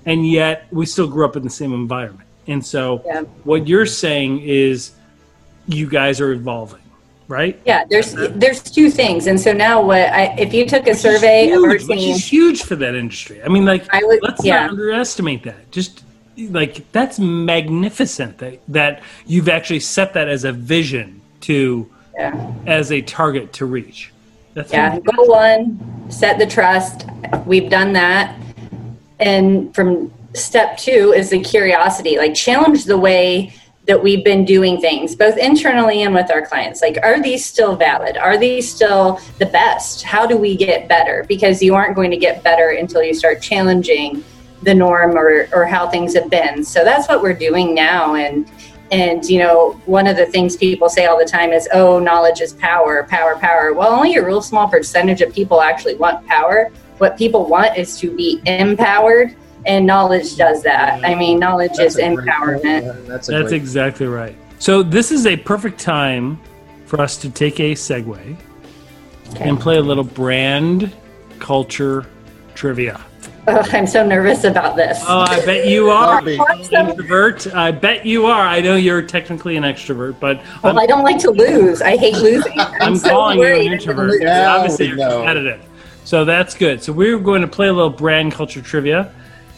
and 0.05 0.27
yet 0.29 0.67
we 0.71 0.86
still 0.86 1.07
grew 1.07 1.25
up 1.25 1.36
in 1.36 1.43
the 1.43 1.49
same 1.49 1.73
environment. 1.73 2.27
And 2.47 2.63
so, 2.63 3.01
Yeah. 3.05 3.21
what 3.43 3.67
you're 3.67 3.88
saying 3.88 4.41
is, 4.41 4.91
you 5.67 5.89
guys 5.89 6.21
are 6.21 6.31
evolving, 6.31 6.81
right? 7.27 7.59
Yeah, 7.65 7.86
there's 7.89 8.13
there's 8.13 8.61
two 8.61 8.91
things, 8.91 9.25
and 9.25 9.39
so 9.39 9.51
now 9.51 9.81
what? 9.81 9.97
I, 9.97 10.36
if 10.38 10.53
you 10.53 10.67
took 10.67 10.86
a 10.86 10.93
survey 10.93 11.49
of 11.49 11.63
our 11.63 11.71
huge, 11.71 11.88
which 11.88 11.99
team, 11.99 12.15
is 12.15 12.31
huge 12.31 12.61
for 12.61 12.75
that 12.75 12.93
industry. 12.93 13.41
I 13.43 13.47
mean, 13.47 13.65
like, 13.65 13.91
I 13.91 14.03
would- 14.03 14.19
let's 14.21 14.45
yeah. 14.45 14.61
not 14.61 14.69
underestimate 14.71 15.41
that. 15.43 15.71
Just 15.71 16.03
like 16.38 16.91
that's 16.91 17.17
magnificent 17.17 18.38
that 18.38 18.59
that 18.67 19.01
you've 19.25 19.49
actually 19.49 19.79
set 19.79 20.13
that 20.13 20.27
as 20.27 20.43
a 20.43 20.51
vision 20.51 21.14
to 21.46 21.89
yeah, 22.18 22.54
as 22.66 22.91
a 22.91 23.02
target 23.02 23.54
to 23.54 23.66
reach. 23.66 24.12
That's 24.54 24.72
yeah. 24.72 25.00
Goal 25.00 25.28
one, 25.28 26.10
set 26.10 26.39
the 26.39 26.46
trust. 26.46 27.08
We've 27.46 27.70
done 27.70 27.93
that, 27.93 28.39
and 29.20 29.74
from 29.76 30.14
step 30.34 30.78
two 30.78 31.14
is 31.16 31.30
the 31.30 31.41
curiosity. 31.41 32.18
Like 32.18 32.34
challenge 32.34 32.86
the 32.86 32.98
way 32.98 33.54
that 33.88 34.02
we've 34.02 34.24
been 34.24 34.46
doing 34.46 34.82
things, 34.82 35.16
both 35.16 35.38
internally 35.38 36.02
and 36.02 36.14
with 36.14 36.32
our 36.32 36.46
clients. 36.46 36.82
Like, 36.82 36.98
are 37.04 37.22
these 37.22 37.46
still 37.46 37.76
valid? 37.76 38.18
Are 38.18 38.38
these 38.38 38.68
still 38.74 39.20
the 39.38 39.46
best? 39.46 40.02
How 40.02 40.26
do 40.26 40.38
we 40.38 40.56
get 40.56 40.88
better? 40.88 41.24
Because 41.28 41.62
you 41.62 41.76
aren't 41.76 41.96
going 41.96 42.12
to 42.12 42.18
get 42.18 42.43
better 42.43 42.70
until 42.70 43.04
you 43.04 43.14
start 43.14 43.41
challenging 43.41 44.24
the 44.64 44.74
norm 44.74 45.16
or, 45.16 45.48
or 45.54 45.66
how 45.66 45.88
things 45.88 46.16
have 46.16 46.30
been. 46.30 46.64
So 46.64 46.84
that's 46.84 47.08
what 47.08 47.22
we're 47.22 47.34
doing 47.34 47.76
now. 47.76 48.16
And 48.16 48.50
and 48.91 49.25
you 49.25 49.39
know, 49.39 49.71
one 49.86 50.07
of 50.07 50.15
the 50.15 50.25
things 50.27 50.55
people 50.55 50.89
say 50.89 51.05
all 51.05 51.17
the 51.17 51.25
time 51.25 51.51
is, 51.51 51.67
"Oh, 51.73 51.99
knowledge 51.99 52.41
is 52.41 52.53
power, 52.53 53.03
power, 53.09 53.36
power." 53.38 53.73
Well, 53.73 53.91
only 53.91 54.15
a 54.15 54.23
real 54.25 54.41
small 54.41 54.67
percentage 54.67 55.21
of 55.21 55.33
people 55.33 55.61
actually 55.61 55.95
want 55.95 56.25
power. 56.27 56.71
What 56.99 57.17
people 57.17 57.45
want 57.45 57.77
is 57.77 57.97
to 57.99 58.15
be 58.15 58.41
empowered, 58.45 59.36
and 59.65 59.86
knowledge 59.86 60.36
does 60.36 60.61
that. 60.63 61.03
I 61.03 61.15
mean, 61.15 61.39
knowledge 61.39 61.73
That's 61.77 61.95
is 61.95 61.99
a 61.99 62.13
great 62.13 62.27
point. 62.27 62.27
empowerment. 62.63 62.81
Yeah, 62.83 62.91
That's 63.07 63.27
That's 63.27 63.49
great 63.49 63.53
exactly 63.53 64.07
right. 64.07 64.36
So 64.59 64.81
this 64.83 65.11
is 65.11 65.25
a 65.25 65.36
perfect 65.36 65.79
time 65.79 66.39
for 66.86 67.01
us 67.01 67.17
to 67.17 67.29
take 67.29 67.59
a 67.59 67.73
segue 67.73 68.38
Okay. 69.31 69.49
and 69.49 69.59
play 69.59 69.77
a 69.77 69.81
little 69.81 70.03
brand 70.03 70.91
culture 71.39 72.05
trivia. 72.53 73.01
Ugh, 73.48 73.70
I'm 73.74 73.86
so 73.86 74.06
nervous 74.06 74.43
about 74.43 74.76
this. 74.76 75.00
Oh, 75.04 75.20
I 75.28 75.46
bet 75.46 75.68
you 75.68 75.89
are 75.91 76.20
Bobby. 76.22 76.39
introvert. 76.72 77.54
I 77.54 77.72
bet 77.72 78.06
you 78.06 78.26
are. 78.26 78.41
I 78.41 78.60
know 78.60 78.76
you're 78.76 79.04
technically 79.04 79.56
an 79.56 79.64
extrovert, 79.64 80.20
but 80.20 80.38
I'm, 80.38 80.62
well, 80.64 80.80
I 80.80 80.88
don't 80.88 81.04
like 81.04 81.20
to 81.20 81.30
lose. 81.32 81.82
I 81.82 81.96
hate 81.96 82.16
losing. 82.18 82.60
I'm, 82.60 82.82
I'm 82.82 82.96
so 82.96 83.10
calling 83.10 83.38
you 83.39 83.46
an 83.46 83.52
I'm 83.52 83.58
gonna 83.64 83.74
introvert. 83.76 84.10
lose. 84.12 84.22
Yeah. 84.22 84.56
Obviously, 84.56 84.88
you're 84.88 84.98
no. 84.98 85.18
competitive. 85.18 85.62
So 86.06 86.26
that's 86.26 86.56
good. 86.56 86.82
So 86.82 86.91
we're 86.93 87.20
going 87.20 87.41
to 87.41 87.48
play 87.48 87.68
a 87.68 87.74
little 87.74 87.89
brand 87.89 88.32
culture 88.32 88.62
trivia, 88.62 89.14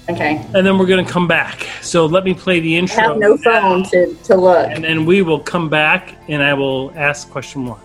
Okay. 0.09 0.37
and 0.53 0.65
then 0.65 0.77
we're 0.77 0.85
going 0.85 1.05
to 1.05 1.11
come 1.11 1.27
back. 1.27 1.65
So 1.81 2.05
let 2.05 2.23
me 2.25 2.33
play 2.33 2.59
the 2.59 2.75
intro. 2.75 2.97
I 3.03 3.13
intro. 3.13 3.13
have 3.13 3.19
no 3.19 3.37
phone 3.37 3.83
to, 3.91 4.13
to 4.25 4.35
look. 4.35 4.69
And 4.69 4.83
then 4.83 5.05
we 5.05 5.21
will 5.21 5.39
come 5.39 5.69
back, 5.69 6.15
and 6.29 6.41
I 6.43 6.53
will 6.53 6.91
ask 6.95 7.29
question 7.29 7.65
one. 7.65 7.79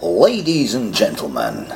Ladies 0.00 0.74
and 0.74 0.92
gentlemen, 0.92 1.72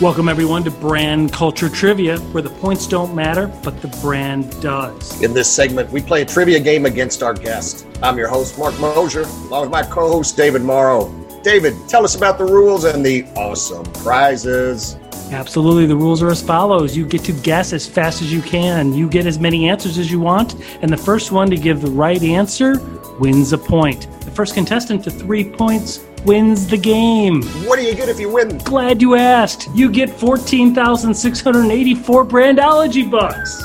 Welcome 0.00 0.28
everyone 0.28 0.62
to 0.62 0.70
Brand 0.70 1.32
Culture 1.32 1.68
Trivia, 1.68 2.20
where 2.30 2.40
the 2.40 2.50
points 2.50 2.86
don't 2.86 3.16
matter, 3.16 3.48
but 3.64 3.82
the 3.82 3.88
brand 4.00 4.48
does. 4.62 5.20
In 5.22 5.34
this 5.34 5.52
segment, 5.52 5.90
we 5.90 6.00
play 6.00 6.22
a 6.22 6.24
trivia 6.24 6.60
game 6.60 6.86
against 6.86 7.20
our 7.20 7.34
guest. 7.34 7.84
I'm 8.00 8.16
your 8.16 8.28
host, 8.28 8.56
Mark 8.60 8.78
Mosier, 8.78 9.22
along 9.22 9.62
with 9.62 9.70
my 9.72 9.82
co 9.82 10.08
host, 10.08 10.36
David 10.36 10.62
Morrow. 10.62 11.12
David, 11.42 11.74
tell 11.88 12.04
us 12.04 12.14
about 12.14 12.38
the 12.38 12.44
rules 12.44 12.84
and 12.84 13.04
the 13.04 13.24
awesome 13.34 13.82
prizes. 14.04 14.96
Absolutely, 15.32 15.86
the 15.86 15.96
rules 15.96 16.22
are 16.22 16.30
as 16.30 16.40
follows: 16.40 16.96
you 16.96 17.04
get 17.04 17.24
to 17.24 17.32
guess 17.32 17.72
as 17.72 17.84
fast 17.84 18.22
as 18.22 18.32
you 18.32 18.40
can. 18.40 18.94
You 18.94 19.08
get 19.08 19.26
as 19.26 19.40
many 19.40 19.68
answers 19.68 19.98
as 19.98 20.12
you 20.12 20.20
want, 20.20 20.54
and 20.80 20.92
the 20.92 20.96
first 20.96 21.32
one 21.32 21.50
to 21.50 21.56
give 21.56 21.80
the 21.80 21.90
right 21.90 22.22
answer 22.22 22.78
wins 23.18 23.52
a 23.52 23.58
point. 23.58 24.06
The 24.20 24.30
first 24.30 24.54
contestant 24.54 25.02
to 25.04 25.10
three 25.10 25.50
points 25.50 26.04
wins 26.24 26.66
the 26.66 26.76
game. 26.76 27.42
What 27.66 27.78
do 27.78 27.84
you 27.84 27.94
get 27.94 28.08
if 28.08 28.18
you 28.20 28.28
win? 28.28 28.58
Glad 28.58 29.00
you 29.00 29.14
asked. 29.14 29.68
You 29.74 29.90
get 29.90 30.10
fourteen 30.10 30.74
thousand 30.74 31.14
six 31.14 31.40
hundred 31.40 31.70
eighty-four 31.70 32.24
Brandology 32.24 33.10
bucks. 33.10 33.62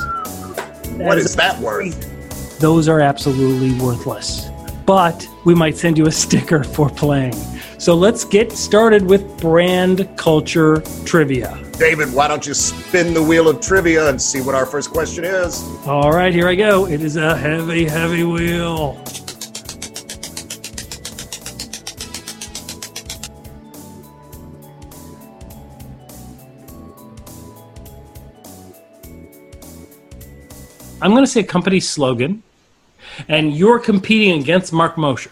What 0.96 1.18
is 1.18 1.34
that 1.36 1.58
worth? 1.60 2.14
those 2.64 2.88
are 2.88 3.00
absolutely 3.00 3.78
worthless. 3.78 4.48
But 4.86 5.28
we 5.44 5.54
might 5.54 5.76
send 5.76 5.98
you 5.98 6.06
a 6.06 6.12
sticker 6.12 6.64
for 6.64 6.88
playing. 6.88 7.34
So 7.78 7.94
let's 7.94 8.24
get 8.24 8.52
started 8.52 9.04
with 9.04 9.38
brand 9.38 10.08
culture 10.16 10.80
trivia. 11.04 11.58
David, 11.72 12.14
why 12.14 12.28
don't 12.28 12.46
you 12.46 12.54
spin 12.54 13.12
the 13.12 13.22
wheel 13.22 13.48
of 13.48 13.60
trivia 13.60 14.08
and 14.08 14.20
see 14.20 14.40
what 14.40 14.54
our 14.54 14.64
first 14.64 14.90
question 14.90 15.24
is? 15.24 15.62
All 15.86 16.12
right, 16.12 16.32
here 16.32 16.48
I 16.48 16.54
go. 16.54 16.86
It 16.86 17.02
is 17.02 17.16
a 17.16 17.36
heavy, 17.36 17.84
heavy 17.84 18.24
wheel. 18.24 19.02
I'm 31.04 31.10
going 31.10 31.22
to 31.22 31.30
say 31.30 31.40
a 31.40 31.44
company 31.44 31.80
slogan, 31.80 32.42
and 33.28 33.52
you're 33.54 33.78
competing 33.78 34.40
against 34.40 34.72
Mark 34.72 34.96
Mosher, 34.96 35.30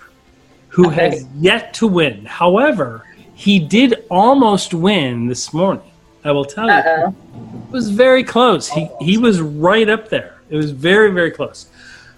who 0.68 0.88
Okay. 0.88 1.08
has 1.10 1.26
yet 1.38 1.72
to 1.74 1.86
win. 1.86 2.26
However, 2.26 3.06
he 3.34 3.58
did 3.58 4.04
almost 4.10 4.74
win 4.74 5.28
this 5.28 5.54
morning. 5.54 5.82
I 6.24 6.30
will 6.32 6.44
tell 6.44 6.66
you. 6.66 6.72
Uh-oh. 6.72 7.14
It 7.68 7.72
was 7.72 7.88
very 7.88 8.22
close. 8.22 8.68
He 8.68 8.86
he 9.00 9.16
was 9.16 9.40
right 9.40 9.88
up 9.88 10.10
there. 10.10 10.40
It 10.50 10.56
was 10.56 10.70
very 10.72 11.10
very 11.10 11.30
close. 11.30 11.66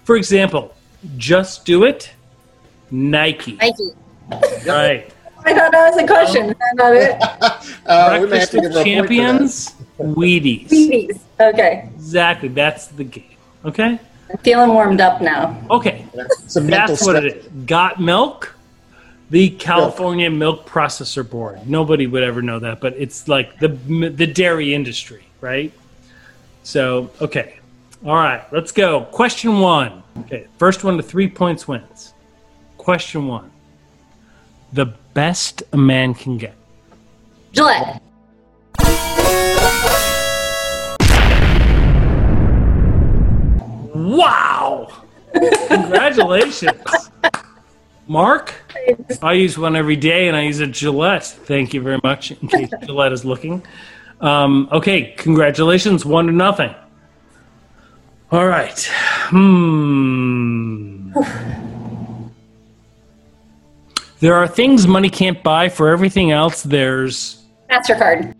For 0.03 0.17
example, 0.17 0.75
just 1.15 1.65
do 1.65 1.85
it. 1.85 2.11
Nike. 2.91 3.53
Nike. 3.53 3.91
Right. 4.67 5.09
I 5.45 5.53
thought 5.53 5.71
that 5.71 5.93
was 5.93 5.97
a 6.03 6.05
question. 6.05 6.49
Is 6.49 6.55
that 6.57 6.73
not 6.75 6.93
it? 6.93 7.71
Uh, 7.87 8.17
we 8.19 8.27
may 8.27 8.39
have 8.39 8.49
Breakfast 8.49 8.51
to 8.51 8.57
of 8.57 8.63
her 8.63 8.69
a 8.69 8.73
point 8.73 8.75
for 8.75 8.83
that. 8.83 8.83
Champions. 8.83 9.75
Wheaties. 9.99 10.67
Wheaties. 10.69 11.19
Okay. 11.39 11.87
Exactly. 11.95 12.49
That's 12.49 12.87
the 12.87 13.03
game. 13.05 13.34
Okay. 13.65 13.99
I'm 14.29 14.37
feeling 14.37 14.69
warmed 14.69 15.01
up 15.01 15.21
now. 15.21 15.61
Okay. 15.69 16.05
It's 16.13 16.55
a 16.55 16.61
mental 16.61 16.95
That's 16.95 17.05
what 17.05 17.17
step. 17.17 17.23
it 17.23 17.37
is. 17.37 17.47
Got 17.65 17.99
milk. 17.99 18.55
The 19.31 19.49
California 19.49 20.29
Milk 20.29 20.67
Processor 20.67 21.27
Board. 21.27 21.67
Nobody 21.67 22.05
would 22.05 22.21
ever 22.21 22.43
know 22.43 22.59
that, 22.59 22.79
but 22.79 22.93
it's 22.93 23.27
like 23.27 23.57
the 23.59 23.69
the 23.69 24.27
dairy 24.27 24.75
industry, 24.75 25.25
right? 25.41 25.73
So, 26.61 27.09
okay. 27.19 27.57
All 28.05 28.15
right, 28.15 28.43
let's 28.53 28.71
go. 28.71 29.01
Question 29.05 29.59
1. 29.59 30.03
Okay, 30.19 30.45
first 30.59 30.83
one 30.83 30.95
to 30.97 31.03
3 31.03 31.27
points 31.29 31.67
wins. 31.67 32.13
Question 32.77 33.27
1. 33.27 33.51
The 34.73 34.85
best 35.15 35.63
a 35.73 35.77
man 35.77 36.13
can 36.13 36.37
get. 36.37 36.53
Gillette. 37.51 38.01
Wow! 44.15 44.91
Congratulations. 45.67 47.11
Mark, 48.07 48.53
I 49.21 49.33
use 49.33 49.57
one 49.57 49.75
every 49.75 49.95
day 49.95 50.27
and 50.27 50.37
I 50.37 50.43
use 50.43 50.59
a 50.59 50.67
Gillette. 50.67 51.25
Thank 51.25 51.73
you 51.73 51.81
very 51.81 51.99
much, 52.03 52.31
in 52.31 52.47
case 52.47 52.69
Gillette 52.85 53.11
is 53.11 53.25
looking. 53.25 53.63
Um, 54.21 54.69
okay, 54.71 55.13
congratulations, 55.17 56.05
one 56.05 56.27
to 56.27 56.31
nothing. 56.31 56.73
All 58.31 58.47
right. 58.47 58.79
Hmm. 59.29 61.13
There 64.21 64.33
are 64.33 64.47
things 64.47 64.87
money 64.87 65.09
can't 65.09 65.43
buy. 65.43 65.69
For 65.69 65.89
everything 65.89 66.31
else, 66.31 66.63
there's. 66.63 67.43
MasterCard. 67.69 68.33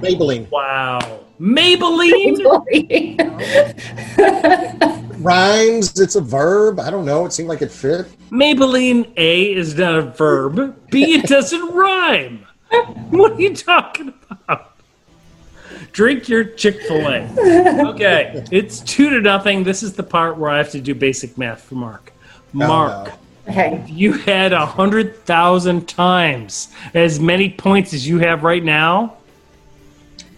Maybelline. 0.00 0.50
Wow. 0.50 1.20
Maybelline? 1.40 2.38
rhymes. 5.22 5.98
It's 5.98 6.14
a 6.16 6.20
verb. 6.20 6.80
I 6.80 6.90
don't 6.90 7.04
know. 7.04 7.26
It 7.26 7.32
seemed 7.32 7.48
like 7.48 7.62
it 7.62 7.70
fit. 7.70 8.06
Maybelline 8.30 9.12
A 9.16 9.52
is 9.54 9.76
not 9.76 9.98
a 9.98 10.02
verb. 10.02 10.76
B 10.90 11.14
it 11.14 11.24
doesn't 11.28 11.74
rhyme. 11.74 12.46
What 13.10 13.32
are 13.32 13.40
you 13.40 13.54
talking 13.54 14.14
about? 14.30 14.72
Drink 15.92 16.28
your 16.28 16.44
Chick 16.44 16.82
Fil 16.82 17.06
A. 17.08 17.88
Okay, 17.90 18.44
it's 18.50 18.80
two 18.80 19.10
to 19.10 19.20
nothing. 19.20 19.64
This 19.64 19.82
is 19.82 19.94
the 19.94 20.02
part 20.02 20.36
where 20.36 20.50
I 20.50 20.58
have 20.58 20.70
to 20.72 20.80
do 20.80 20.94
basic 20.94 21.38
math 21.38 21.62
for 21.62 21.76
Mark. 21.76 22.12
Oh, 22.16 22.42
Mark, 22.52 23.06
no. 23.06 23.14
Okay. 23.48 23.84
you 23.86 24.12
had 24.12 24.52
a 24.52 24.66
hundred 24.66 25.16
thousand 25.24 25.88
times 25.88 26.68
as 26.94 27.18
many 27.20 27.48
points 27.50 27.94
as 27.94 28.06
you 28.06 28.18
have 28.18 28.42
right 28.42 28.62
now. 28.64 29.15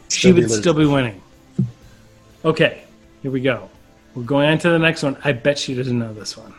She 0.08 0.18
Still 0.20 0.32
be 0.32 0.40
would 0.40 0.42
losing. 0.48 0.62
still 0.62 0.74
be 0.74 0.86
winning. 0.86 1.20
Okay, 2.44 2.84
here 3.22 3.30
we 3.30 3.40
go. 3.40 3.68
We're 4.14 4.22
going 4.22 4.48
on 4.48 4.58
to 4.58 4.70
the 4.70 4.78
next 4.78 5.02
one. 5.02 5.16
I 5.24 5.32
bet 5.32 5.58
she 5.58 5.74
doesn't 5.74 5.98
know 5.98 6.12
this 6.14 6.36
one. 6.36 6.54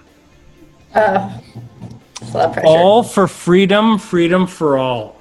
Uh, 0.93 1.39
it's 2.21 2.33
a 2.33 2.37
lot 2.37 2.45
of 2.47 2.53
pressure. 2.53 2.67
All 2.67 3.03
for 3.03 3.27
freedom, 3.27 3.97
freedom 3.97 4.45
for 4.47 4.77
all. 4.77 5.15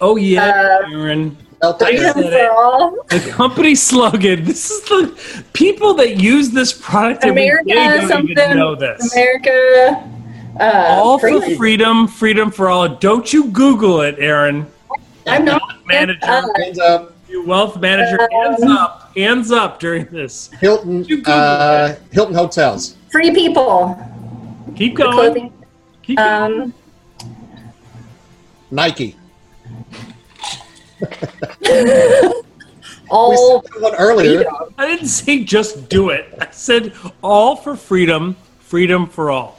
Oh 0.00 0.16
yeah, 0.16 0.82
Erin. 0.90 1.36
Felt 1.60 1.82
it. 1.82 1.86
Freedom. 1.86 2.12
Freedom 2.14 2.30
for 2.30 2.50
all. 2.52 3.04
The 3.08 3.30
company 3.30 3.74
slogan. 3.74 4.44
This 4.44 4.70
is 4.70 4.82
the 4.84 5.44
people 5.52 5.94
that 5.94 6.16
use 6.16 6.50
this 6.50 6.72
product 6.72 7.24
every 7.24 7.42
day 7.42 7.48
America, 7.48 7.98
don't 8.00 8.08
something. 8.08 8.30
even 8.38 8.56
know 8.56 8.74
this. 8.76 9.12
America. 9.14 10.08
Uh, 10.60 10.86
all 10.88 11.18
for 11.18 11.28
freedom. 11.28 11.56
freedom, 11.56 12.08
freedom 12.08 12.50
for 12.50 12.68
all. 12.68 12.88
Don't 12.88 13.32
you 13.32 13.46
Google 13.50 14.00
it, 14.02 14.16
Erin. 14.18 14.66
I'm 15.26 15.44
not. 15.44 15.77
Manager, 15.88 16.26
Hands 16.26 16.78
up. 16.78 17.12
you 17.28 17.44
wealth 17.46 17.78
manager, 17.80 18.28
hands 18.30 18.62
up, 18.62 19.10
hands 19.16 19.50
up 19.50 19.80
during 19.80 20.04
this. 20.06 20.50
Hilton. 20.60 21.06
Uh, 21.26 21.96
Hilton 22.12 22.34
hotels. 22.34 22.96
free 23.10 23.32
people. 23.32 23.96
Keep 24.76 24.96
going. 24.96 25.52
Keep 26.02 26.18
going. 26.18 26.60
Um, 26.62 26.74
Nike. 28.70 29.16
We 33.10 33.16
all 33.16 33.62
said 33.62 33.80
one 33.80 33.94
earlier. 33.94 34.34
freedom. 34.44 34.54
I 34.76 34.86
didn't 34.86 35.08
say 35.08 35.42
just 35.42 35.88
do 35.88 36.10
it. 36.10 36.26
I 36.42 36.48
said 36.50 36.92
all 37.22 37.56
for 37.56 37.74
freedom, 37.74 38.36
freedom 38.58 39.06
for 39.06 39.30
all. 39.30 39.58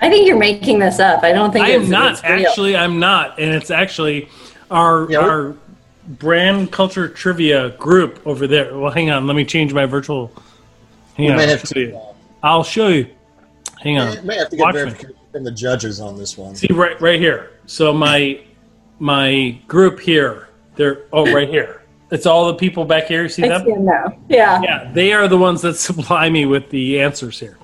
I 0.00 0.10
think 0.10 0.26
you're 0.26 0.36
making 0.36 0.80
this 0.80 0.98
up. 0.98 1.22
I 1.22 1.30
don't 1.30 1.52
think 1.52 1.66
I 1.66 1.70
it's, 1.70 1.84
am 1.84 1.90
not 1.90 2.12
it's 2.14 2.22
real. 2.24 2.32
actually. 2.48 2.76
I'm 2.76 2.98
not, 2.98 3.38
and 3.38 3.54
it's 3.54 3.70
actually 3.70 4.28
our 4.70 5.06
Yeah, 5.10 5.18
we're- 5.18 5.30
our 5.30 5.54
brand 6.08 6.72
culture 6.72 7.08
trivia 7.08 7.70
group 7.70 8.20
over 8.26 8.46
there. 8.46 8.76
Well, 8.76 8.90
hang 8.90 9.10
on. 9.10 9.26
Let 9.26 9.36
me 9.36 9.44
change 9.44 9.72
my 9.74 9.86
virtual. 9.86 10.32
Hang 11.16 11.26
We 11.26 11.32
on. 11.32 11.36
may 11.38 11.42
I'll 11.44 11.48
have 11.50 11.60
show 11.60 11.74
to. 11.74 11.80
you. 11.80 12.00
I'll 12.42 12.64
show 12.64 12.88
you. 12.88 13.06
Hang 13.80 13.98
on. 13.98 14.18
uh, 14.18 14.22
may 14.22 14.36
have 14.36 14.48
to 14.50 14.56
get 14.56 14.62
Watch 14.62 14.74
me. 14.74 14.90
from 15.32 15.44
the 15.44 15.50
judges 15.50 16.00
on 16.00 16.16
this 16.18 16.36
one. 16.36 16.54
See 16.56 16.68
right 16.72 17.00
right 17.00 17.20
here. 17.20 17.50
So 17.66 17.92
my 17.92 18.40
my 18.98 19.58
group 19.68 20.00
here. 20.00 20.48
They're 20.76 21.02
oh 21.12 21.30
right 21.32 21.48
here. 21.48 21.82
It's 22.10 22.26
all 22.26 22.46
the 22.48 22.54
people 22.54 22.84
back 22.84 23.04
here. 23.06 23.22
You 23.22 23.28
see 23.28 23.44
I 23.44 23.48
them? 23.48 23.64
see 23.64 23.72
them 23.72 23.84
now. 23.84 24.16
Yeah. 24.28 24.60
Yeah, 24.62 24.90
they 24.92 25.12
are 25.12 25.28
the 25.28 25.38
ones 25.38 25.62
that 25.62 25.74
supply 25.88 26.28
me 26.28 26.46
with 26.46 26.68
the 26.70 27.00
answers 27.00 27.38
here. 27.38 27.56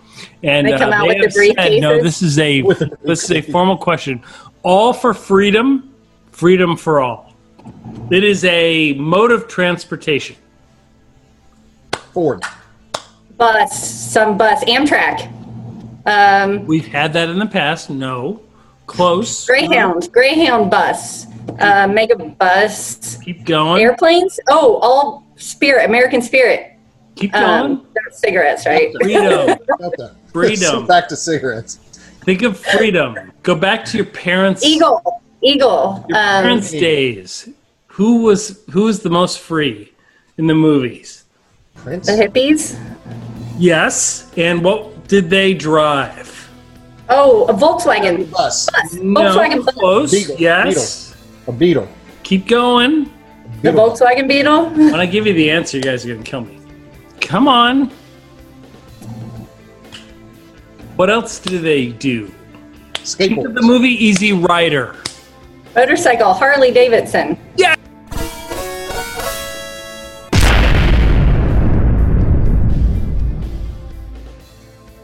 And 0.43 0.67
They 0.67 0.77
come 0.79 0.93
uh, 0.93 0.97
out 0.97 1.07
with 1.09 1.17
have 1.19 1.33
the 1.35 1.55
said, 1.57 1.81
no, 1.81 2.03
this 2.03 2.23
is 2.23 2.39
a 2.39 2.63
this 3.03 3.25
is 3.25 3.31
a 3.33 3.41
formal 3.43 3.77
question. 3.77 4.23
All 4.63 4.93
for 4.93 5.13
freedom, 5.15 5.95
freedom 6.37 6.77
for 6.77 7.01
all. 7.01 7.33
It 8.11 8.23
is 8.23 8.45
a 8.45 8.93
mode 8.93 9.33
of 9.33 9.49
transportation. 9.49 10.37
Ford. 12.13 12.43
Bus, 13.39 14.13
some 14.13 14.37
bus, 14.37 14.63
Amtrak, 14.65 15.33
um, 16.07 16.65
We've 16.67 16.87
had 16.87 17.13
that 17.15 17.31
in 17.31 17.39
the 17.39 17.47
past. 17.47 17.91
No, 17.91 18.41
close. 18.87 19.47
Greyhound, 19.47 20.13
Greyhound 20.13 20.71
bus, 20.71 21.27
uh, 21.59 21.89
Mega 21.89 22.17
bus, 22.17 23.19
Keep 23.25 23.45
going. 23.45 23.83
airplanes. 23.83 24.39
Oh, 24.49 24.77
all 24.77 25.27
Spirit, 25.37 25.87
American 25.87 26.23
Spirit. 26.23 26.75
Keep 27.17 27.33
going. 27.33 27.45
Um, 27.45 27.87
cigarettes, 28.13 28.67
right? 28.67 28.93
freedom. 29.03 29.59
Freedom. 30.33 30.87
Back 30.87 31.09
to 31.09 31.17
cigarettes. 31.17 31.77
Think 32.25 32.43
of 32.43 32.59
freedom. 32.59 33.33
Go 33.43 33.55
back 33.55 33.85
to 33.87 33.97
your 33.97 34.07
parents. 34.07 34.65
Eagle, 34.65 35.03
Eagle. 35.43 36.05
Your 36.09 36.19
Um, 36.19 36.43
parents' 36.43 36.71
days. 36.71 37.49
Who 37.89 38.23
was 38.23 38.61
who 38.71 38.83
was 38.85 39.01
the 39.01 39.11
most 39.11 39.39
free 39.41 39.93
in 40.39 40.47
the 40.47 40.55
movies? 40.55 41.25
Prince. 41.75 42.07
the 42.07 42.13
hippies. 42.13 42.79
Yes. 43.59 44.31
And 44.37 44.63
what 44.63 45.09
did 45.09 45.31
they 45.31 45.55
drive? 45.55 46.33
Oh, 47.09 47.45
a 47.49 47.55
Volkswagen. 47.55 48.31
Bus. 48.31 48.69
No, 49.01 49.21
Volkswagen 49.23 49.65
bus. 49.65 49.75
close. 49.75 50.11
Beetle. 50.13 50.37
Yes. 50.39 51.15
A 51.47 51.53
beetle. 51.53 51.89
Keep 52.23 52.49
going. 52.49 53.11
The 53.63 53.71
Volkswagen 53.71 54.27
Beetle. 54.29 54.71
When 54.93 55.01
I 55.01 55.07
give 55.07 55.27
you 55.27 55.33
the 55.33 55.51
answer, 55.51 55.77
you 55.79 55.83
guys 55.83 56.05
are 56.05 56.13
gonna 56.13 56.25
kill 56.25 56.43
me. 56.43 56.59
Come 57.21 57.47
on. 57.49 57.91
What 60.97 61.11
else 61.11 61.39
do 61.39 61.59
they 61.59 61.87
do? 61.89 62.33
Think 62.95 63.45
of 63.47 63.55
the 63.55 63.63
movie 63.63 63.91
Easy 64.05 64.33
Rider. 64.33 64.97
Motorcycle, 65.77 66.33
Harley 66.33 66.73
Davidson. 66.73 67.39
Yeah. 67.57 67.77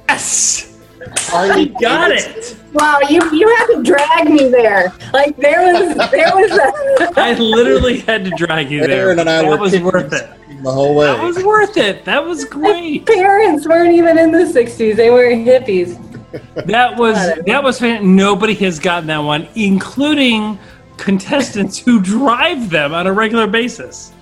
Yes. 0.09 0.79
Harley 1.31 1.67
Got 1.81 2.09
Davidson. 2.09 2.59
it. 2.59 2.75
Wow, 2.75 3.01
you 3.09 3.21
you 3.33 3.49
had 3.57 3.67
to 3.67 3.83
drag 3.83 4.31
me 4.31 4.49
there. 4.49 4.93
Like 5.13 5.37
there 5.37 5.61
was 5.73 6.11
there 6.11 6.31
was 6.35 6.51
a 6.53 7.13
I 7.21 7.35
literally 7.35 7.99
had 8.01 8.25
to 8.25 8.31
drag 8.31 8.71
you 8.71 8.87
there. 8.87 9.09
Erin 9.09 9.19
and 9.19 9.29
I 9.29 9.43
that 9.43 9.49
were 9.49 9.59
was 9.59 9.79
worth 9.81 10.13
it. 10.13 10.31
the 10.63 10.71
whole 10.71 10.95
way. 10.95 11.07
That 11.07 11.23
was 11.23 11.45
worth 11.45 11.77
it. 11.77 12.05
That 12.05 12.25
was 12.25 12.45
great. 12.45 13.05
parents 13.07 13.67
weren't 13.67 13.93
even 13.95 14.17
in 14.19 14.31
the 14.33 14.39
'60s; 14.45 14.97
they 14.97 15.11
were 15.11 15.25
hippies. 15.25 15.99
That 16.67 16.97
was 16.99 17.17
that 17.47 17.63
was 17.63 17.81
nobody 17.81 18.55
has 18.55 18.79
gotten 18.79 19.07
that 19.09 19.19
one, 19.19 19.49
including 19.55 20.59
contestants 20.97 21.79
who 21.79 22.01
drive 22.01 22.71
them 22.71 22.95
on 22.95 23.07
a 23.07 23.13
regular 23.13 23.47
basis. 23.47 24.13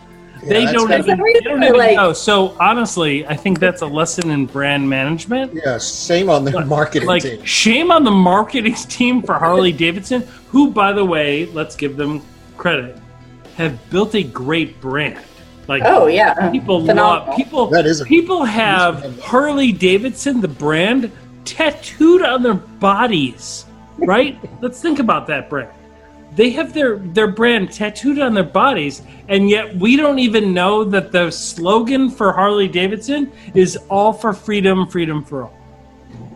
they 0.48 0.64
don't 0.64 0.90
even, 0.90 1.18
they 1.22 1.40
don't 1.40 1.62
even 1.62 1.76
Like- 1.76 1.96
know. 1.96 2.14
So 2.14 2.56
honestly, 2.58 3.26
I 3.26 3.36
think 3.36 3.58
that's 3.60 3.82
a 3.82 3.86
lesson 3.86 4.30
in 4.30 4.46
brand 4.46 4.88
management. 4.88 5.52
Yeah, 5.54 5.76
shame 5.78 6.30
on 6.30 6.44
their 6.46 6.64
marketing 6.64 7.06
Like 7.08 7.22
team. 7.22 7.44
shame 7.44 7.90
on 7.90 8.04
the 8.04 8.10
marketing 8.10 8.74
team 8.88 9.20
for 9.22 9.34
Harley 9.34 9.72
Davidson, 9.72 10.22
who, 10.48 10.70
by 10.70 10.92
the 10.94 11.04
way, 11.04 11.44
let's 11.46 11.76
give 11.76 11.96
them 11.98 12.22
credit, 12.56 12.96
have 13.56 13.78
built 13.90 14.14
a 14.14 14.22
great 14.22 14.80
brand. 14.80 15.18
Like 15.68 15.82
Oh 15.84 16.06
yeah, 16.06 16.50
People 16.50 16.80
Phenomenal. 16.86 17.26
love 17.26 17.36
people. 17.36 17.66
That 17.66 17.84
is 17.84 18.00
a- 18.00 18.04
people 18.06 18.42
have 18.44 19.20
Harley 19.20 19.72
Davidson, 19.72 20.40
the 20.40 20.48
brand, 20.48 21.12
tattooed 21.44 22.22
on 22.22 22.42
their 22.42 22.54
bodies. 22.54 23.66
Right? 23.98 24.38
Let's 24.62 24.80
think 24.80 24.98
about 24.98 25.26
that 25.28 25.50
brand. 25.50 25.70
They 26.36 26.50
have 26.50 26.72
their 26.72 26.98
their 26.98 27.26
brand 27.26 27.72
tattooed 27.72 28.20
on 28.20 28.34
their 28.34 28.44
bodies, 28.44 29.02
and 29.28 29.50
yet 29.50 29.74
we 29.76 29.96
don't 29.96 30.20
even 30.20 30.54
know 30.54 30.84
that 30.84 31.10
the 31.10 31.30
slogan 31.30 32.08
for 32.08 32.32
Harley 32.32 32.68
Davidson 32.68 33.32
is 33.54 33.76
"All 33.88 34.12
for 34.12 34.32
freedom, 34.32 34.86
freedom 34.86 35.24
for 35.24 35.44
all." 35.44 35.56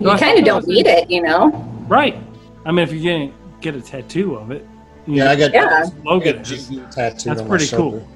You 0.01 0.09
kind 0.17 0.37
of 0.39 0.45
don't 0.45 0.67
need 0.67 0.87
it, 0.87 1.09
you 1.09 1.23
know. 1.23 1.51
Right. 1.87 2.17
I 2.67 2.73
mean, 2.73 2.83
if 2.83 2.93
you're 2.93 3.03
getting 3.03 3.35
get 3.61 3.77
a 3.77 3.81
tattoo 3.81 4.35
of 4.35 4.51
it, 4.51 4.67
you 5.07 5.15
Yeah, 5.17 5.31
I 5.31 5.37
got 5.37 5.53
Yeah. 5.55 5.85
Slogan 5.85 6.39
I 6.39 6.43
got 6.43 6.51
is- 6.51 6.69
tattooed 6.69 6.93
That's 6.95 7.41
on 7.41 7.49
pretty 7.49 7.65
my 7.65 7.69
shoulder. 7.69 7.99
cool. 8.01 8.09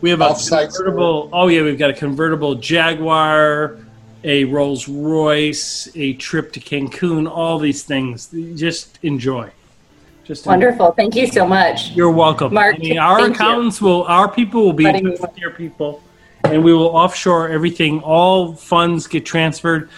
wire 0.03 0.17
that 0.17 0.39
site, 0.39 0.49
we 0.49 0.59
have 0.59 0.59
a 0.59 0.69
offsite 0.69 0.75
convertible. 0.75 1.31
Oh 1.33 1.49
yeah, 1.49 1.63
we've 1.63 1.79
got 1.79 1.91
a 1.91 1.95
convertible 1.95 2.55
Jaguar, 2.55 3.79
a 4.25 4.45
Rolls 4.45 4.89
Royce, 4.89 5.89
a 5.95 6.15
trip 6.15 6.53
to 6.53 6.61
Cancun. 6.61 7.31
All 7.31 7.59
these 7.59 7.83
things. 7.83 8.29
Just 8.55 8.99
enjoy. 9.03 9.51
Just 10.25 10.47
enjoy. 10.47 10.51
Wonderful. 10.51 10.93
Thank 10.93 11.15
you 11.15 11.27
so 11.27 11.47
much. 11.47 11.93
You're 11.93 12.11
welcome. 12.11 12.53
Mark, 12.53 12.77
I 12.77 12.79
mean, 12.79 12.99
our 12.99 13.21
thank 13.21 13.29
you. 13.29 13.35
accountants 13.35 13.81
will, 13.81 14.05
our 14.05 14.31
people 14.31 14.65
will 14.65 14.73
be 14.73 14.87
in 14.87 15.17
touch 15.17 15.37
your 15.39 15.51
people, 15.51 16.03
and 16.45 16.65
we 16.65 16.75
will 16.75 16.89
offshore 16.89 17.49
everything. 17.49 18.01
All 18.01 18.55
funds 18.55 19.07
get 19.07 19.25
transferred 19.25 19.89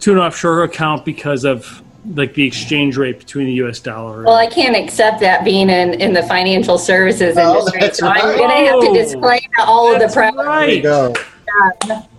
to 0.00 0.12
an 0.12 0.18
offshore 0.18 0.64
account 0.64 1.04
because 1.04 1.44
of 1.44 1.82
like 2.04 2.34
the 2.34 2.44
exchange 2.46 2.96
rate 2.96 3.18
between 3.20 3.46
the 3.46 3.52
U.S. 3.54 3.78
dollar. 3.78 4.24
Well, 4.24 4.34
I 4.34 4.46
can't 4.48 4.76
accept 4.76 5.20
that 5.20 5.44
being 5.44 5.70
in, 5.70 5.94
in 6.00 6.12
the 6.12 6.22
financial 6.24 6.76
services 6.78 7.36
Oh, 7.38 7.58
industry. 7.58 7.80
that's 7.80 7.98
So 8.00 8.08
I'm 8.08 8.36
going 8.36 8.48
to 8.50 8.54
have 8.56 8.80
to 8.80 8.86
Oh, 8.88 8.94
disclaim 8.94 9.40
all 9.60 9.88
of 9.92 10.00
the 10.00 10.06
That's 10.06 10.14
prep. 10.14 10.34
There 10.34 10.42
you 10.44 10.48
right. 10.48 10.82
go. 10.82 11.14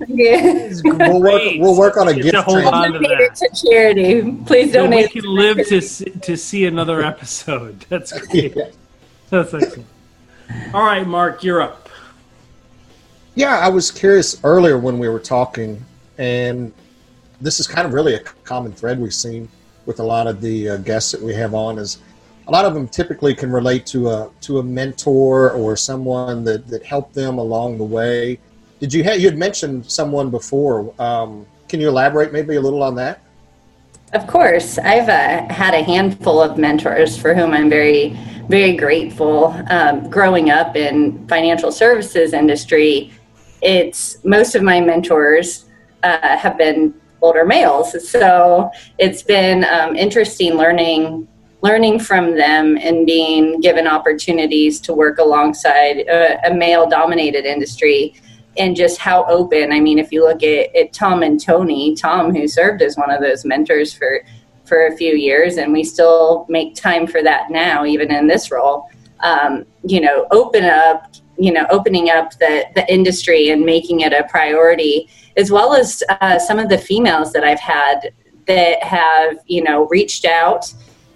Yeah. 0.07 0.69
We'll 0.83 1.21
work, 1.21 1.41
we'll 1.57 1.77
work 1.77 1.97
on 1.97 2.07
a 2.07 2.13
Get 2.13 2.23
gift 2.23 2.35
to 2.35 2.41
hold 2.43 2.57
transfer. 2.61 2.75
on 2.75 2.93
to 2.93 2.99
Donate 2.99 3.17
that. 3.17 3.21
it 3.21 3.55
to 3.55 3.67
charity. 3.67 4.31
Please 4.45 4.71
So 4.71 4.83
we 4.83 4.89
donate. 4.89 5.11
can 5.11 5.23
live 5.25 5.67
to 5.67 5.81
see, 5.81 6.05
to 6.05 6.37
see 6.37 6.65
another 6.65 7.01
episode. 7.03 7.79
That's 7.89 8.11
great. 8.27 8.55
Yeah. 8.55 8.65
That's 9.31 9.53
excellent. 9.53 9.87
All 10.73 10.83
right, 10.85 11.05
Mark, 11.05 11.43
you're 11.43 11.61
up. 11.61 11.89
Yeah, 13.35 13.57
I 13.57 13.67
was 13.69 13.89
curious 13.89 14.39
earlier 14.43 14.77
when 14.77 14.99
we 14.99 15.09
were 15.09 15.19
talking, 15.19 15.83
and 16.19 16.71
this 17.41 17.59
is 17.59 17.65
kind 17.67 17.87
of 17.87 17.93
really 17.93 18.13
a 18.13 18.19
common 18.19 18.71
thread 18.71 18.99
we've 18.99 19.13
seen 19.13 19.49
with 19.85 19.99
a 19.99 20.03
lot 20.03 20.27
of 20.27 20.41
the 20.41 20.69
uh, 20.69 20.77
guests 20.77 21.11
that 21.11 21.21
we 21.21 21.33
have 21.33 21.53
on. 21.53 21.77
Is 21.77 21.99
a 22.47 22.51
lot 22.51 22.65
of 22.65 22.73
them 22.73 22.87
typically 22.87 23.33
can 23.33 23.51
relate 23.51 23.85
to 23.87 24.09
a 24.09 24.29
to 24.41 24.59
a 24.59 24.63
mentor 24.63 25.51
or 25.51 25.75
someone 25.77 26.43
that 26.43 26.67
that 26.67 26.83
helped 26.83 27.13
them 27.13 27.37
along 27.37 27.77
the 27.77 27.83
way. 27.83 28.39
Did 28.79 28.93
you 28.93 29.03
have 29.03 29.19
you 29.19 29.27
had 29.29 29.37
mentioned 29.37 29.89
someone 29.89 30.29
before? 30.29 30.93
Um, 30.99 31.45
can 31.69 31.79
you 31.79 31.89
elaborate 31.89 32.31
maybe 32.31 32.55
a 32.55 32.61
little 32.61 32.83
on 32.83 32.95
that? 32.95 33.21
Of 34.13 34.27
course, 34.27 34.77
I've 34.77 35.09
uh, 35.09 35.51
had 35.51 35.73
a 35.73 35.81
handful 35.81 36.39
of 36.39 36.55
mentors 36.55 37.17
for 37.17 37.33
whom 37.33 37.51
I'm 37.51 37.67
very, 37.67 38.09
very 38.47 38.75
grateful. 38.75 39.47
Um, 39.71 40.07
growing 40.07 40.51
up 40.51 40.75
in 40.75 41.27
financial 41.27 41.71
services 41.71 42.31
industry, 42.31 43.11
it's 43.63 44.23
most 44.23 44.53
of 44.53 44.61
my 44.61 44.81
mentors 44.81 45.65
uh, 46.03 46.37
have 46.37 46.59
been 46.59 46.93
older 47.23 47.45
males, 47.45 48.09
so 48.09 48.69
it's 48.99 49.23
been 49.23 49.63
um, 49.65 49.95
interesting 49.95 50.55
learning 50.55 51.27
learning 51.63 51.97
from 51.97 52.35
them 52.35 52.77
and 52.77 53.05
being 53.05 53.61
given 53.61 53.87
opportunities 53.87 54.81
to 54.81 54.93
work 54.93 55.17
alongside 55.17 55.99
a, 56.09 56.37
a 56.45 56.53
male 56.53 56.85
dominated 56.89 57.45
industry 57.45 58.13
and 58.57 58.75
just 58.75 58.99
how 58.99 59.23
open. 59.25 59.71
I 59.71 59.79
mean, 59.79 59.97
if 59.97 60.11
you 60.11 60.25
look 60.25 60.43
at, 60.43 60.75
at 60.75 60.91
Tom 60.91 61.23
and 61.23 61.41
Tony, 61.41 61.95
Tom, 61.95 62.35
who 62.35 62.49
served 62.49 62.81
as 62.81 62.97
one 62.97 63.09
of 63.09 63.21
those 63.21 63.45
mentors 63.45 63.93
for 63.93 64.23
for 64.65 64.87
a 64.87 64.95
few 64.95 65.13
years, 65.13 65.57
and 65.57 65.73
we 65.73 65.83
still 65.83 66.45
make 66.49 66.75
time 66.75 67.05
for 67.07 67.21
that 67.23 67.49
now, 67.49 67.85
even 67.85 68.13
in 68.13 68.27
this 68.27 68.51
role. 68.51 68.89
Um, 69.19 69.65
you 69.85 70.01
know, 70.01 70.27
open 70.31 70.65
up, 70.65 71.13
you 71.37 71.51
know, 71.51 71.65
opening 71.69 72.09
up 72.09 72.31
the 72.39 72.65
the 72.75 72.91
industry 72.91 73.49
and 73.49 73.65
making 73.65 74.01
it 74.01 74.13
a 74.13 74.25
priority, 74.29 75.09
as 75.37 75.51
well 75.51 75.73
as 75.73 76.03
uh, 76.21 76.39
some 76.39 76.59
of 76.59 76.69
the 76.69 76.77
females 76.77 77.31
that 77.33 77.43
I've 77.43 77.59
had 77.59 78.13
that 78.47 78.83
have 78.83 79.39
you 79.47 79.63
know 79.63 79.87
reached 79.87 80.25
out 80.25 80.73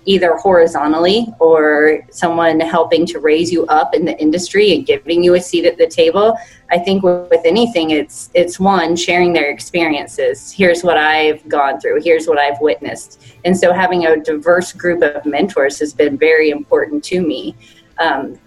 either 0.08 0.38
horizontally 0.38 1.28
or 1.40 2.00
someone 2.10 2.60
helping 2.62 3.06
to 3.06 3.20
raise 3.20 3.52
you 3.52 3.66
up 3.66 3.94
in 3.94 4.06
the 4.06 4.18
industry 4.20 4.74
and 4.74 4.86
giving 4.86 5.22
you 5.22 5.36
a 5.36 5.42
seat 5.42 5.66
at 5.66 5.78
the 5.78 5.86
table. 5.86 6.36
I 6.72 6.80
think 6.80 7.04
with, 7.04 7.28
anything 7.46 7.92
it's 7.92 8.30
it's 8.34 8.60
one 8.60 8.96
sharing 8.96 9.32
their 9.32 9.52
experiences. 9.52 10.52
Here's 10.52 10.84
what 10.84 10.98
i've 10.98 11.48
gone 11.48 11.80
through. 11.80 12.02
Here's 12.02 12.28
what 12.28 12.40
i've 12.40 12.60
witnessed. 12.60 13.22
And 13.46 13.56
so 13.56 13.74
having 13.74 14.06
a 14.06 14.18
diverse 14.18 14.74
group 14.74 15.04
of 15.04 15.26
mentors 15.26 15.78
has 15.80 15.94
been 15.94 16.18
very 16.18 16.50
important 16.50 17.04
to 17.06 17.22
me. 17.22 17.56
Um, 18.00 18.40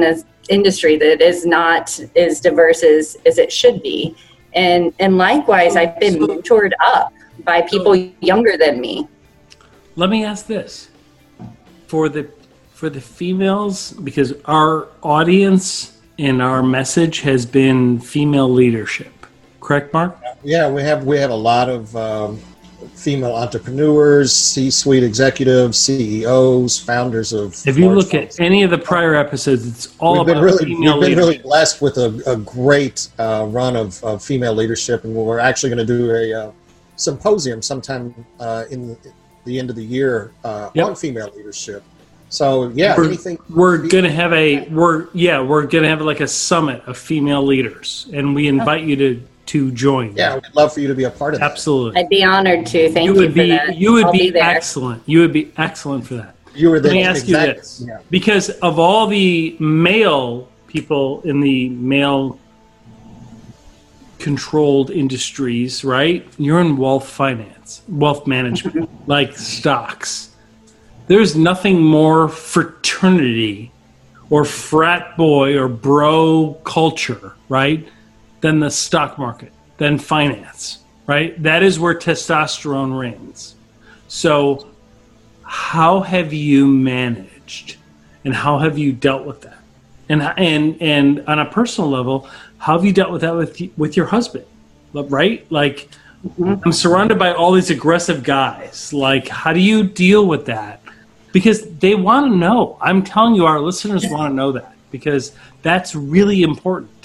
this 0.00 0.24
industry 0.48 0.96
that 0.96 1.20
is 1.20 1.44
not 1.44 1.98
as 2.16 2.40
diverse 2.40 2.82
as, 2.82 3.16
as 3.26 3.38
it 3.38 3.52
should 3.52 3.82
be 3.82 4.16
and 4.54 4.94
and 4.98 5.18
likewise 5.18 5.76
i've 5.76 5.98
been 6.00 6.14
mentored 6.14 6.72
up 6.80 7.12
by 7.44 7.62
people 7.62 7.94
younger 8.20 8.56
than 8.56 8.80
me 8.80 9.06
Let 9.96 10.10
me 10.10 10.24
ask 10.24 10.46
this 10.46 10.88
for 11.86 12.08
the 12.08 12.30
for 12.78 12.88
the 12.88 13.00
females 13.00 13.92
because 13.92 14.32
our 14.44 14.86
audience 15.02 15.98
and 16.18 16.40
our 16.40 16.62
message 16.62 17.20
has 17.22 17.44
been 17.44 17.98
female 17.98 18.48
leadership. 18.48 19.12
Correct, 19.60 19.92
Mark? 19.92 20.16
Yeah, 20.44 20.70
we 20.70 20.82
have 20.82 21.04
we 21.04 21.18
have 21.18 21.30
a 21.30 21.42
lot 21.50 21.68
of 21.68 21.96
um, 21.96 22.40
female 22.94 23.34
entrepreneurs, 23.34 24.32
C-suite 24.32 25.02
executives, 25.02 25.78
CEOs, 25.78 26.78
founders 26.78 27.32
of. 27.32 27.54
If 27.66 27.78
you 27.78 27.90
look 27.90 28.14
at 28.14 28.38
any 28.40 28.62
of 28.62 28.70
the 28.70 28.78
prior 28.78 29.14
episodes, 29.14 29.66
it's 29.66 29.96
all 29.98 30.18
we've 30.18 30.26
been 30.26 30.36
about 30.38 30.44
really 30.44 30.64
female 30.64 30.98
we've 30.98 31.10
been 31.10 31.18
really 31.18 31.38
blessed 31.38 31.82
with 31.82 31.96
a, 31.98 32.22
a 32.26 32.36
great 32.36 33.08
uh, 33.18 33.46
run 33.48 33.76
of, 33.76 34.02
of 34.04 34.22
female 34.22 34.54
leadership, 34.54 35.04
and 35.04 35.14
we're 35.14 35.38
actually 35.38 35.70
going 35.70 35.86
to 35.86 35.98
do 35.98 36.14
a 36.14 36.32
uh, 36.32 36.52
symposium 36.96 37.62
sometime 37.62 38.14
uh, 38.40 38.64
in 38.70 38.96
the 39.44 39.58
end 39.58 39.70
of 39.70 39.76
the 39.76 39.84
year 39.84 40.32
uh, 40.44 40.70
Yep. 40.74 40.86
on 40.86 40.96
female 40.96 41.32
leadership. 41.34 41.82
So 42.30 42.68
yeah, 42.74 42.94
we're, 42.96 43.06
anything. 43.06 43.38
we're 43.48 43.78
gonna 43.88 44.10
have 44.10 44.34
a 44.34 44.68
we're 44.68 45.08
yeah 45.14 45.40
we're 45.40 45.66
gonna 45.66 45.88
have 45.88 46.02
like 46.02 46.20
a 46.20 46.28
summit 46.28 46.82
of 46.86 46.98
female 46.98 47.42
leaders, 47.42 48.06
and 48.12 48.34
we 48.34 48.48
invite 48.48 48.84
you 48.84 48.96
to 48.96 49.22
to 49.48 49.70
join. 49.72 50.14
Yeah, 50.16 50.34
we'd 50.34 50.44
love 50.54 50.72
for 50.72 50.80
you 50.80 50.88
to 50.88 50.94
be 50.94 51.04
a 51.04 51.10
part 51.10 51.34
of 51.34 51.40
that. 51.40 51.50
absolutely. 51.50 52.00
I'd 52.00 52.08
be 52.08 52.22
honored 52.24 52.66
to. 52.66 52.90
Thank 52.92 53.06
You 53.06 53.14
you, 53.14 53.20
would 53.20 53.30
for 53.30 53.34
be 53.34 53.50
that. 53.50 53.76
you 53.76 53.92
would 53.92 54.04
I'll 54.06 54.12
be, 54.12 54.30
there. 54.30 54.42
excellent. 54.42 55.02
You 55.06 55.20
would 55.20 55.32
be 55.32 55.52
excellent 55.56 56.06
for 56.06 56.14
that. 56.14 56.34
You 56.54 56.70
were 56.70 56.80
the 56.80 56.88
Let 56.88 56.94
me 56.94 57.02
ask 57.04 57.26
you 57.28 57.36
this: 57.36 57.84
yeah. 57.86 57.98
because 58.10 58.50
of 58.50 58.78
all 58.78 59.06
the 59.06 59.56
male 59.58 60.48
people 60.66 61.20
in 61.22 61.40
the 61.40 61.68
male 61.70 62.38
controlled 64.18 64.90
industries, 64.90 65.84
right? 65.84 66.26
You're 66.38 66.60
in 66.60 66.76
wealth 66.76 67.08
finance, 67.08 67.82
wealth 67.88 68.26
management, 68.26 68.90
like 69.08 69.36
stocks. 69.36 70.30
There's 71.06 71.36
nothing 71.36 71.80
more 71.80 72.28
fraternity 72.28 73.72
or 74.30 74.44
frat 74.44 75.16
boy 75.16 75.56
or 75.56 75.68
bro 75.68 76.58
culture, 76.64 77.32
right? 77.48 77.88
Than 78.40 78.60
the 78.60 78.70
stock 78.70 79.18
market, 79.18 79.52
than 79.78 79.98
finance, 79.98 80.78
right? 81.06 81.40
That 81.42 81.62
is 81.62 81.80
where 81.80 81.94
testosterone 81.94 82.96
reigns. 82.98 83.56
So, 84.06 84.68
how 85.42 86.00
have 86.00 86.32
you 86.32 86.66
managed 86.66 87.76
and 88.24 88.34
how 88.34 88.58
have 88.58 88.78
you 88.78 88.92
dealt 88.92 89.26
with 89.26 89.42
that? 89.42 89.58
And 90.08 90.22
and 90.22 90.80
and 90.80 91.24
on 91.26 91.38
a 91.38 91.46
personal 91.46 91.90
level, 91.90 92.28
how 92.58 92.74
have 92.76 92.84
you 92.84 92.92
dealt 92.92 93.10
with 93.10 93.22
that 93.22 93.34
with 93.34 93.60
with 93.76 93.96
your 93.96 94.06
husband? 94.06 94.46
Right? 94.92 95.46
Like 95.50 95.88
mm-hmm. 96.26 96.62
I'm 96.64 96.72
surrounded 96.72 97.18
by 97.18 97.32
all 97.34 97.52
these 97.52 97.70
aggressive 97.70 98.22
guys. 98.22 98.92
Like 98.92 99.28
how 99.28 99.52
do 99.52 99.60
you 99.60 99.84
deal 99.84 100.26
with 100.26 100.46
that? 100.46 100.80
Because 101.32 101.68
they 101.78 101.94
want 101.94 102.32
to 102.32 102.36
know. 102.36 102.78
I'm 102.80 103.02
telling 103.02 103.34
you 103.34 103.44
our 103.44 103.60
listeners 103.60 104.06
want 104.08 104.30
to 104.30 104.34
know 104.34 104.52
that 104.52 104.74
because 104.90 105.32
that's 105.62 105.94
really 105.94 106.42
important. 106.42 106.97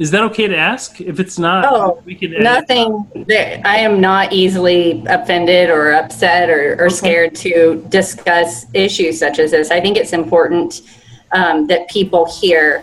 Is 0.00 0.10
that 0.12 0.22
okay 0.22 0.48
to 0.48 0.56
ask? 0.56 0.98
If 1.02 1.20
it's 1.20 1.38
not, 1.38 1.66
Oh, 1.68 2.02
we 2.06 2.14
can. 2.14 2.32
Nothing. 2.42 3.06
That 3.28 3.66
I 3.66 3.76
am 3.76 4.00
not 4.00 4.32
easily 4.32 5.04
offended 5.06 5.68
or 5.68 5.92
upset 5.92 6.48
or, 6.48 6.82
or 6.82 6.88
scared 6.88 7.34
to 7.36 7.84
discuss 7.90 8.64
issues 8.72 9.18
such 9.18 9.38
as 9.38 9.50
this. 9.50 9.70
I 9.70 9.78
think 9.78 9.98
it's 9.98 10.14
important 10.14 10.80
um, 11.32 11.66
that 11.66 11.86
people 11.90 12.24
hear. 12.24 12.82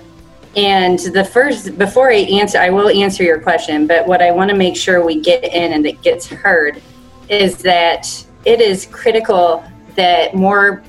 And 0.55 0.99
the 0.99 1.25
first, 1.25 1.75
before 1.79 2.11
I 2.11 2.17
answer, 2.17 2.59
I 2.59 2.69
will 2.69 2.89
answer 2.89 3.23
your 3.23 3.39
question. 3.39 3.87
But 3.87 4.05
what 4.05 4.21
I 4.21 4.29
want 4.29 4.51
to 4.51 4.55
make 4.55 4.75
sure 4.75 5.03
we 5.03 5.19
get 5.19 5.43
in 5.43 5.73
and 5.73 5.83
that 5.85 5.99
gets 6.03 6.27
heard 6.27 6.83
is 7.29 7.57
that 7.63 8.07
it 8.45 8.61
is 8.61 8.85
critical 8.85 9.63
that 9.95 10.35
more 10.35 10.83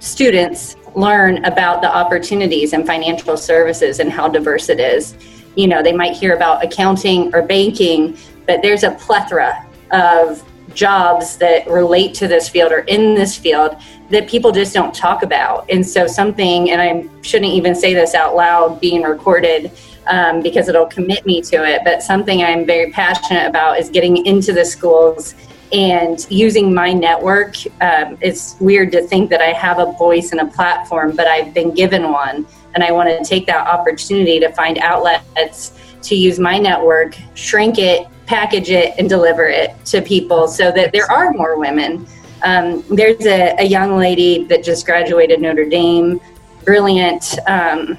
students 0.00 0.74
learn 0.94 1.44
about 1.44 1.82
the 1.82 1.94
opportunities 1.94 2.72
in 2.72 2.86
financial 2.86 3.36
services 3.36 4.00
and 4.00 4.10
how 4.10 4.28
diverse 4.28 4.68
it 4.68 4.80
is. 4.80 5.14
You 5.56 5.66
know, 5.66 5.82
they 5.82 5.92
might 5.92 6.16
hear 6.16 6.34
about 6.34 6.64
accounting 6.64 7.34
or 7.34 7.42
banking, 7.42 8.16
but 8.46 8.62
there's 8.62 8.82
a 8.82 8.92
plethora 8.92 9.66
of 9.90 10.44
jobs 10.74 11.36
that 11.38 11.68
relate 11.68 12.14
to 12.14 12.28
this 12.28 12.48
field 12.48 12.72
or 12.72 12.80
in 12.80 13.14
this 13.14 13.36
field 13.36 13.76
that 14.10 14.28
people 14.28 14.52
just 14.52 14.72
don't 14.72 14.94
talk 14.94 15.22
about. 15.22 15.68
And 15.70 15.86
so, 15.86 16.06
something, 16.06 16.70
and 16.70 16.80
I 16.80 17.22
shouldn't 17.22 17.52
even 17.52 17.74
say 17.74 17.94
this 17.94 18.14
out 18.14 18.36
loud 18.36 18.80
being 18.80 19.02
recorded 19.02 19.72
um, 20.06 20.42
because 20.42 20.68
it'll 20.68 20.86
commit 20.86 21.24
me 21.26 21.40
to 21.42 21.64
it, 21.64 21.82
but 21.84 22.02
something 22.02 22.42
I'm 22.42 22.66
very 22.66 22.90
passionate 22.90 23.46
about 23.46 23.78
is 23.78 23.90
getting 23.90 24.24
into 24.26 24.52
the 24.52 24.64
schools 24.64 25.34
and 25.72 26.26
using 26.30 26.74
my 26.74 26.92
network. 26.92 27.54
Um, 27.80 28.18
it's 28.20 28.56
weird 28.60 28.92
to 28.92 29.02
think 29.02 29.30
that 29.30 29.40
I 29.40 29.52
have 29.52 29.78
a 29.78 29.92
voice 29.92 30.32
and 30.32 30.40
a 30.40 30.46
platform, 30.46 31.14
but 31.14 31.26
I've 31.26 31.54
been 31.54 31.74
given 31.74 32.10
one. 32.10 32.46
And 32.74 32.84
I 32.84 32.92
want 32.92 33.08
to 33.08 33.24
take 33.24 33.46
that 33.46 33.66
opportunity 33.66 34.40
to 34.40 34.52
find 34.52 34.78
outlets 34.78 35.72
to 36.02 36.14
use 36.14 36.38
my 36.38 36.58
network, 36.58 37.16
shrink 37.34 37.78
it, 37.78 38.06
package 38.26 38.70
it, 38.70 38.94
and 38.98 39.08
deliver 39.08 39.44
it 39.44 39.84
to 39.86 40.00
people 40.00 40.48
so 40.48 40.70
that 40.72 40.92
there 40.92 41.10
are 41.10 41.32
more 41.32 41.58
women. 41.58 42.06
Um, 42.42 42.84
there's 42.88 43.26
a, 43.26 43.54
a 43.58 43.64
young 43.64 43.98
lady 43.98 44.44
that 44.44 44.64
just 44.64 44.86
graduated 44.86 45.40
Notre 45.40 45.68
Dame, 45.68 46.20
brilliant. 46.64 47.38
Um, 47.46 47.98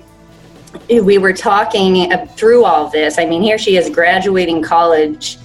we 0.90 1.18
were 1.18 1.34
talking 1.34 2.12
through 2.28 2.64
all 2.64 2.90
this. 2.90 3.20
I 3.20 3.26
mean, 3.26 3.42
here 3.42 3.58
she 3.58 3.76
is 3.76 3.90
graduating 3.90 4.62
college 4.62 5.38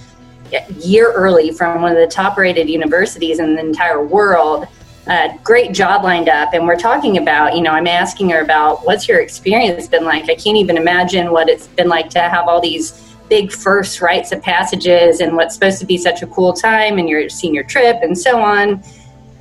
year 0.79 1.11
early 1.11 1.51
from 1.51 1.81
one 1.81 1.91
of 1.91 1.97
the 1.97 2.07
top 2.07 2.37
rated 2.37 2.69
universities 2.69 3.39
in 3.39 3.55
the 3.55 3.61
entire 3.61 4.03
world. 4.05 4.67
A 5.07 5.37
great 5.43 5.71
job 5.71 6.03
lined 6.03 6.27
up, 6.27 6.53
and 6.53 6.67
we're 6.67 6.77
talking 6.77 7.17
about, 7.17 7.55
you 7.55 7.61
know, 7.61 7.71
I'm 7.71 7.87
asking 7.87 8.29
her 8.31 8.41
about 8.41 8.85
what's 8.85 9.07
your 9.07 9.21
experience 9.21 9.87
been 9.87 10.03
like. 10.03 10.23
I 10.23 10.35
can't 10.35 10.57
even 10.57 10.75
imagine 10.75 11.31
what 11.31 11.47
it's 11.47 11.67
been 11.67 11.87
like 11.87 12.09
to 12.09 12.19
have 12.19 12.47
all 12.49 12.59
these 12.59 13.15
big 13.29 13.51
first 13.51 14.01
rites 14.01 14.31
of 14.31 14.41
passages 14.41 15.21
and 15.21 15.35
what's 15.35 15.53
supposed 15.53 15.79
to 15.79 15.85
be 15.85 15.97
such 15.97 16.21
a 16.21 16.27
cool 16.27 16.53
time 16.53 16.97
and 16.97 17.07
your 17.07 17.29
senior 17.29 17.63
trip 17.63 17.97
and 18.01 18.17
so 18.17 18.39
on. 18.41 18.83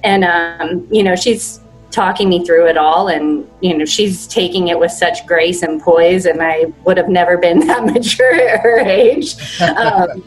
And, 0.05 0.25
um, 0.25 0.87
you 0.91 1.03
know, 1.03 1.17
she's 1.17 1.61
talking 1.97 2.29
me 2.29 2.45
through 2.45 2.67
it 2.67 2.77
all 2.77 3.09
and 3.09 3.49
you 3.63 3.77
know 3.77 3.87
she's 3.87 4.27
taking 4.27 4.69
it 4.69 4.79
with 4.79 4.93
such 4.93 5.25
grace 5.25 5.63
and 5.63 5.81
poise 5.81 6.27
and 6.27 6.43
i 6.43 6.67
would 6.85 6.99
have 6.99 7.09
never 7.09 7.39
been 7.39 7.61
that 7.67 7.87
mature 7.87 8.35
at 8.35 8.61
her 8.61 8.81
age 8.81 9.35
um, 9.63 10.23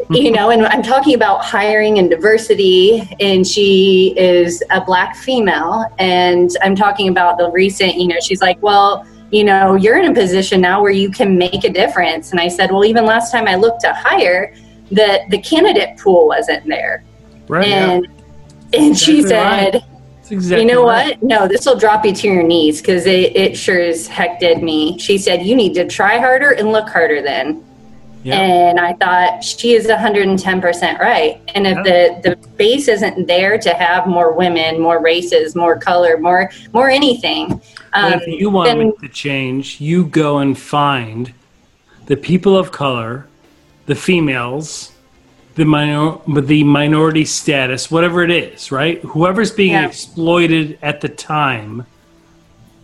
you 0.10 0.30
know 0.30 0.50
and 0.50 0.66
i'm 0.66 0.82
talking 0.82 1.14
about 1.14 1.44
hiring 1.44 1.98
and 1.98 2.10
diversity 2.10 3.02
and 3.20 3.46
she 3.46 4.14
is 4.16 4.62
a 4.70 4.80
black 4.80 5.16
female 5.16 5.84
and 5.98 6.50
i'm 6.62 6.76
talking 6.76 7.08
about 7.08 7.38
the 7.38 7.50
recent 7.50 7.94
you 7.94 8.06
know 8.06 8.16
she's 8.20 8.40
like 8.40 8.60
well 8.62 9.06
you 9.30 9.44
know 9.44 9.74
you're 9.74 9.98
in 9.98 10.10
a 10.10 10.14
position 10.14 10.60
now 10.60 10.82
where 10.82 10.92
you 10.92 11.10
can 11.10 11.38
make 11.38 11.64
a 11.64 11.70
difference 11.70 12.32
and 12.32 12.40
i 12.40 12.48
said 12.48 12.70
well 12.70 12.84
even 12.84 13.04
last 13.04 13.30
time 13.32 13.46
i 13.46 13.54
looked 13.54 13.80
to 13.80 13.92
hire 13.92 14.54
the 14.90 15.20
the 15.30 15.38
candidate 15.38 15.96
pool 15.98 16.26
wasn't 16.26 16.64
there 16.66 17.04
right 17.48 17.66
and 17.66 18.06
yeah. 18.72 18.80
and 18.80 18.98
she 18.98 19.22
said 19.22 19.74
right 19.74 19.84
Exactly 20.30 20.62
you 20.62 20.72
know 20.72 20.86
right. 20.86 21.20
what? 21.20 21.22
No, 21.22 21.46
this 21.46 21.66
will 21.66 21.78
drop 21.78 22.04
you 22.04 22.14
to 22.14 22.28
your 22.28 22.42
knees 22.42 22.80
because 22.80 23.04
it, 23.06 23.36
it 23.36 23.56
sure 23.56 23.80
as 23.80 24.06
heck 24.06 24.40
did 24.40 24.62
me. 24.62 24.98
She 24.98 25.18
said, 25.18 25.42
You 25.42 25.54
need 25.54 25.74
to 25.74 25.86
try 25.86 26.18
harder 26.18 26.52
and 26.52 26.72
look 26.72 26.88
harder 26.88 27.20
then. 27.20 27.62
Yep. 28.24 28.38
And 28.38 28.80
I 28.80 28.94
thought 28.94 29.44
she 29.44 29.74
is 29.74 29.86
110% 29.86 30.98
right. 30.98 31.42
And 31.54 31.66
if 31.66 31.76
yep. 31.84 32.22
the, 32.22 32.30
the 32.30 32.48
base 32.56 32.88
isn't 32.88 33.26
there 33.26 33.58
to 33.58 33.74
have 33.74 34.06
more 34.06 34.32
women, 34.32 34.80
more 34.80 35.02
races, 35.02 35.54
more 35.54 35.78
color, 35.78 36.16
more 36.16 36.50
more 36.72 36.88
anything. 36.88 37.60
Um, 37.92 38.14
if 38.14 38.26
you 38.26 38.48
want 38.48 38.78
then, 38.78 38.92
to 38.96 39.08
change, 39.08 39.78
you 39.78 40.06
go 40.06 40.38
and 40.38 40.58
find 40.58 41.34
the 42.06 42.16
people 42.16 42.56
of 42.56 42.72
color, 42.72 43.26
the 43.84 43.94
females, 43.94 44.92
the 45.54 45.64
minor 45.66 46.18
the 46.26 46.64
minority 46.64 47.26
status, 47.26 47.90
whatever 47.90 48.22
it 48.22 48.30
is, 48.30 48.72
right? 48.72 49.02
Whoever's 49.02 49.52
being 49.52 49.72
yeah. 49.72 49.86
exploited 49.86 50.78
at 50.80 51.02
the 51.02 51.10
time, 51.10 51.86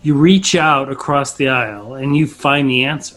you 0.02 0.14
reach 0.14 0.54
out 0.54 0.92
across 0.92 1.34
the 1.34 1.48
aisle 1.48 1.94
and 1.94 2.14
you 2.14 2.26
find 2.26 2.68
the 2.68 2.84
answer. 2.84 3.16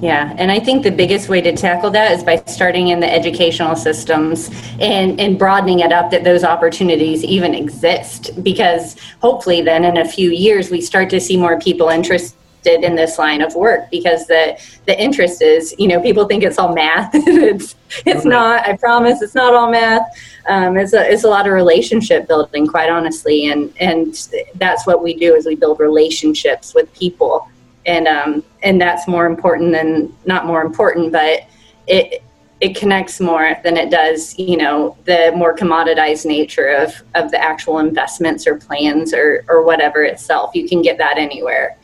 Yeah, 0.00 0.34
and 0.36 0.50
I 0.50 0.58
think 0.58 0.82
the 0.82 0.90
biggest 0.90 1.28
way 1.28 1.40
to 1.40 1.56
tackle 1.56 1.90
that 1.90 2.12
is 2.12 2.22
by 2.22 2.42
starting 2.46 2.88
in 2.88 3.00
the 3.00 3.10
educational 3.10 3.74
systems 3.74 4.50
and, 4.80 5.18
and 5.18 5.38
broadening 5.38 5.80
it 5.80 5.92
up 5.92 6.10
that 6.10 6.24
those 6.24 6.44
opportunities 6.44 7.24
even 7.24 7.54
exist. 7.54 8.30
Because 8.42 8.96
hopefully, 9.20 9.62
then 9.62 9.84
in 9.84 9.96
a 9.96 10.04
few 10.04 10.30
years, 10.30 10.70
we 10.70 10.80
start 10.80 11.08
to 11.10 11.20
see 11.20 11.36
more 11.36 11.58
people 11.58 11.88
interested 11.88 12.34
in 12.64 12.94
this 12.94 13.18
line 13.18 13.42
of 13.42 13.54
work 13.54 13.90
because 13.90 14.26
the 14.26 14.56
the 14.86 15.00
interest 15.00 15.42
is 15.42 15.74
you 15.78 15.88
know 15.88 16.00
people 16.00 16.26
think 16.26 16.42
it's 16.42 16.58
all 16.58 16.74
math. 16.74 17.10
It's 17.14 17.74
it's 18.06 18.24
not 18.24 18.66
i 18.66 18.76
promise 18.76 19.20
it's 19.20 19.34
not 19.34 19.54
all 19.54 19.70
math. 19.70 20.02
Um, 20.48 20.76
it's 20.76 20.92
a 20.92 21.10
it's 21.10 21.24
a 21.24 21.28
lot 21.28 21.46
of 21.46 21.52
relationship 21.52 22.28
building 22.28 22.66
quite 22.66 22.90
honestly. 22.90 23.46
And 23.50 23.72
and 23.80 24.28
that's 24.56 24.86
what 24.86 25.02
we 25.02 25.14
do 25.14 25.34
is 25.34 25.46
we 25.46 25.56
build 25.56 25.80
relationships 25.80 26.74
with 26.74 26.92
people 26.94 27.48
and 27.86 28.06
um 28.06 28.44
and 28.62 28.80
that's 28.80 29.08
more 29.08 29.26
important 29.26 29.72
than 29.72 30.14
not 30.24 30.46
more 30.46 30.62
important 30.62 31.12
but 31.12 31.40
it 31.86 32.22
it 32.60 32.76
connects 32.76 33.18
more 33.18 33.56
than 33.64 33.76
it 33.76 33.90
does, 33.90 34.38
you 34.38 34.56
know, 34.56 34.96
the 35.04 35.32
more 35.34 35.52
commoditized 35.52 36.24
nature 36.24 36.68
of, 36.68 36.94
of 37.16 37.28
the 37.32 37.42
actual 37.42 37.80
investments 37.80 38.46
or 38.46 38.56
plans 38.56 39.12
or, 39.12 39.44
or 39.48 39.64
whatever 39.64 40.04
itself. 40.04 40.54
You 40.54 40.68
can 40.68 40.80
get 40.80 40.96
that 40.98 41.18
anywhere 41.18 41.76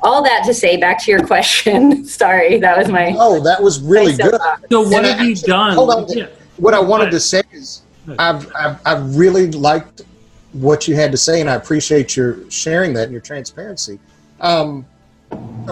all 0.00 0.22
that 0.22 0.44
to 0.44 0.54
say, 0.54 0.76
back 0.76 1.02
to 1.04 1.10
your 1.10 1.24
question. 1.26 2.04
Sorry, 2.04 2.58
that 2.58 2.78
was 2.78 2.88
my. 2.88 3.14
Oh, 3.18 3.42
that 3.42 3.62
was 3.62 3.80
really 3.80 4.16
good. 4.16 4.40
So, 4.70 4.82
what 4.82 5.04
and 5.04 5.06
have 5.06 5.26
you 5.26 5.34
done? 5.34 5.74
Hold 5.74 5.90
on. 5.90 6.08
Yeah. 6.08 6.26
What 6.56 6.74
I 6.74 6.80
wanted 6.80 7.10
to 7.10 7.20
say 7.20 7.42
is, 7.52 7.82
I've, 8.18 8.50
I've, 8.54 8.78
I've 8.86 9.16
really 9.16 9.50
liked 9.50 10.02
what 10.52 10.88
you 10.88 10.94
had 10.94 11.12
to 11.12 11.18
say, 11.18 11.40
and 11.40 11.48
I 11.48 11.54
appreciate 11.54 12.16
your 12.16 12.48
sharing 12.50 12.92
that 12.94 13.04
and 13.04 13.12
your 13.12 13.20
transparency. 13.20 13.98
Um, 14.40 14.86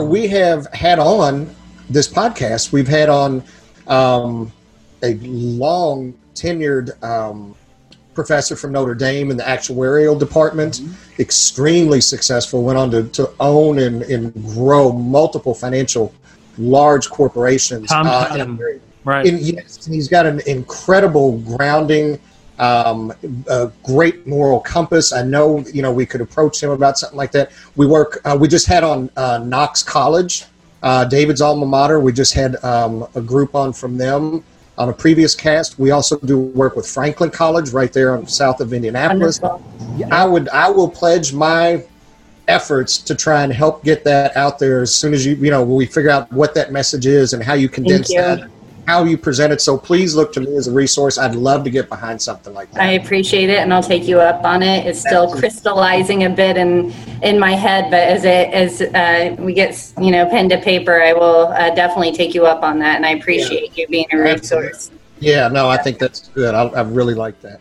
we 0.01 0.27
have 0.29 0.67
had 0.73 0.99
on 0.99 1.55
this 1.89 2.09
podcast, 2.09 2.73
we've 2.73 2.89
had 2.89 3.09
on 3.09 3.43
um, 3.87 4.53
a 5.03 5.15
long 5.15 6.15
tenured 6.35 7.03
um, 7.03 7.55
professor 8.15 8.57
from 8.57 8.73
Notre 8.73 8.95
Dame 8.95 9.31
in 9.31 9.37
the 9.37 9.45
actuarial 9.45 10.19
department, 10.19 10.81
mm-hmm. 10.81 11.23
extremely 11.23 12.01
successful, 12.01 12.63
went 12.63 12.79
on 12.79 12.91
to, 12.91 13.05
to 13.05 13.31
own 13.41 13.79
and, 13.79 14.03
and 14.03 14.35
grow 14.55 14.93
multiple 14.93 15.55
financial 15.55 16.13
large 16.59 17.09
corporations. 17.09 17.89
Tom, 17.89 18.07
uh, 18.07 18.37
Tom. 18.37 18.57
Very, 18.57 18.81
right. 19.05 19.27
And, 19.27 19.41
yes, 19.41 19.87
and 19.87 19.95
he's 19.95 20.09
got 20.09 20.27
an 20.27 20.41
incredible 20.47 21.39
grounding, 21.39 22.19
um, 22.59 23.13
a 23.49 23.71
great 23.83 24.27
moral 24.27 24.61
compass. 24.61 25.13
I 25.13 25.23
know, 25.23 25.61
you 25.73 25.83
know, 25.83 25.93
we 25.93 26.07
could 26.07 26.21
approach 26.21 26.63
him 26.63 26.71
about 26.71 26.99
something 26.99 27.17
like 27.17 27.33
that. 27.33 27.53
We 27.77 27.87
work, 27.87 28.21
uh, 28.25 28.37
we 28.39 28.49
just 28.49 28.67
had 28.67 28.85
on 28.85 29.11
uh, 29.17 29.39
Knox 29.45 29.83
College, 29.83 30.45
uh, 30.83 31.05
David's 31.05 31.41
alma 31.41 31.67
mater. 31.67 32.01
We 32.01 32.13
just 32.13 32.35
had 32.35 32.63
um, 32.65 33.07
a 33.15 33.21
group 33.21 33.55
on 33.55 33.73
from 33.73 33.97
them 33.97 34.45
on 34.79 34.89
a 34.89 34.93
previous 34.93 35.35
cast. 35.35 35.79
We 35.79 35.91
also 35.91 36.19
do 36.19 36.39
work 36.39 36.77
with 36.77 36.87
Franklin 36.87 37.31
College 37.31 37.71
right 37.71 37.93
there 37.93 38.17
on 38.17 38.27
south 38.27 38.61
of 38.61 38.73
Indianapolis. 38.73 39.41
I 40.11 40.25
would 40.25 40.49
I 40.51 40.69
will 40.71 40.89
pledge 40.89 41.33
my 41.33 41.85
efforts 42.49 42.99
to 42.99 43.15
try 43.15 43.43
and 43.43 43.53
help 43.53 43.83
get 43.83 44.05
that 44.05 44.37
out 44.37 44.59
there 44.59 44.83
as 44.83 44.95
soon 44.95 45.13
as 45.13 45.27
you 45.27 45.35
you 45.37 45.51
know 45.51 45.65
we 45.65 45.85
figure 45.85 46.11
out 46.11 46.31
what 46.33 46.55
that 46.55 46.71
message 46.71 47.07
is 47.07 47.33
and 47.33 47.43
how 47.43 47.55
you 47.55 47.69
condense 47.69 48.11
you. 48.11 48.21
that 48.21 48.49
how 48.87 49.05
you 49.05 49.18
present 49.18 49.53
it. 49.53 49.61
So 49.61 49.76
please 49.76 50.14
look 50.14 50.32
to 50.34 50.41
me 50.41 50.57
as 50.57 50.68
a 50.68 50.72
resource. 50.72 51.18
I'd 51.18 51.34
love 51.34 51.64
to 51.64 51.70
get 51.70 51.89
behind 51.89 52.20
something 52.22 52.55
like 52.55 52.70
that. 52.72 52.82
I 52.82 52.93
appreciate 52.93 53.51
it, 53.51 53.59
and 53.59 53.74
I'll 53.74 53.82
take 53.82 54.07
you 54.07 54.20
up 54.20 54.45
on 54.45 54.62
it. 54.62 54.87
It's 54.87 55.01
still 55.01 55.32
crystallizing 55.32 56.24
a 56.24 56.30
bit 56.30 56.57
in 56.57 56.93
in 57.22 57.39
my 57.39 57.53
head, 57.53 57.91
but 57.91 58.01
as 58.01 58.24
it 58.24 58.53
as 58.53 58.80
uh, 58.82 59.37
we 59.39 59.53
get 59.53 59.93
you 60.01 60.11
know 60.11 60.28
pen 60.28 60.49
to 60.51 60.61
paper, 60.61 61.03
I 61.03 61.12
will 61.12 61.49
uh, 61.49 61.74
definitely 61.74 62.12
take 62.12 62.34
you 62.34 62.47
up 62.47 62.62
on 62.62 62.78
that. 62.78 62.97
And 62.97 63.07
I 63.07 63.11
appreciate 63.11 63.76
yeah. 63.76 63.82
you 63.82 63.89
being 63.89 64.07
a 64.12 64.18
resource. 64.18 64.91
Yeah, 65.18 65.49
no, 65.49 65.68
I 65.68 65.78
think 65.78 65.99
that's 65.99 66.28
good. 66.28 66.55
I, 66.55 66.64
I 66.66 66.82
really 66.82 67.14
like 67.14 67.41
that. 67.41 67.61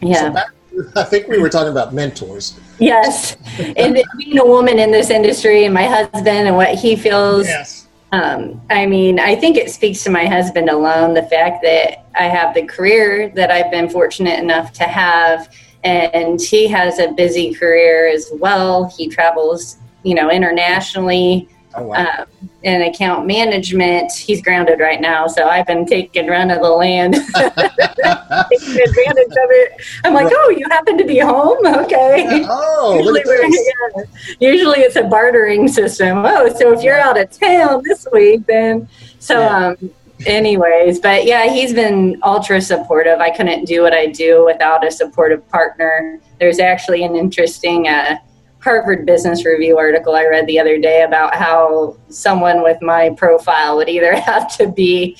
Yeah. 0.00 0.20
So 0.20 0.30
that, 0.30 0.46
I 0.96 1.04
think 1.04 1.28
we 1.28 1.38
were 1.38 1.50
talking 1.50 1.70
about 1.70 1.94
mentors. 1.94 2.58
Yes, 2.80 3.36
and 3.76 4.02
being 4.18 4.38
a 4.38 4.46
woman 4.46 4.80
in 4.80 4.90
this 4.90 5.10
industry, 5.10 5.64
and 5.64 5.74
my 5.74 5.84
husband, 5.84 6.48
and 6.48 6.56
what 6.56 6.74
he 6.74 6.96
feels. 6.96 7.46
Yes 7.46 7.83
um, 8.14 8.60
I 8.70 8.86
mean, 8.86 9.18
I 9.18 9.34
think 9.34 9.56
it 9.56 9.70
speaks 9.70 10.04
to 10.04 10.10
my 10.10 10.26
husband 10.26 10.70
alone 10.70 11.14
the 11.14 11.24
fact 11.24 11.62
that 11.62 12.06
I 12.14 12.26
have 12.28 12.54
the 12.54 12.64
career 12.64 13.30
that 13.30 13.50
I've 13.50 13.72
been 13.72 13.88
fortunate 13.88 14.38
enough 14.38 14.72
to 14.74 14.84
have, 14.84 15.52
and 15.82 16.40
he 16.40 16.68
has 16.68 17.00
a 17.00 17.10
busy 17.10 17.52
career 17.52 18.06
as 18.06 18.30
well. 18.34 18.84
He 18.84 19.08
travels, 19.08 19.78
you 20.04 20.14
know, 20.14 20.30
internationally 20.30 21.48
oh, 21.76 21.82
wow. 21.84 22.18
um, 22.18 22.48
in 22.62 22.82
account 22.82 23.26
management. 23.26 24.12
He's 24.12 24.42
grounded 24.42 24.80
right 24.80 25.00
now, 25.00 25.26
so 25.26 25.48
I've 25.48 25.66
been 25.66 25.86
taking 25.86 26.26
run 26.26 26.50
of 26.50 26.60
the 26.60 26.70
land, 26.70 27.14
taking 27.34 28.82
advantage 28.82 29.32
of 29.32 29.50
it. 29.50 29.80
I'm 30.04 30.14
like, 30.14 30.28
oh, 30.30 30.50
you 30.50 30.66
happen 30.70 30.98
to 30.98 31.04
be 31.04 31.18
home? 31.18 31.64
Okay. 31.64 32.44
Oh, 32.48 32.98
usually, 32.98 33.22
yeah, 33.28 34.04
usually 34.40 34.80
it's 34.80 34.96
a 34.96 35.04
bartering 35.04 35.68
system. 35.68 36.24
Oh, 36.24 36.48
so 36.58 36.72
if 36.72 36.82
you're 36.82 36.98
out 36.98 37.20
of 37.20 37.30
town 37.30 37.82
this 37.84 38.06
week, 38.12 38.46
then 38.46 38.88
so. 39.18 39.40
Yeah. 39.40 39.66
Um, 39.68 39.90
anyways 40.26 41.00
but 41.00 41.24
yeah 41.24 41.50
he's 41.50 41.74
been 41.74 42.18
ultra 42.22 42.60
supportive 42.60 43.18
i 43.18 43.28
couldn't 43.30 43.64
do 43.64 43.82
what 43.82 43.92
i 43.92 44.06
do 44.06 44.44
without 44.44 44.86
a 44.86 44.90
supportive 44.90 45.46
partner 45.48 46.20
there's 46.38 46.60
actually 46.60 47.02
an 47.02 47.16
interesting 47.16 47.88
uh, 47.88 48.16
Harvard 48.64 49.04
Business 49.04 49.44
Review 49.44 49.76
article 49.76 50.14
I 50.14 50.24
read 50.24 50.46
the 50.46 50.58
other 50.58 50.78
day 50.78 51.02
about 51.02 51.34
how 51.34 51.98
someone 52.08 52.62
with 52.62 52.80
my 52.80 53.10
profile 53.10 53.76
would 53.76 53.90
either 53.90 54.16
have 54.20 54.56
to 54.56 54.72
be 54.72 55.18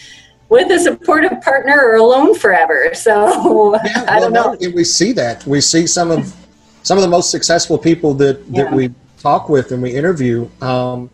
with 0.49 0.71
a 0.71 0.79
supportive 0.79 1.43
partner 1.43 1.79
or 1.79 1.97
alone 1.97 2.35
forever. 2.35 2.91
So 2.95 3.75
yeah, 3.85 4.07
I 4.09 4.19
don't 4.19 4.33
know. 4.33 4.57
we 4.75 4.83
see 4.83 5.13
that. 5.13 5.47
We 5.47 5.61
see 5.61 5.87
some 5.87 6.11
of 6.11 6.35
some 6.83 6.97
of 6.97 7.03
the 7.03 7.09
most 7.09 7.31
successful 7.31 7.79
people 7.79 8.15
that, 8.15 8.47
that 8.53 8.71
yeah. 8.71 8.75
we 8.75 8.91
talk 9.19 9.49
with 9.49 9.73
and 9.73 9.83
we 9.83 9.95
interview 9.95 10.49
um, 10.61 11.11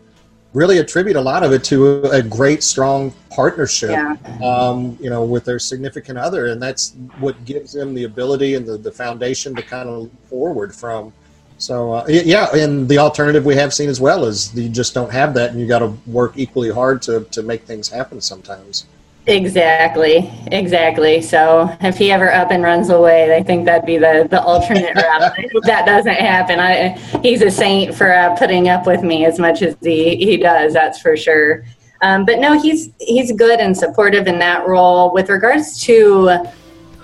really 0.53 0.79
attribute 0.79 1.15
a 1.15 1.21
lot 1.21 1.43
of 1.43 1.53
it 1.53 1.63
to 1.63 2.03
a, 2.11 2.21
great, 2.21 2.61
strong 2.61 3.13
partnership, 3.29 3.91
yeah. 3.91 4.17
um, 4.43 4.97
you 5.01 5.09
know, 5.09 5.23
with 5.23 5.45
their 5.45 5.59
significant 5.59 6.17
other. 6.17 6.47
And 6.47 6.61
that's 6.61 6.93
what 7.19 7.45
gives 7.45 7.71
them 7.71 7.93
the 7.93 8.03
ability 8.03 8.55
and 8.55 8.65
the, 8.65 8.77
the 8.77 8.91
foundation 8.91 9.55
to 9.55 9.61
kind 9.61 9.87
of 9.87 10.09
forward 10.27 10.75
from. 10.75 11.13
So 11.61 11.93
uh, 11.93 12.05
yeah, 12.07 12.53
and 12.55 12.89
the 12.89 12.97
alternative 12.97 13.45
we 13.45 13.55
have 13.55 13.71
seen 13.71 13.87
as 13.87 14.01
well 14.01 14.25
is 14.25 14.53
you 14.55 14.67
just 14.67 14.95
don't 14.95 15.11
have 15.11 15.35
that, 15.35 15.51
and 15.51 15.59
you 15.59 15.67
got 15.67 15.79
to 15.79 15.93
work 16.07 16.33
equally 16.35 16.71
hard 16.71 17.03
to 17.03 17.23
to 17.25 17.43
make 17.43 17.65
things 17.65 17.87
happen 17.87 18.19
sometimes. 18.19 18.87
Exactly, 19.27 20.33
exactly. 20.47 21.21
So 21.21 21.69
if 21.81 21.95
he 21.97 22.11
ever 22.11 22.31
up 22.33 22.49
and 22.49 22.63
runs 22.63 22.89
away, 22.89 23.35
I 23.35 23.43
think 23.43 23.65
that'd 23.65 23.85
be 23.85 23.99
the, 23.99 24.27
the 24.27 24.41
alternate 24.41 24.95
route. 24.95 25.33
That 25.65 25.85
doesn't 25.85 26.15
happen. 26.15 26.59
I, 26.59 26.97
he's 27.21 27.43
a 27.43 27.51
saint 27.51 27.93
for 27.93 28.11
uh, 28.11 28.35
putting 28.35 28.67
up 28.67 28.87
with 28.87 29.03
me 29.03 29.25
as 29.25 29.37
much 29.37 29.61
as 29.61 29.75
he, 29.83 30.15
he 30.15 30.37
does, 30.37 30.73
that's 30.73 30.99
for 30.99 31.15
sure. 31.15 31.63
Um, 32.01 32.25
but 32.25 32.39
no, 32.39 32.59
he's 32.59 32.89
he's 32.99 33.31
good 33.31 33.59
and 33.59 33.77
supportive 33.77 34.25
in 34.25 34.39
that 34.39 34.67
role. 34.67 35.13
With 35.13 35.29
regards 35.29 35.79
to, 35.83 36.39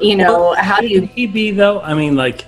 you 0.01 0.15
know, 0.15 0.39
well, 0.39 0.55
how 0.55 0.81
do 0.81 0.87
you 0.87 1.01
he 1.01 1.27
be 1.27 1.51
though? 1.51 1.81
I 1.81 1.93
mean, 1.93 2.15
like, 2.15 2.45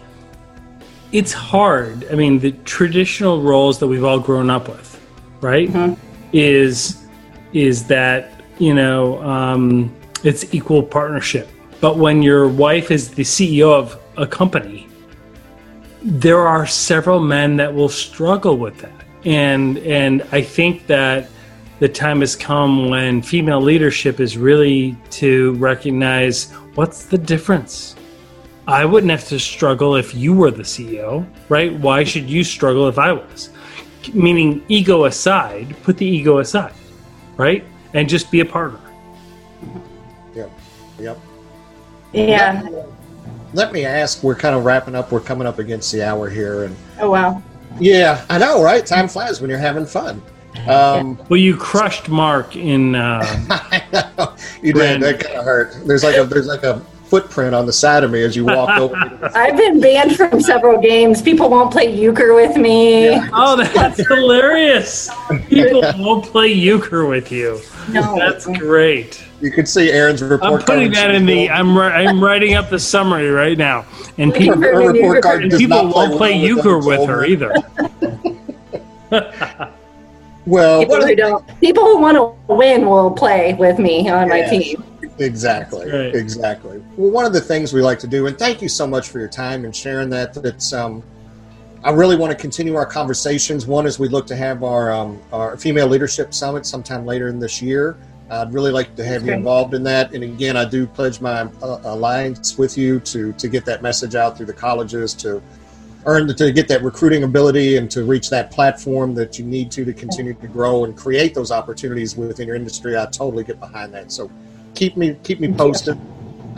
it's 1.11 1.33
hard. 1.33 2.05
I 2.11 2.15
mean, 2.15 2.39
the 2.39 2.51
traditional 2.63 3.41
roles 3.41 3.79
that 3.79 3.87
we've 3.87 4.03
all 4.03 4.19
grown 4.19 4.49
up 4.49 4.67
with, 4.67 5.01
right? 5.41 5.69
Mm-hmm. 5.69 5.99
Is 6.31 7.03
is 7.53 7.85
that 7.87 8.39
you 8.59 8.73
know, 8.73 9.23
um, 9.23 9.95
it's 10.23 10.53
equal 10.53 10.83
partnership. 10.83 11.49
But 11.81 11.97
when 11.97 12.21
your 12.21 12.47
wife 12.47 12.91
is 12.91 13.09
the 13.09 13.23
CEO 13.23 13.73
of 13.73 13.97
a 14.17 14.27
company, 14.27 14.87
there 16.01 16.39
are 16.39 16.67
several 16.67 17.21
men 17.21 17.55
that 17.57 17.73
will 17.73 17.89
struggle 17.89 18.57
with 18.57 18.77
that. 18.79 18.91
And 19.25 19.77
and 19.79 20.21
I 20.31 20.41
think 20.41 20.87
that 20.87 21.29
the 21.79 21.89
time 21.89 22.19
has 22.19 22.35
come 22.35 22.89
when 22.89 23.21
female 23.21 23.61
leadership 23.61 24.19
is 24.19 24.37
really 24.37 24.97
to 25.11 25.53
recognize 25.53 26.51
what's 26.75 27.05
the 27.05 27.17
difference. 27.17 27.95
I 28.69 28.85
wouldn't 28.85 29.11
have 29.11 29.27
to 29.29 29.39
struggle 29.39 29.95
if 29.95 30.13
you 30.13 30.33
were 30.33 30.51
the 30.51 30.63
CEO, 30.63 31.27
right? 31.49 31.73
Why 31.73 32.03
should 32.03 32.29
you 32.29 32.43
struggle 32.43 32.87
if 32.87 32.97
I 32.97 33.11
was? 33.11 33.49
Meaning, 34.13 34.63
ego 34.67 35.05
aside, 35.05 35.75
put 35.83 35.97
the 35.97 36.05
ego 36.05 36.39
aside, 36.39 36.73
right? 37.35 37.65
and 37.93 38.09
just 38.09 38.31
be 38.31 38.39
a 38.39 38.45
partner. 38.45 38.79
Yep. 40.35 40.51
Yep. 40.99 41.19
Yeah. 42.13 42.61
Let 42.63 42.71
me, 42.71 42.81
let 43.53 43.73
me 43.73 43.85
ask. 43.85 44.23
We're 44.23 44.35
kind 44.35 44.55
of 44.55 44.65
wrapping 44.65 44.95
up. 44.95 45.11
We're 45.11 45.19
coming 45.19 45.47
up 45.47 45.59
against 45.59 45.91
the 45.91 46.03
hour 46.03 46.29
here, 46.29 46.65
and 46.65 46.75
oh 46.99 47.11
wow. 47.11 47.41
Yeah, 47.79 48.25
I 48.29 48.37
know, 48.37 48.63
right? 48.63 48.85
Time 48.85 49.07
flies 49.07 49.41
when 49.41 49.49
you're 49.49 49.59
having 49.59 49.85
fun. 49.85 50.21
Um, 50.67 51.17
well, 51.29 51.39
you 51.39 51.55
crushed 51.55 52.09
Mark 52.09 52.55
in. 52.55 52.95
Uh, 52.95 53.21
I 53.49 53.83
know 53.93 54.35
you 54.61 54.73
did. 54.73 55.01
That 55.01 55.19
kind 55.19 55.37
of 55.37 55.45
hurt. 55.45 55.75
There's 55.85 56.03
like 56.03 56.17
a 56.17 56.23
there's 56.23 56.47
like 56.47 56.63
a 56.63 56.83
footprint 57.09 57.55
on 57.55 57.65
the 57.65 57.73
side 57.73 58.03
of 58.03 58.11
me 58.11 58.21
as 58.23 58.35
you 58.35 58.45
walk 58.45 58.77
over. 58.77 58.95
I've 59.35 59.57
been 59.57 59.79
banned 59.79 60.15
from 60.15 60.39
several 60.39 60.79
games. 60.79 61.21
People 61.21 61.49
won't 61.49 61.71
play 61.71 61.93
euchre 61.93 62.33
with 62.35 62.55
me. 62.55 63.05
Yeah. 63.05 63.29
Oh, 63.33 63.55
that's 63.55 64.07
hilarious! 64.07 65.09
People 65.47 65.81
yeah. 65.81 65.97
won't 65.97 66.25
play 66.25 66.47
euchre 66.47 67.05
with 67.05 67.31
you. 67.31 67.59
No, 67.89 68.15
that's 68.15 68.45
great. 68.45 69.23
You 69.41 69.51
can 69.51 69.65
see 69.65 69.91
Erin's 69.91 70.21
report. 70.21 70.61
I'm 70.61 70.65
putting 70.65 70.91
that 70.91 71.11
in 71.15 71.25
the. 71.25 71.49
I'm 71.49 71.77
I'm 71.77 72.23
writing 72.23 72.55
up 72.55 72.69
the 72.69 72.79
summary 72.79 73.29
right 73.29 73.57
now, 73.57 73.85
and 74.17 74.33
people, 74.33 74.57
report 74.57 75.23
card 75.23 75.43
and 75.43 75.51
people 75.53 75.87
won't 75.87 76.17
play 76.17 76.37
euchre 76.37 76.77
with 76.79 77.07
her 77.07 77.25
either. 77.25 77.53
well, 80.45 80.81
people 80.81 81.01
who 81.07 81.15
don't, 81.15 81.59
people 81.59 81.85
who 81.85 81.97
want 81.99 82.17
to 82.17 82.53
win 82.53 82.85
will 82.85 83.11
play 83.11 83.53
with 83.55 83.79
me 83.79 84.09
on 84.09 84.27
yes. 84.27 84.51
my 84.51 84.57
team. 84.57 84.83
Exactly. 85.19 85.89
Exactly. 85.89 86.83
Well, 86.95 87.11
one 87.11 87.25
of 87.25 87.33
the 87.33 87.41
things 87.41 87.73
we 87.73 87.81
like 87.81 87.99
to 87.99 88.07
do, 88.07 88.27
and 88.27 88.37
thank 88.37 88.61
you 88.61 88.69
so 88.69 88.87
much 88.87 89.09
for 89.09 89.19
your 89.19 89.27
time 89.27 89.65
and 89.65 89.75
sharing 89.75 90.09
that. 90.09 90.37
It's 90.37 90.73
um, 90.73 91.03
I 91.83 91.91
really 91.91 92.17
want 92.17 92.31
to 92.31 92.37
continue 92.37 92.75
our 92.75 92.85
conversations. 92.85 93.65
One 93.65 93.85
is 93.85 93.99
we 93.99 94.09
look 94.09 94.27
to 94.27 94.35
have 94.35 94.63
our 94.63 94.91
um, 94.91 95.21
our 95.31 95.57
female 95.57 95.87
leadership 95.87 96.33
summit 96.33 96.65
sometime 96.65 97.05
later 97.05 97.29
in 97.29 97.39
this 97.39 97.61
year. 97.61 97.97
I'd 98.29 98.53
really 98.53 98.71
like 98.71 98.95
to 98.95 99.03
have 99.03 99.25
you 99.25 99.33
involved 99.33 99.73
in 99.73 99.81
that. 99.83 100.13
And 100.13 100.23
again, 100.23 100.55
I 100.55 100.63
do 100.63 100.85
pledge 100.85 101.19
my 101.19 101.41
uh, 101.63 101.79
alliance 101.83 102.57
with 102.57 102.77
you 102.77 102.99
to 103.01 103.33
to 103.33 103.47
get 103.47 103.65
that 103.65 103.81
message 103.81 104.15
out 104.15 104.37
through 104.37 104.45
the 104.45 104.53
colleges 104.53 105.13
to 105.15 105.41
earn 106.05 106.27
to 106.27 106.51
get 106.51 106.67
that 106.67 106.83
recruiting 106.83 107.23
ability 107.23 107.77
and 107.77 107.89
to 107.91 108.03
reach 108.03 108.29
that 108.29 108.51
platform 108.51 109.13
that 109.15 109.39
you 109.39 109.45
need 109.45 109.71
to 109.71 109.83
to 109.83 109.93
continue 109.93 110.33
to 110.33 110.47
grow 110.47 110.85
and 110.85 110.95
create 110.95 111.33
those 111.33 111.51
opportunities 111.51 112.15
within 112.15 112.47
your 112.47 112.55
industry. 112.55 112.97
I 112.97 113.05
totally 113.05 113.43
get 113.43 113.59
behind 113.59 113.93
that. 113.93 114.11
So 114.11 114.29
keep 114.75 114.97
me 114.97 115.15
keep 115.23 115.39
me 115.39 115.51
posted. 115.51 115.97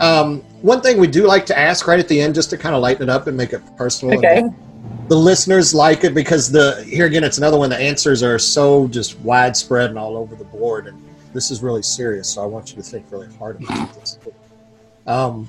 Um, 0.00 0.40
one 0.62 0.80
thing 0.80 0.98
we 0.98 1.06
do 1.06 1.26
like 1.26 1.46
to 1.46 1.58
ask 1.58 1.86
right 1.86 1.98
at 1.98 2.08
the 2.08 2.20
end, 2.20 2.34
just 2.34 2.50
to 2.50 2.58
kind 2.58 2.74
of 2.74 2.82
lighten 2.82 3.02
it 3.02 3.08
up 3.08 3.26
and 3.26 3.36
make 3.36 3.52
it 3.52 3.62
personal. 3.76 4.18
Okay. 4.18 4.42
The 5.08 5.16
listeners 5.16 5.74
like 5.74 6.04
it 6.04 6.14
because 6.14 6.50
the 6.50 6.82
here 6.84 7.06
again, 7.06 7.24
it's 7.24 7.38
another 7.38 7.58
one. 7.58 7.70
The 7.70 7.78
answers 7.78 8.22
are 8.22 8.38
so 8.38 8.88
just 8.88 9.18
widespread 9.20 9.90
and 9.90 9.98
all 9.98 10.16
over 10.16 10.34
the 10.34 10.44
board, 10.44 10.86
and 10.86 11.02
this 11.32 11.50
is 11.50 11.62
really 11.62 11.82
serious. 11.82 12.28
So 12.28 12.42
I 12.42 12.46
want 12.46 12.70
you 12.70 12.76
to 12.76 12.82
think 12.82 13.06
really 13.10 13.32
hard 13.36 13.62
about 13.62 13.94
this. 14.00 14.18
Um, 15.06 15.48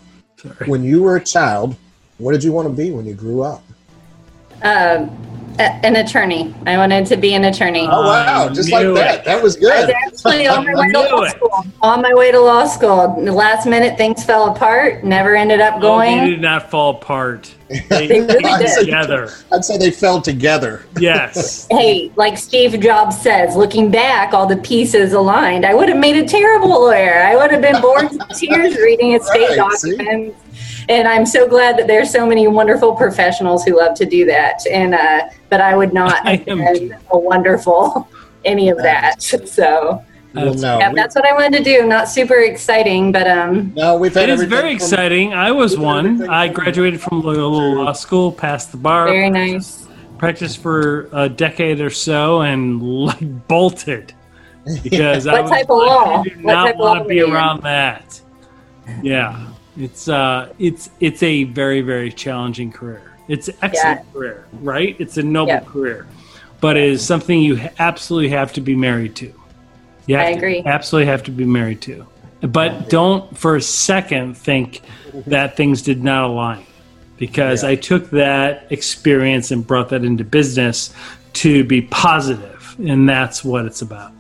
when 0.66 0.84
you 0.84 1.04
were 1.04 1.16
a 1.16 1.24
child, 1.24 1.76
what 2.18 2.34
did 2.34 2.44
you 2.44 2.52
want 2.52 2.68
to 2.68 2.74
be 2.74 2.92
when 2.92 3.06
you 3.06 3.14
grew 3.14 3.44
up? 3.44 3.64
Um, 4.64 5.24
an 5.60 5.96
attorney. 5.98 6.54
I 6.66 6.78
wanted 6.78 7.06
to 7.08 7.18
be 7.18 7.34
an 7.36 7.46
attorney. 7.46 7.88
Oh 7.90 8.02
wow! 8.02 8.50
Just 8.50 8.72
like 8.72 8.86
it. 8.86 8.94
that. 8.96 9.26
That 9.26 9.42
was 9.42 9.56
good. 9.56 9.72
I 9.72 9.86
was 9.86 10.26
actually 10.26 10.48
on 10.48 10.66
my 10.74 10.74
way 10.74 10.92
to 10.92 11.00
law 11.00 11.28
school. 11.28 11.66
On 11.82 12.02
my 12.02 12.14
way 12.14 12.32
to 12.32 12.40
law 12.40 12.66
school. 12.66 13.22
The 13.24 13.32
last 13.32 13.68
minute, 13.68 13.98
things 13.98 14.24
fell 14.24 14.54
apart. 14.54 15.04
Never 15.04 15.36
ended 15.36 15.62
up 15.62 15.80
going. 15.82 16.20
Oh, 16.20 16.24
they 16.24 16.32
did 16.32 16.42
not 16.42 16.70
fall 16.70 16.96
apart. 16.96 17.54
They, 17.90 18.06
they 18.08 18.22
really 18.22 18.46
I'd 18.46 18.62
did. 18.62 18.80
Together. 18.82 19.32
I'd 19.52 19.66
say 19.66 19.80
they 19.80 19.90
fell 19.90 20.22
together. 20.22 20.86
Yes. 21.00 21.68
hey, 21.72 22.12
like 22.16 22.38
Steve 22.38 22.80
Jobs 22.80 23.20
says, 23.20 23.56
looking 23.56 23.90
back, 23.90 24.32
all 24.32 24.46
the 24.46 24.58
pieces 24.58 25.14
aligned. 25.14 25.66
I 25.66 25.74
would 25.74 25.90
have 25.90 25.98
made 25.98 26.16
a 26.18 26.28
terrible 26.28 26.70
lawyer. 26.70 27.24
I 27.24 27.36
would 27.36 27.50
have 27.50 27.62
been 27.62 27.82
bored 27.82 28.12
to 28.12 28.20
tears 28.36 28.76
reading 28.76 29.14
estate 29.14 29.58
right, 29.58 29.58
documents. 29.58 30.38
See? 30.38 30.63
And 30.90 31.08
I'm 31.08 31.26
so 31.26 31.48
glad 31.48 31.78
that 31.78 31.88
there's 31.88 32.12
so 32.12 32.26
many 32.26 32.48
wonderful 32.48 32.96
professionals 32.96 33.64
who 33.64 33.78
love 33.78 33.96
to 33.98 34.06
do 34.06 34.26
that. 34.26 34.66
And 34.68 34.94
uh, 34.94 35.30
but 35.50 35.62
I 35.62 35.76
would 35.76 35.94
not 35.94 36.26
have 36.28 36.46
been 36.46 36.96
a 37.12 37.18
wonderful 37.18 38.08
any 38.46 38.70
of 38.70 38.78
that. 38.80 39.24
So. 39.46 40.04
Well, 40.34 40.56
no, 40.56 40.80
yeah, 40.80 40.90
we, 40.90 40.96
that's 40.96 41.14
what 41.14 41.28
I 41.28 41.34
wanted 41.34 41.60
to 41.60 41.64
do. 41.64 41.86
Not 41.86 42.10
super 42.10 42.40
exciting, 42.40 43.12
but 43.12 43.28
um. 43.28 43.72
No, 43.76 43.98
we've 43.98 44.16
had. 44.16 44.30
It 44.30 44.34
is 44.34 44.44
very 44.44 44.74
exciting. 44.74 45.32
I 45.32 45.52
was 45.52 45.78
one. 45.78 46.28
I 46.28 46.48
graduated 46.48 47.00
from 47.00 47.22
Loyola 47.22 47.84
Law 47.84 47.94
School, 47.94 48.32
passed 48.32 48.72
the 48.72 48.78
bar. 48.78 49.06
Very 49.06 49.30
nice. 49.30 49.88
Practiced 50.18 50.58
for 50.58 51.08
a 51.14 51.30
decade 51.30 51.82
or 51.82 51.92
so, 51.92 52.42
and 52.42 52.82
like 53.06 53.48
bolted 53.48 54.16
because 54.82 55.26
what 55.26 55.36
I 55.36 55.42
was, 55.42 55.52
type 55.52 55.70
of 55.70 55.78
law? 55.78 56.20
I 56.20 56.24
did 56.24 56.38
not 56.40 56.78
want 56.78 57.04
to 57.04 57.06
be 57.08 57.22
around 57.22 57.62
that. 57.64 58.20
Yeah. 59.02 59.53
It's 59.78 60.08
uh, 60.08 60.54
it's 60.60 60.92
it's 61.00 61.24
a 61.24 61.46
very 61.46 61.82
very 61.82 62.12
challenging 62.12 62.72
career. 62.72 63.12
It's 63.28 63.48
an 63.48 63.56
excellent 63.62 64.02
yeah. 64.06 64.14
career, 64.14 64.48
right? 64.62 64.96
It's 65.00 65.18
a 65.18 65.24
noble 65.24 65.60
career, 65.62 66.06
but 66.62 66.78
it 66.78 66.84
is 66.84 67.06
something 67.06 67.42
you 67.42 67.60
absolutely 67.80 68.30
have 68.30 68.54
to 68.54 68.62
be 68.62 68.76
married 68.76 69.16
to. 69.18 69.34
You 70.06 70.18
I 70.18 70.26
agree. 70.26 70.62
absolutely 70.66 71.08
have 71.08 71.24
to 71.24 71.32
be 71.32 71.46
married 71.46 71.82
to, 71.84 72.06
but 72.42 72.90
don't 72.90 73.36
for 73.38 73.56
a 73.56 73.62
second 73.62 74.38
think 74.38 74.82
that 75.28 75.56
things 75.56 75.82
did 75.82 76.04
not 76.04 76.26
align, 76.26 76.66
because 77.18 77.64
yeah. 77.64 77.70
I 77.70 77.76
took 77.76 78.10
that 78.12 78.68
experience 78.70 79.52
and 79.52 79.66
brought 79.66 79.90
that 79.90 80.04
into 80.04 80.24
business 80.24 80.94
to 81.34 81.64
be 81.64 81.82
positive, 81.82 82.76
and 82.80 83.10
that's 83.10 83.44
what 83.44 83.66
it's 83.66 83.82
about. 83.82 84.12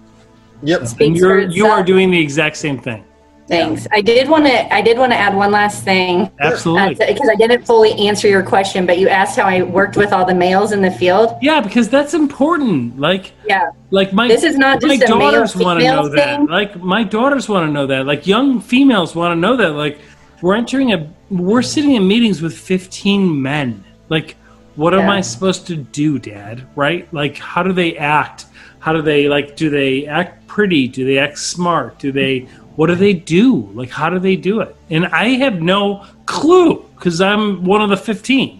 Yep, 0.63 0.81
and 1.01 1.17
you're 1.17 1.41
you 1.41 1.67
are 1.67 1.83
doing 1.83 2.09
the 2.09 2.19
exact 2.19 2.55
same 2.57 2.79
thing. 2.79 3.03
Thanks. 3.47 3.87
I 3.91 4.01
did 4.01 4.29
want 4.29 4.45
to. 4.45 4.73
I 4.73 4.81
did 4.81 4.97
want 4.97 5.11
to 5.11 5.17
add 5.17 5.35
one 5.35 5.51
last 5.51 5.83
thing. 5.83 6.31
Absolutely. 6.39 6.95
Because 6.95 7.27
uh, 7.27 7.33
I 7.33 7.35
didn't 7.35 7.65
fully 7.65 7.91
answer 8.07 8.27
your 8.27 8.41
question, 8.41 8.85
but 8.85 8.97
you 8.97 9.09
asked 9.09 9.37
how 9.37 9.43
I 9.43 9.63
worked 9.63 9.97
with 9.97 10.13
all 10.13 10.25
the 10.25 10.33
males 10.33 10.71
in 10.71 10.81
the 10.81 10.91
field. 10.91 11.37
Yeah, 11.41 11.59
because 11.59 11.89
that's 11.89 12.13
important. 12.13 12.99
Like, 12.99 13.33
yeah, 13.45 13.71
like 13.91 14.13
my 14.13 14.29
this 14.29 14.43
is 14.43 14.57
not 14.57 14.81
my 14.81 14.97
just 14.97 15.07
daughters 15.07 15.55
want 15.57 15.81
to 15.81 15.85
know 15.85 16.03
thing. 16.03 16.15
that. 16.15 16.49
Like 16.49 16.77
my 16.81 17.03
daughters 17.03 17.49
want 17.49 17.67
to 17.67 17.71
know 17.71 17.85
that. 17.87 18.05
Like 18.05 18.25
young 18.25 18.61
females 18.61 19.13
want 19.13 19.35
to 19.35 19.39
know 19.39 19.57
that. 19.57 19.71
Like 19.71 19.99
we're 20.41 20.55
entering 20.55 20.93
a. 20.93 21.11
We're 21.29 21.63
sitting 21.63 21.95
in 21.95 22.07
meetings 22.07 22.41
with 22.41 22.57
fifteen 22.57 23.41
men. 23.41 23.83
Like, 24.07 24.37
what 24.75 24.93
yeah. 24.93 24.99
am 24.99 25.09
I 25.09 25.19
supposed 25.19 25.67
to 25.67 25.75
do, 25.75 26.17
Dad? 26.17 26.65
Right? 26.75 27.13
Like, 27.13 27.37
how 27.37 27.61
do 27.61 27.73
they 27.73 27.97
act? 27.97 28.45
How 28.79 28.93
do 28.93 29.01
they 29.01 29.27
like? 29.27 29.57
Do 29.57 29.69
they 29.69 30.05
act 30.05 30.47
pretty? 30.47 30.87
Do 30.87 31.05
they 31.05 31.17
act 31.17 31.39
smart? 31.39 31.99
Do 31.99 32.11
they 32.11 32.47
what 32.75 32.87
do 32.87 32.95
they 32.95 33.13
do? 33.13 33.69
Like, 33.73 33.89
how 33.89 34.09
do 34.09 34.19
they 34.19 34.35
do 34.35 34.61
it? 34.61 34.75
And 34.89 35.07
I 35.07 35.29
have 35.35 35.61
no 35.61 36.05
clue 36.25 36.83
because 36.95 37.21
I'm 37.21 37.63
one 37.63 37.81
of 37.81 37.89
the 37.89 37.97
15. 37.97 38.59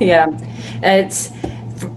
Yeah, 0.00 0.26
it's. 0.82 1.30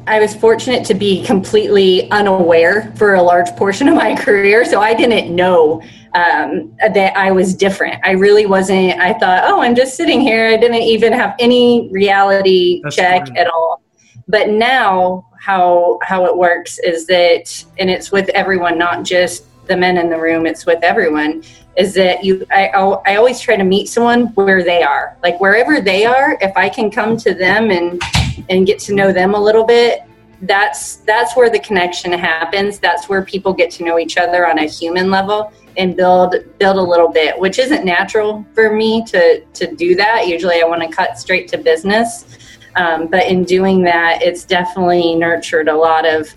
I 0.08 0.20
was 0.20 0.36
fortunate 0.36 0.84
to 0.86 0.96
be 0.96 1.24
completely 1.24 2.10
unaware 2.10 2.91
for 2.96 3.16
a 3.16 3.22
large 3.22 3.50
portion 3.56 3.88
of 3.88 3.96
my 3.96 4.16
career, 4.24 4.66
so 4.66 4.82
I 4.82 4.93
didn't 4.93 5.36
know 5.36 5.82
um, 6.14 6.76
that 6.93 7.16
I 7.18 7.32
was 7.32 7.56
different. 7.56 8.00
I 8.04 8.12
really 8.12 8.46
wasn't. 8.46 9.00
I 9.00 9.14
thought, 9.14 9.43
oh, 9.46 9.62
I'm 9.62 9.76
just 9.76 9.96
sitting 9.96 10.22
here. 10.22 10.48
I 10.48 10.58
didn't 10.58 10.82
even 10.82 11.14
have 11.14 11.36
any 11.39 11.89
reality 11.91 12.82
That's 12.84 12.96
check 12.96 13.28
at 13.36 13.48
all. 13.48 13.82
But 14.28 14.50
now, 14.50 15.28
how 15.39 16.00
how 16.02 16.26
it 16.26 16.36
works 16.36 16.80
is 16.80 17.06
that, 17.08 17.64
and 17.80 17.89
it's 17.89 18.12
with 18.12 18.30
everyone, 18.30 18.78
not 18.78 19.04
just 19.04 19.46
the 19.68 19.78
men 19.78 19.97
in 19.97 20.09
the 20.09 20.20
room; 20.20 20.45
it's 20.45 20.66
with 20.66 20.84
everyone. 20.84 21.43
Is 21.78 21.93
that 21.95 22.24
you? 22.24 22.45
I 22.51 22.68
I 22.68 23.16
always 23.16 23.39
try 23.39 23.55
to 23.55 23.63
meet 23.63 23.89
someone 23.89 24.28
where 24.36 24.63
they 24.63 24.84
are, 24.84 25.18
like 25.24 25.39
wherever 25.39 25.82
they 25.82 26.05
are. 26.05 26.38
If 26.41 26.55
I 26.55 26.70
can 26.70 26.89
come 26.89 27.18
to 27.18 27.34
them 27.34 27.72
and 27.72 28.01
and 28.49 28.66
get 28.66 28.80
to 28.80 28.93
know 28.93 29.11
them 29.11 29.34
a 29.34 29.41
little 29.41 29.63
bit, 29.63 30.01
that's 30.41 30.97
that's 30.97 31.36
where 31.36 31.49
the 31.49 31.59
connection 31.59 32.11
happens. 32.13 32.80
That's 32.80 33.09
where 33.09 33.24
people 33.24 33.53
get 33.53 33.72
to 33.72 33.84
know 33.84 33.99
each 33.99 34.18
other 34.18 34.47
on 34.47 34.59
a 34.59 34.66
human 34.66 35.09
level 35.09 35.51
and 35.78 35.95
build 35.95 36.36
build 36.59 36.78
a 36.78 36.82
little 36.82 37.09
bit, 37.09 37.38
which 37.38 37.59
isn't 37.59 37.86
natural 37.86 38.45
for 38.53 38.74
me 38.74 39.03
to 39.05 39.41
to 39.41 39.76
do 39.76 39.95
that. 39.95 40.28
Usually, 40.28 40.61
I 40.61 40.66
want 40.66 40.82
to 40.82 40.89
cut 40.89 41.18
straight 41.18 41.47
to 41.49 41.57
business, 41.57 42.38
um, 42.76 43.07
but 43.07 43.26
in 43.26 43.43
doing 43.43 43.82
that, 43.84 44.22
it's 44.22 44.45
definitely 44.45 45.16
nurtured 45.16 45.68
a 45.68 45.76
lot 45.76 46.05
of 46.05 46.34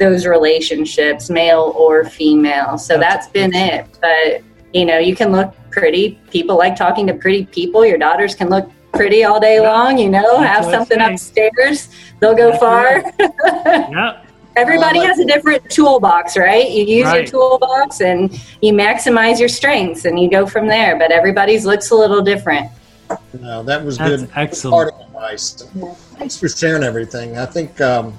those 0.00 0.26
relationships, 0.26 1.30
male 1.30 1.72
or 1.76 2.04
female. 2.04 2.76
So 2.78 2.98
that's 2.98 3.28
been 3.28 3.54
it. 3.54 3.86
But 4.00 4.42
you 4.74 4.84
know, 4.84 4.98
you 4.98 5.14
can 5.14 5.30
look 5.30 5.54
pretty. 5.70 6.18
People 6.30 6.58
like 6.58 6.74
talking 6.74 7.06
to 7.06 7.14
pretty 7.14 7.46
people. 7.46 7.86
Your 7.86 7.98
daughters 7.98 8.34
can 8.34 8.48
look 8.48 8.68
pretty 8.92 9.22
all 9.22 9.38
day 9.38 9.60
long. 9.60 9.98
You 9.98 10.08
know, 10.08 10.40
have 10.40 10.64
something 10.64 11.00
upstairs. 11.00 11.88
They'll 12.18 12.34
go 12.34 12.56
far. 12.56 13.04
yeah. 13.20 14.24
Everybody 14.56 14.98
has 15.00 15.18
a 15.20 15.24
different 15.24 15.70
toolbox, 15.70 16.36
right? 16.36 16.68
You 16.68 16.84
use 16.84 17.06
right. 17.06 17.22
your 17.22 17.26
toolbox 17.26 18.00
and 18.00 18.32
you 18.60 18.72
maximize 18.72 19.38
your 19.38 19.48
strengths 19.48 20.04
and 20.04 20.18
you 20.18 20.28
go 20.28 20.44
from 20.44 20.66
there. 20.66 20.98
But 20.98 21.12
everybody's 21.12 21.64
looks 21.64 21.90
a 21.90 21.94
little 21.94 22.20
different. 22.20 22.70
No, 23.40 23.62
that 23.62 23.84
was 23.84 23.96
That's 23.98 24.22
good. 24.22 24.30
Excellent. 24.34 24.72
Part 24.72 24.94
of 24.94 25.00
advice. 25.06 25.52
Thanks 26.16 26.38
for 26.38 26.48
sharing 26.48 26.82
everything. 26.82 27.38
I 27.38 27.46
think 27.46 27.80
um, 27.80 28.14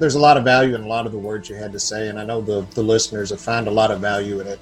there's 0.00 0.16
a 0.16 0.18
lot 0.18 0.36
of 0.36 0.44
value 0.44 0.74
in 0.74 0.80
a 0.80 0.86
lot 0.86 1.06
of 1.06 1.12
the 1.12 1.18
words 1.18 1.48
you 1.48 1.54
had 1.54 1.70
to 1.72 1.78
say, 1.78 2.08
and 2.08 2.18
I 2.18 2.24
know 2.24 2.40
the, 2.40 2.62
the 2.74 2.82
listeners 2.82 3.30
have 3.30 3.40
found 3.40 3.68
a 3.68 3.70
lot 3.70 3.90
of 3.90 4.00
value 4.00 4.40
in 4.40 4.46
it. 4.46 4.58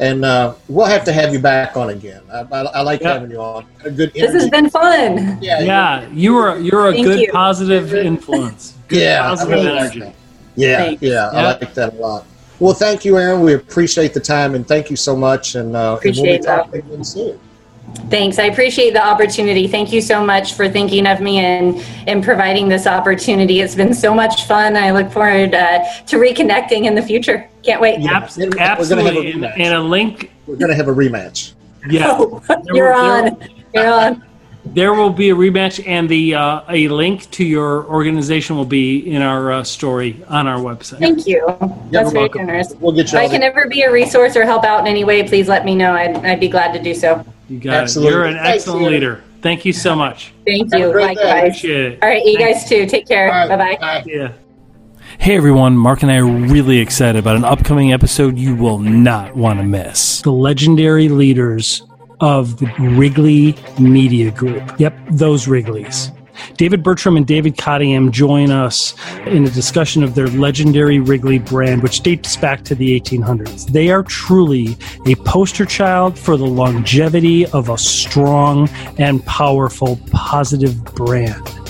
And 0.00 0.24
uh, 0.24 0.54
we'll 0.68 0.86
have 0.86 1.04
to 1.04 1.12
have 1.12 1.32
you 1.32 1.38
back 1.38 1.76
on 1.76 1.90
again. 1.90 2.22
I, 2.32 2.40
I, 2.40 2.60
I 2.62 2.80
like 2.80 3.00
yep. 3.00 3.14
having 3.14 3.30
you 3.30 3.40
on. 3.40 3.64
A 3.84 3.90
good. 3.90 4.10
Energy. 4.16 4.20
This 4.20 4.42
has 4.42 4.50
been 4.50 4.68
fun. 4.68 5.38
Yeah, 5.40 5.60
yeah. 5.60 6.08
You 6.08 6.34
were 6.34 6.58
you're 6.58 6.88
a 6.88 6.92
Thank 6.92 7.06
good 7.06 7.20
you. 7.20 7.30
positive 7.30 7.94
influence. 7.94 8.76
Good 8.88 9.02
yeah, 9.02 9.22
positive 9.22 9.58
energy. 9.64 10.00
Like 10.00 10.14
yeah, 10.56 10.78
Thanks. 10.78 11.02
yeah, 11.02 11.30
I 11.32 11.42
like 11.44 11.74
that 11.74 11.94
a 11.94 11.96
lot. 11.96 12.26
Well, 12.58 12.74
thank 12.74 13.04
you, 13.04 13.18
Erin. 13.18 13.40
We 13.40 13.54
appreciate 13.54 14.12
the 14.12 14.20
time 14.20 14.54
and 14.54 14.66
thank 14.66 14.90
you 14.90 14.96
so 14.96 15.16
much. 15.16 15.54
And, 15.54 15.74
uh, 15.74 15.96
appreciate 15.98 16.44
and 16.46 16.70
we'll 16.70 16.72
be 16.72 16.78
again 16.78 17.04
soon. 17.04 17.40
Thanks. 18.12 18.38
I 18.38 18.44
appreciate 18.44 18.92
the 18.92 19.02
opportunity. 19.04 19.66
Thank 19.66 19.92
you 19.92 20.02
so 20.02 20.24
much 20.24 20.54
for 20.54 20.68
thinking 20.68 21.06
of 21.06 21.20
me 21.20 21.38
and, 21.38 21.82
and 22.06 22.22
providing 22.22 22.68
this 22.68 22.86
opportunity. 22.86 23.60
It's 23.60 23.74
been 23.74 23.94
so 23.94 24.14
much 24.14 24.44
fun. 24.44 24.76
I 24.76 24.90
look 24.90 25.10
forward 25.10 25.54
uh, 25.54 25.84
to 26.06 26.16
reconnecting 26.16 26.84
in 26.84 26.94
the 26.94 27.02
future. 27.02 27.48
Can't 27.62 27.80
wait. 27.80 28.00
Yeah, 28.00 28.28
absolutely. 28.58 29.32
And, 29.32 29.44
and, 29.46 29.74
a 29.74 29.80
link. 29.80 30.30
We're 30.46 30.56
going 30.56 30.70
to 30.70 30.76
have 30.76 30.88
a 30.88 30.94
rematch. 30.94 31.54
Yeah. 31.88 32.18
Oh, 32.18 32.42
you're 32.74 32.92
on. 32.92 33.48
You're 33.74 33.86
on. 33.86 34.24
There 34.64 34.94
will 34.94 35.10
be 35.10 35.30
a 35.30 35.34
rematch, 35.34 35.84
and 35.86 36.08
the 36.08 36.34
uh, 36.34 36.62
a 36.68 36.88
link 36.88 37.28
to 37.32 37.44
your 37.44 37.84
organization 37.86 38.56
will 38.56 38.64
be 38.64 38.98
in 38.98 39.20
our 39.20 39.52
uh, 39.52 39.64
story 39.64 40.22
on 40.28 40.46
our 40.46 40.58
website. 40.58 40.98
Thank 40.98 41.26
you. 41.26 41.44
That's 41.90 42.12
very 42.12 42.28
generous. 42.28 42.72
We'll 42.78 42.92
get 42.92 43.10
you. 43.10 43.18
If 43.18 43.24
I 43.24 43.28
can 43.28 43.42
ever 43.42 43.66
be 43.68 43.82
a 43.82 43.90
resource 43.90 44.36
or 44.36 44.44
help 44.44 44.64
out 44.64 44.80
in 44.80 44.86
any 44.86 45.02
way, 45.02 45.26
please 45.26 45.48
let 45.48 45.64
me 45.64 45.74
know. 45.74 45.94
I'd, 45.94 46.16
I'd 46.24 46.40
be 46.40 46.48
glad 46.48 46.72
to 46.74 46.82
do 46.82 46.94
so. 46.94 47.24
You 47.52 47.60
got 47.60 47.74
Absolutely. 47.74 48.08
it. 48.08 48.16
You're 48.16 48.24
an 48.24 48.36
excellent 48.38 48.86
leader. 48.86 49.22
Thank 49.42 49.66
you 49.66 49.74
so 49.74 49.94
much. 49.94 50.32
Thank 50.46 50.72
you. 50.74 50.86
Likewise. 50.86 51.18
Appreciate 51.18 51.92
it. 51.92 51.98
All 52.02 52.08
right, 52.08 52.24
you 52.24 52.38
Thanks. 52.38 52.60
guys 52.62 52.68
too. 52.70 52.86
Take 52.86 53.06
care. 53.06 53.28
Right. 53.28 53.48
Bye 53.48 53.76
bye. 53.78 54.02
Yeah. 54.06 54.32
Hey 55.18 55.36
everyone, 55.36 55.76
Mark 55.76 56.02
and 56.02 56.10
I 56.10 56.16
are 56.16 56.26
really 56.26 56.78
excited 56.78 57.18
about 57.18 57.36
an 57.36 57.44
upcoming 57.44 57.92
episode 57.92 58.38
you 58.38 58.56
will 58.56 58.78
not 58.78 59.36
want 59.36 59.58
to 59.58 59.64
miss. 59.64 60.22
The 60.22 60.32
legendary 60.32 61.10
leaders 61.10 61.82
of 62.20 62.58
the 62.58 62.72
Wrigley 62.78 63.54
Media 63.78 64.30
Group. 64.30 64.80
Yep, 64.80 64.96
those 65.10 65.46
Wrigleys. 65.46 66.10
David 66.56 66.82
Bertram 66.82 67.16
and 67.16 67.26
David 67.26 67.56
Cottingham 67.56 68.12
join 68.12 68.50
us 68.50 68.94
in 69.26 69.44
a 69.44 69.50
discussion 69.50 70.02
of 70.02 70.14
their 70.14 70.28
legendary 70.28 71.00
Wrigley 71.00 71.38
brand, 71.38 71.82
which 71.82 72.00
dates 72.00 72.36
back 72.36 72.62
to 72.64 72.74
the 72.74 72.98
1800s. 73.00 73.66
They 73.66 73.90
are 73.90 74.02
truly 74.02 74.76
a 75.06 75.14
poster 75.16 75.64
child 75.64 76.18
for 76.18 76.36
the 76.36 76.46
longevity 76.46 77.46
of 77.46 77.68
a 77.68 77.78
strong 77.78 78.68
and 78.98 79.24
powerful 79.26 79.98
positive 80.12 80.82
brand. 80.94 81.61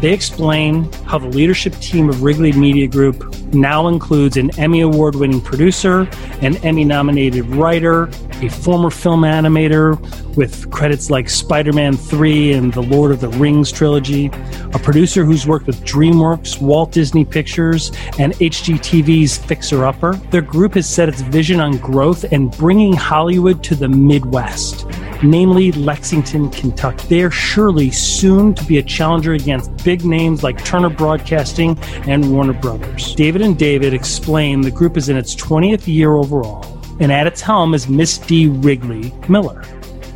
They 0.00 0.12
explain 0.12 0.92
how 1.06 1.18
the 1.18 1.26
leadership 1.26 1.74
team 1.80 2.08
of 2.08 2.22
Wrigley 2.22 2.52
Media 2.52 2.86
Group 2.86 3.34
now 3.52 3.88
includes 3.88 4.36
an 4.36 4.56
Emmy 4.56 4.82
Award 4.82 5.16
winning 5.16 5.40
producer, 5.40 6.08
an 6.40 6.56
Emmy 6.58 6.84
nominated 6.84 7.44
writer, 7.46 8.04
a 8.40 8.48
former 8.48 8.90
film 8.90 9.22
animator 9.22 9.98
with 10.36 10.70
credits 10.70 11.10
like 11.10 11.28
Spider 11.28 11.72
Man 11.72 11.96
3 11.96 12.52
and 12.52 12.72
the 12.72 12.82
Lord 12.82 13.10
of 13.10 13.20
the 13.20 13.28
Rings 13.30 13.72
trilogy, 13.72 14.26
a 14.72 14.78
producer 14.78 15.24
who's 15.24 15.48
worked 15.48 15.66
with 15.66 15.80
DreamWorks, 15.84 16.60
Walt 16.60 16.92
Disney 16.92 17.24
Pictures, 17.24 17.90
and 18.20 18.34
HGTV's 18.34 19.38
Fixer 19.38 19.84
Upper. 19.84 20.12
Their 20.30 20.42
group 20.42 20.74
has 20.74 20.88
set 20.88 21.08
its 21.08 21.22
vision 21.22 21.58
on 21.58 21.76
growth 21.78 22.24
and 22.30 22.52
bringing 22.56 22.92
Hollywood 22.92 23.64
to 23.64 23.74
the 23.74 23.88
Midwest 23.88 24.86
namely 25.22 25.72
Lexington, 25.72 26.50
Kentucky. 26.50 27.06
They 27.08 27.22
are 27.22 27.30
surely 27.30 27.90
soon 27.90 28.54
to 28.54 28.64
be 28.64 28.78
a 28.78 28.82
challenger 28.82 29.34
against 29.34 29.84
big 29.84 30.04
names 30.04 30.42
like 30.42 30.64
Turner 30.64 30.90
Broadcasting 30.90 31.78
and 32.06 32.32
Warner 32.32 32.52
Brothers. 32.52 33.14
David 33.14 33.42
and 33.42 33.58
David 33.58 33.94
explain 33.94 34.60
the 34.60 34.70
group 34.70 34.96
is 34.96 35.08
in 35.08 35.16
its 35.16 35.34
20th 35.34 35.86
year 35.86 36.14
overall, 36.14 36.80
and 37.00 37.12
at 37.12 37.26
its 37.26 37.40
helm 37.40 37.74
is 37.74 37.88
Miss 37.88 38.18
D. 38.18 38.48
Wrigley 38.48 39.12
Miller. 39.28 39.64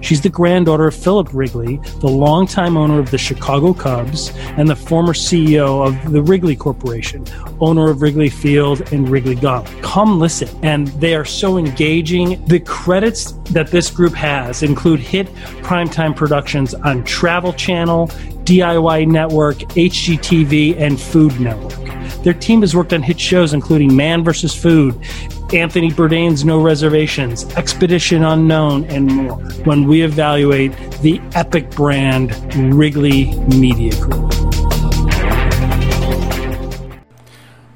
She's 0.02 0.20
the 0.20 0.28
granddaughter 0.28 0.88
of 0.88 0.94
Philip 0.94 1.28
Wrigley, 1.32 1.76
the 2.00 2.08
longtime 2.08 2.76
owner 2.76 2.98
of 2.98 3.10
the 3.10 3.18
Chicago 3.18 3.72
Cubs 3.72 4.32
and 4.36 4.68
the 4.68 4.76
former 4.76 5.12
CEO 5.12 5.86
of 5.86 6.12
the 6.12 6.20
Wrigley 6.20 6.56
Corporation, 6.56 7.24
owner 7.60 7.88
of 7.88 8.02
Wrigley 8.02 8.28
Field 8.28 8.92
and 8.92 9.08
Wrigley 9.08 9.36
Golf. 9.36 9.74
Come 9.80 10.18
listen. 10.18 10.48
And 10.62 10.88
they 10.88 11.14
are 11.14 11.24
so 11.24 11.56
engaging. 11.56 12.44
The 12.46 12.60
credits 12.60 13.32
that 13.52 13.68
this 13.68 13.90
group 13.90 14.12
has 14.14 14.64
include 14.64 14.98
hit 14.98 15.28
primetime 15.62 16.16
productions 16.16 16.74
on 16.74 17.04
Travel 17.04 17.52
Channel, 17.52 18.08
DIY 18.44 19.06
Network, 19.06 19.58
HGTV, 19.58 20.78
and 20.78 21.00
Food 21.00 21.38
Network. 21.40 21.78
Their 22.24 22.34
team 22.34 22.60
has 22.60 22.74
worked 22.74 22.92
on 22.92 23.02
hit 23.02 23.18
shows 23.18 23.52
including 23.54 23.94
Man 23.94 24.24
vs. 24.24 24.54
Food, 24.54 24.98
Anthony 25.54 25.90
Bourdain's 25.90 26.44
No 26.44 26.62
Reservations, 26.62 27.44
Expedition 27.56 28.24
Unknown, 28.24 28.84
and 28.84 29.06
more 29.06 29.36
when 29.64 29.86
we 29.86 30.02
evaluate 30.02 30.72
the 31.02 31.20
epic 31.34 31.70
brand 31.72 32.32
Wrigley 32.74 33.36
Media 33.48 33.92
Group. 34.00 34.32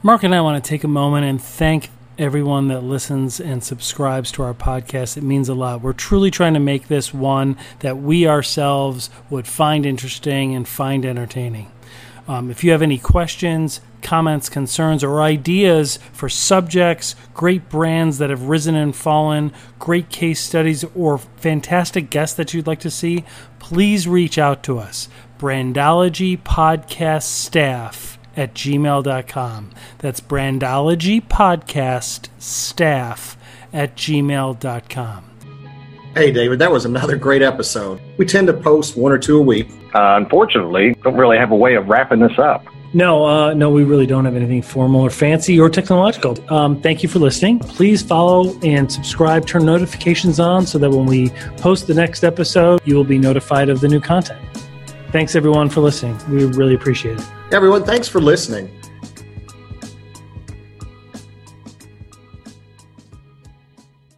Mark 0.03 0.23
and 0.23 0.35
I 0.35 0.41
want 0.41 0.63
to 0.63 0.67
take 0.67 0.85
a 0.85 0.89
moment 0.89 1.27
and 1.27 1.43
thank 1.43 1.91
everyone 2.19 2.69
that 2.69 2.81
listens 2.83 3.41
and 3.41 3.63
subscribes 3.63 4.33
to 4.33 4.43
our 4.43 4.55
podcast. 4.55 5.19
It 5.19 5.23
means 5.23 5.49
a 5.49 5.55
lot. 5.55 5.83
We're 5.83 5.93
truly 5.93 6.31
trying 6.31 6.55
to 6.55 6.61
make 6.61 6.89
this 6.89 7.13
one 7.13 7.59
that 7.81 7.99
we 7.99 8.27
ourselves 8.27 9.11
would 9.29 9.47
find 9.47 9.85
interesting 9.85 10.55
and 10.55 10.67
find 10.67 11.05
entertaining. 11.05 11.71
Um, 12.29 12.51
if 12.51 12.65
you 12.65 12.73
have 12.73 12.83
any 12.83 12.99
questions, 12.99 13.81
comments, 14.03 14.49
concerns, 14.49 15.05
or 15.05 15.23
ideas 15.23 15.99
for 16.13 16.29
subjects, 16.29 17.15
great 17.35 17.69
brands 17.69 18.19
that 18.19 18.31
have 18.31 18.43
risen 18.43 18.75
and 18.75 18.95
fallen, 18.95 19.53
great 19.79 20.09
case 20.09 20.41
studies, 20.41 20.85
or 20.95 21.19
fantastic 21.19 22.11
guests 22.11 22.37
that 22.37 22.53
you'd 22.53 22.67
like 22.67 22.81
to 22.81 22.91
see, 22.91 23.25
please 23.59 24.09
reach 24.09 24.39
out 24.39 24.63
to 24.65 24.79
us. 24.79 25.09
Brandology 25.39 26.41
Podcast 26.41 27.23
Staff 27.23 28.19
at 28.37 28.55
gmail.com. 28.55 29.71
That's 29.99 30.21
Brandology 30.21 31.27
Podcast 31.27 32.29
Staff 32.39 33.37
at 33.73 33.97
gmail.com. 33.97 35.26
Hey, 36.17 36.33
David, 36.33 36.61
that 36.61 36.73
was 36.73 36.87
another 36.87 37.15
great 37.15 37.43
episode. 37.43 38.01
We 38.17 38.25
tend 38.25 38.47
to 38.47 38.55
post 38.55 38.97
one 38.97 39.13
or 39.13 39.19
two 39.19 39.37
a 39.37 39.43
week. 39.43 39.69
Uh, 39.95 40.17
unfortunately, 40.17 40.95
don't 41.03 41.15
really 41.15 41.37
have 41.37 41.51
a 41.51 41.55
way 41.55 41.75
of 41.75 41.89
wrapping 41.89 42.21
this 42.21 42.39
up. 42.39 42.65
No, 42.95 43.27
uh, 43.27 43.53
no, 43.53 43.69
we 43.69 43.85
really 43.85 44.07
don't 44.07 44.25
have 44.25 44.35
anything 44.35 44.63
formal 44.63 45.03
or 45.03 45.11
fancy 45.11 45.61
or 45.61 45.69
technological. 45.69 46.35
Um, 46.51 46.81
thank 46.81 47.03
you 47.03 47.11
for 47.11 47.19
listening. 47.19 47.59
Please 47.59 48.01
follow 48.01 48.59
and 48.63 48.91
subscribe, 48.91 49.47
turn 49.47 49.67
notifications 49.67 50.41
on 50.41 50.65
so 50.65 50.79
that 50.79 50.89
when 50.89 51.05
we 51.05 51.29
post 51.59 51.87
the 51.87 51.93
next 51.93 52.25
episode, 52.25 52.81
you 52.87 52.95
will 52.95 53.05
be 53.05 53.19
notified 53.19 53.69
of 53.69 53.83
the 53.83 53.89
new 53.89 54.01
content. 54.01 54.41
Thanks, 55.13 55.37
everyone, 55.37 55.69
for 55.69 55.83
listening. 55.83 56.19
We 56.31 56.47
really 56.47 56.75
appreciate 56.75 57.19
it. 57.19 57.27
Everyone, 57.53 57.85
thanks 57.85 58.09
for 58.09 58.23
listening. 58.23 58.71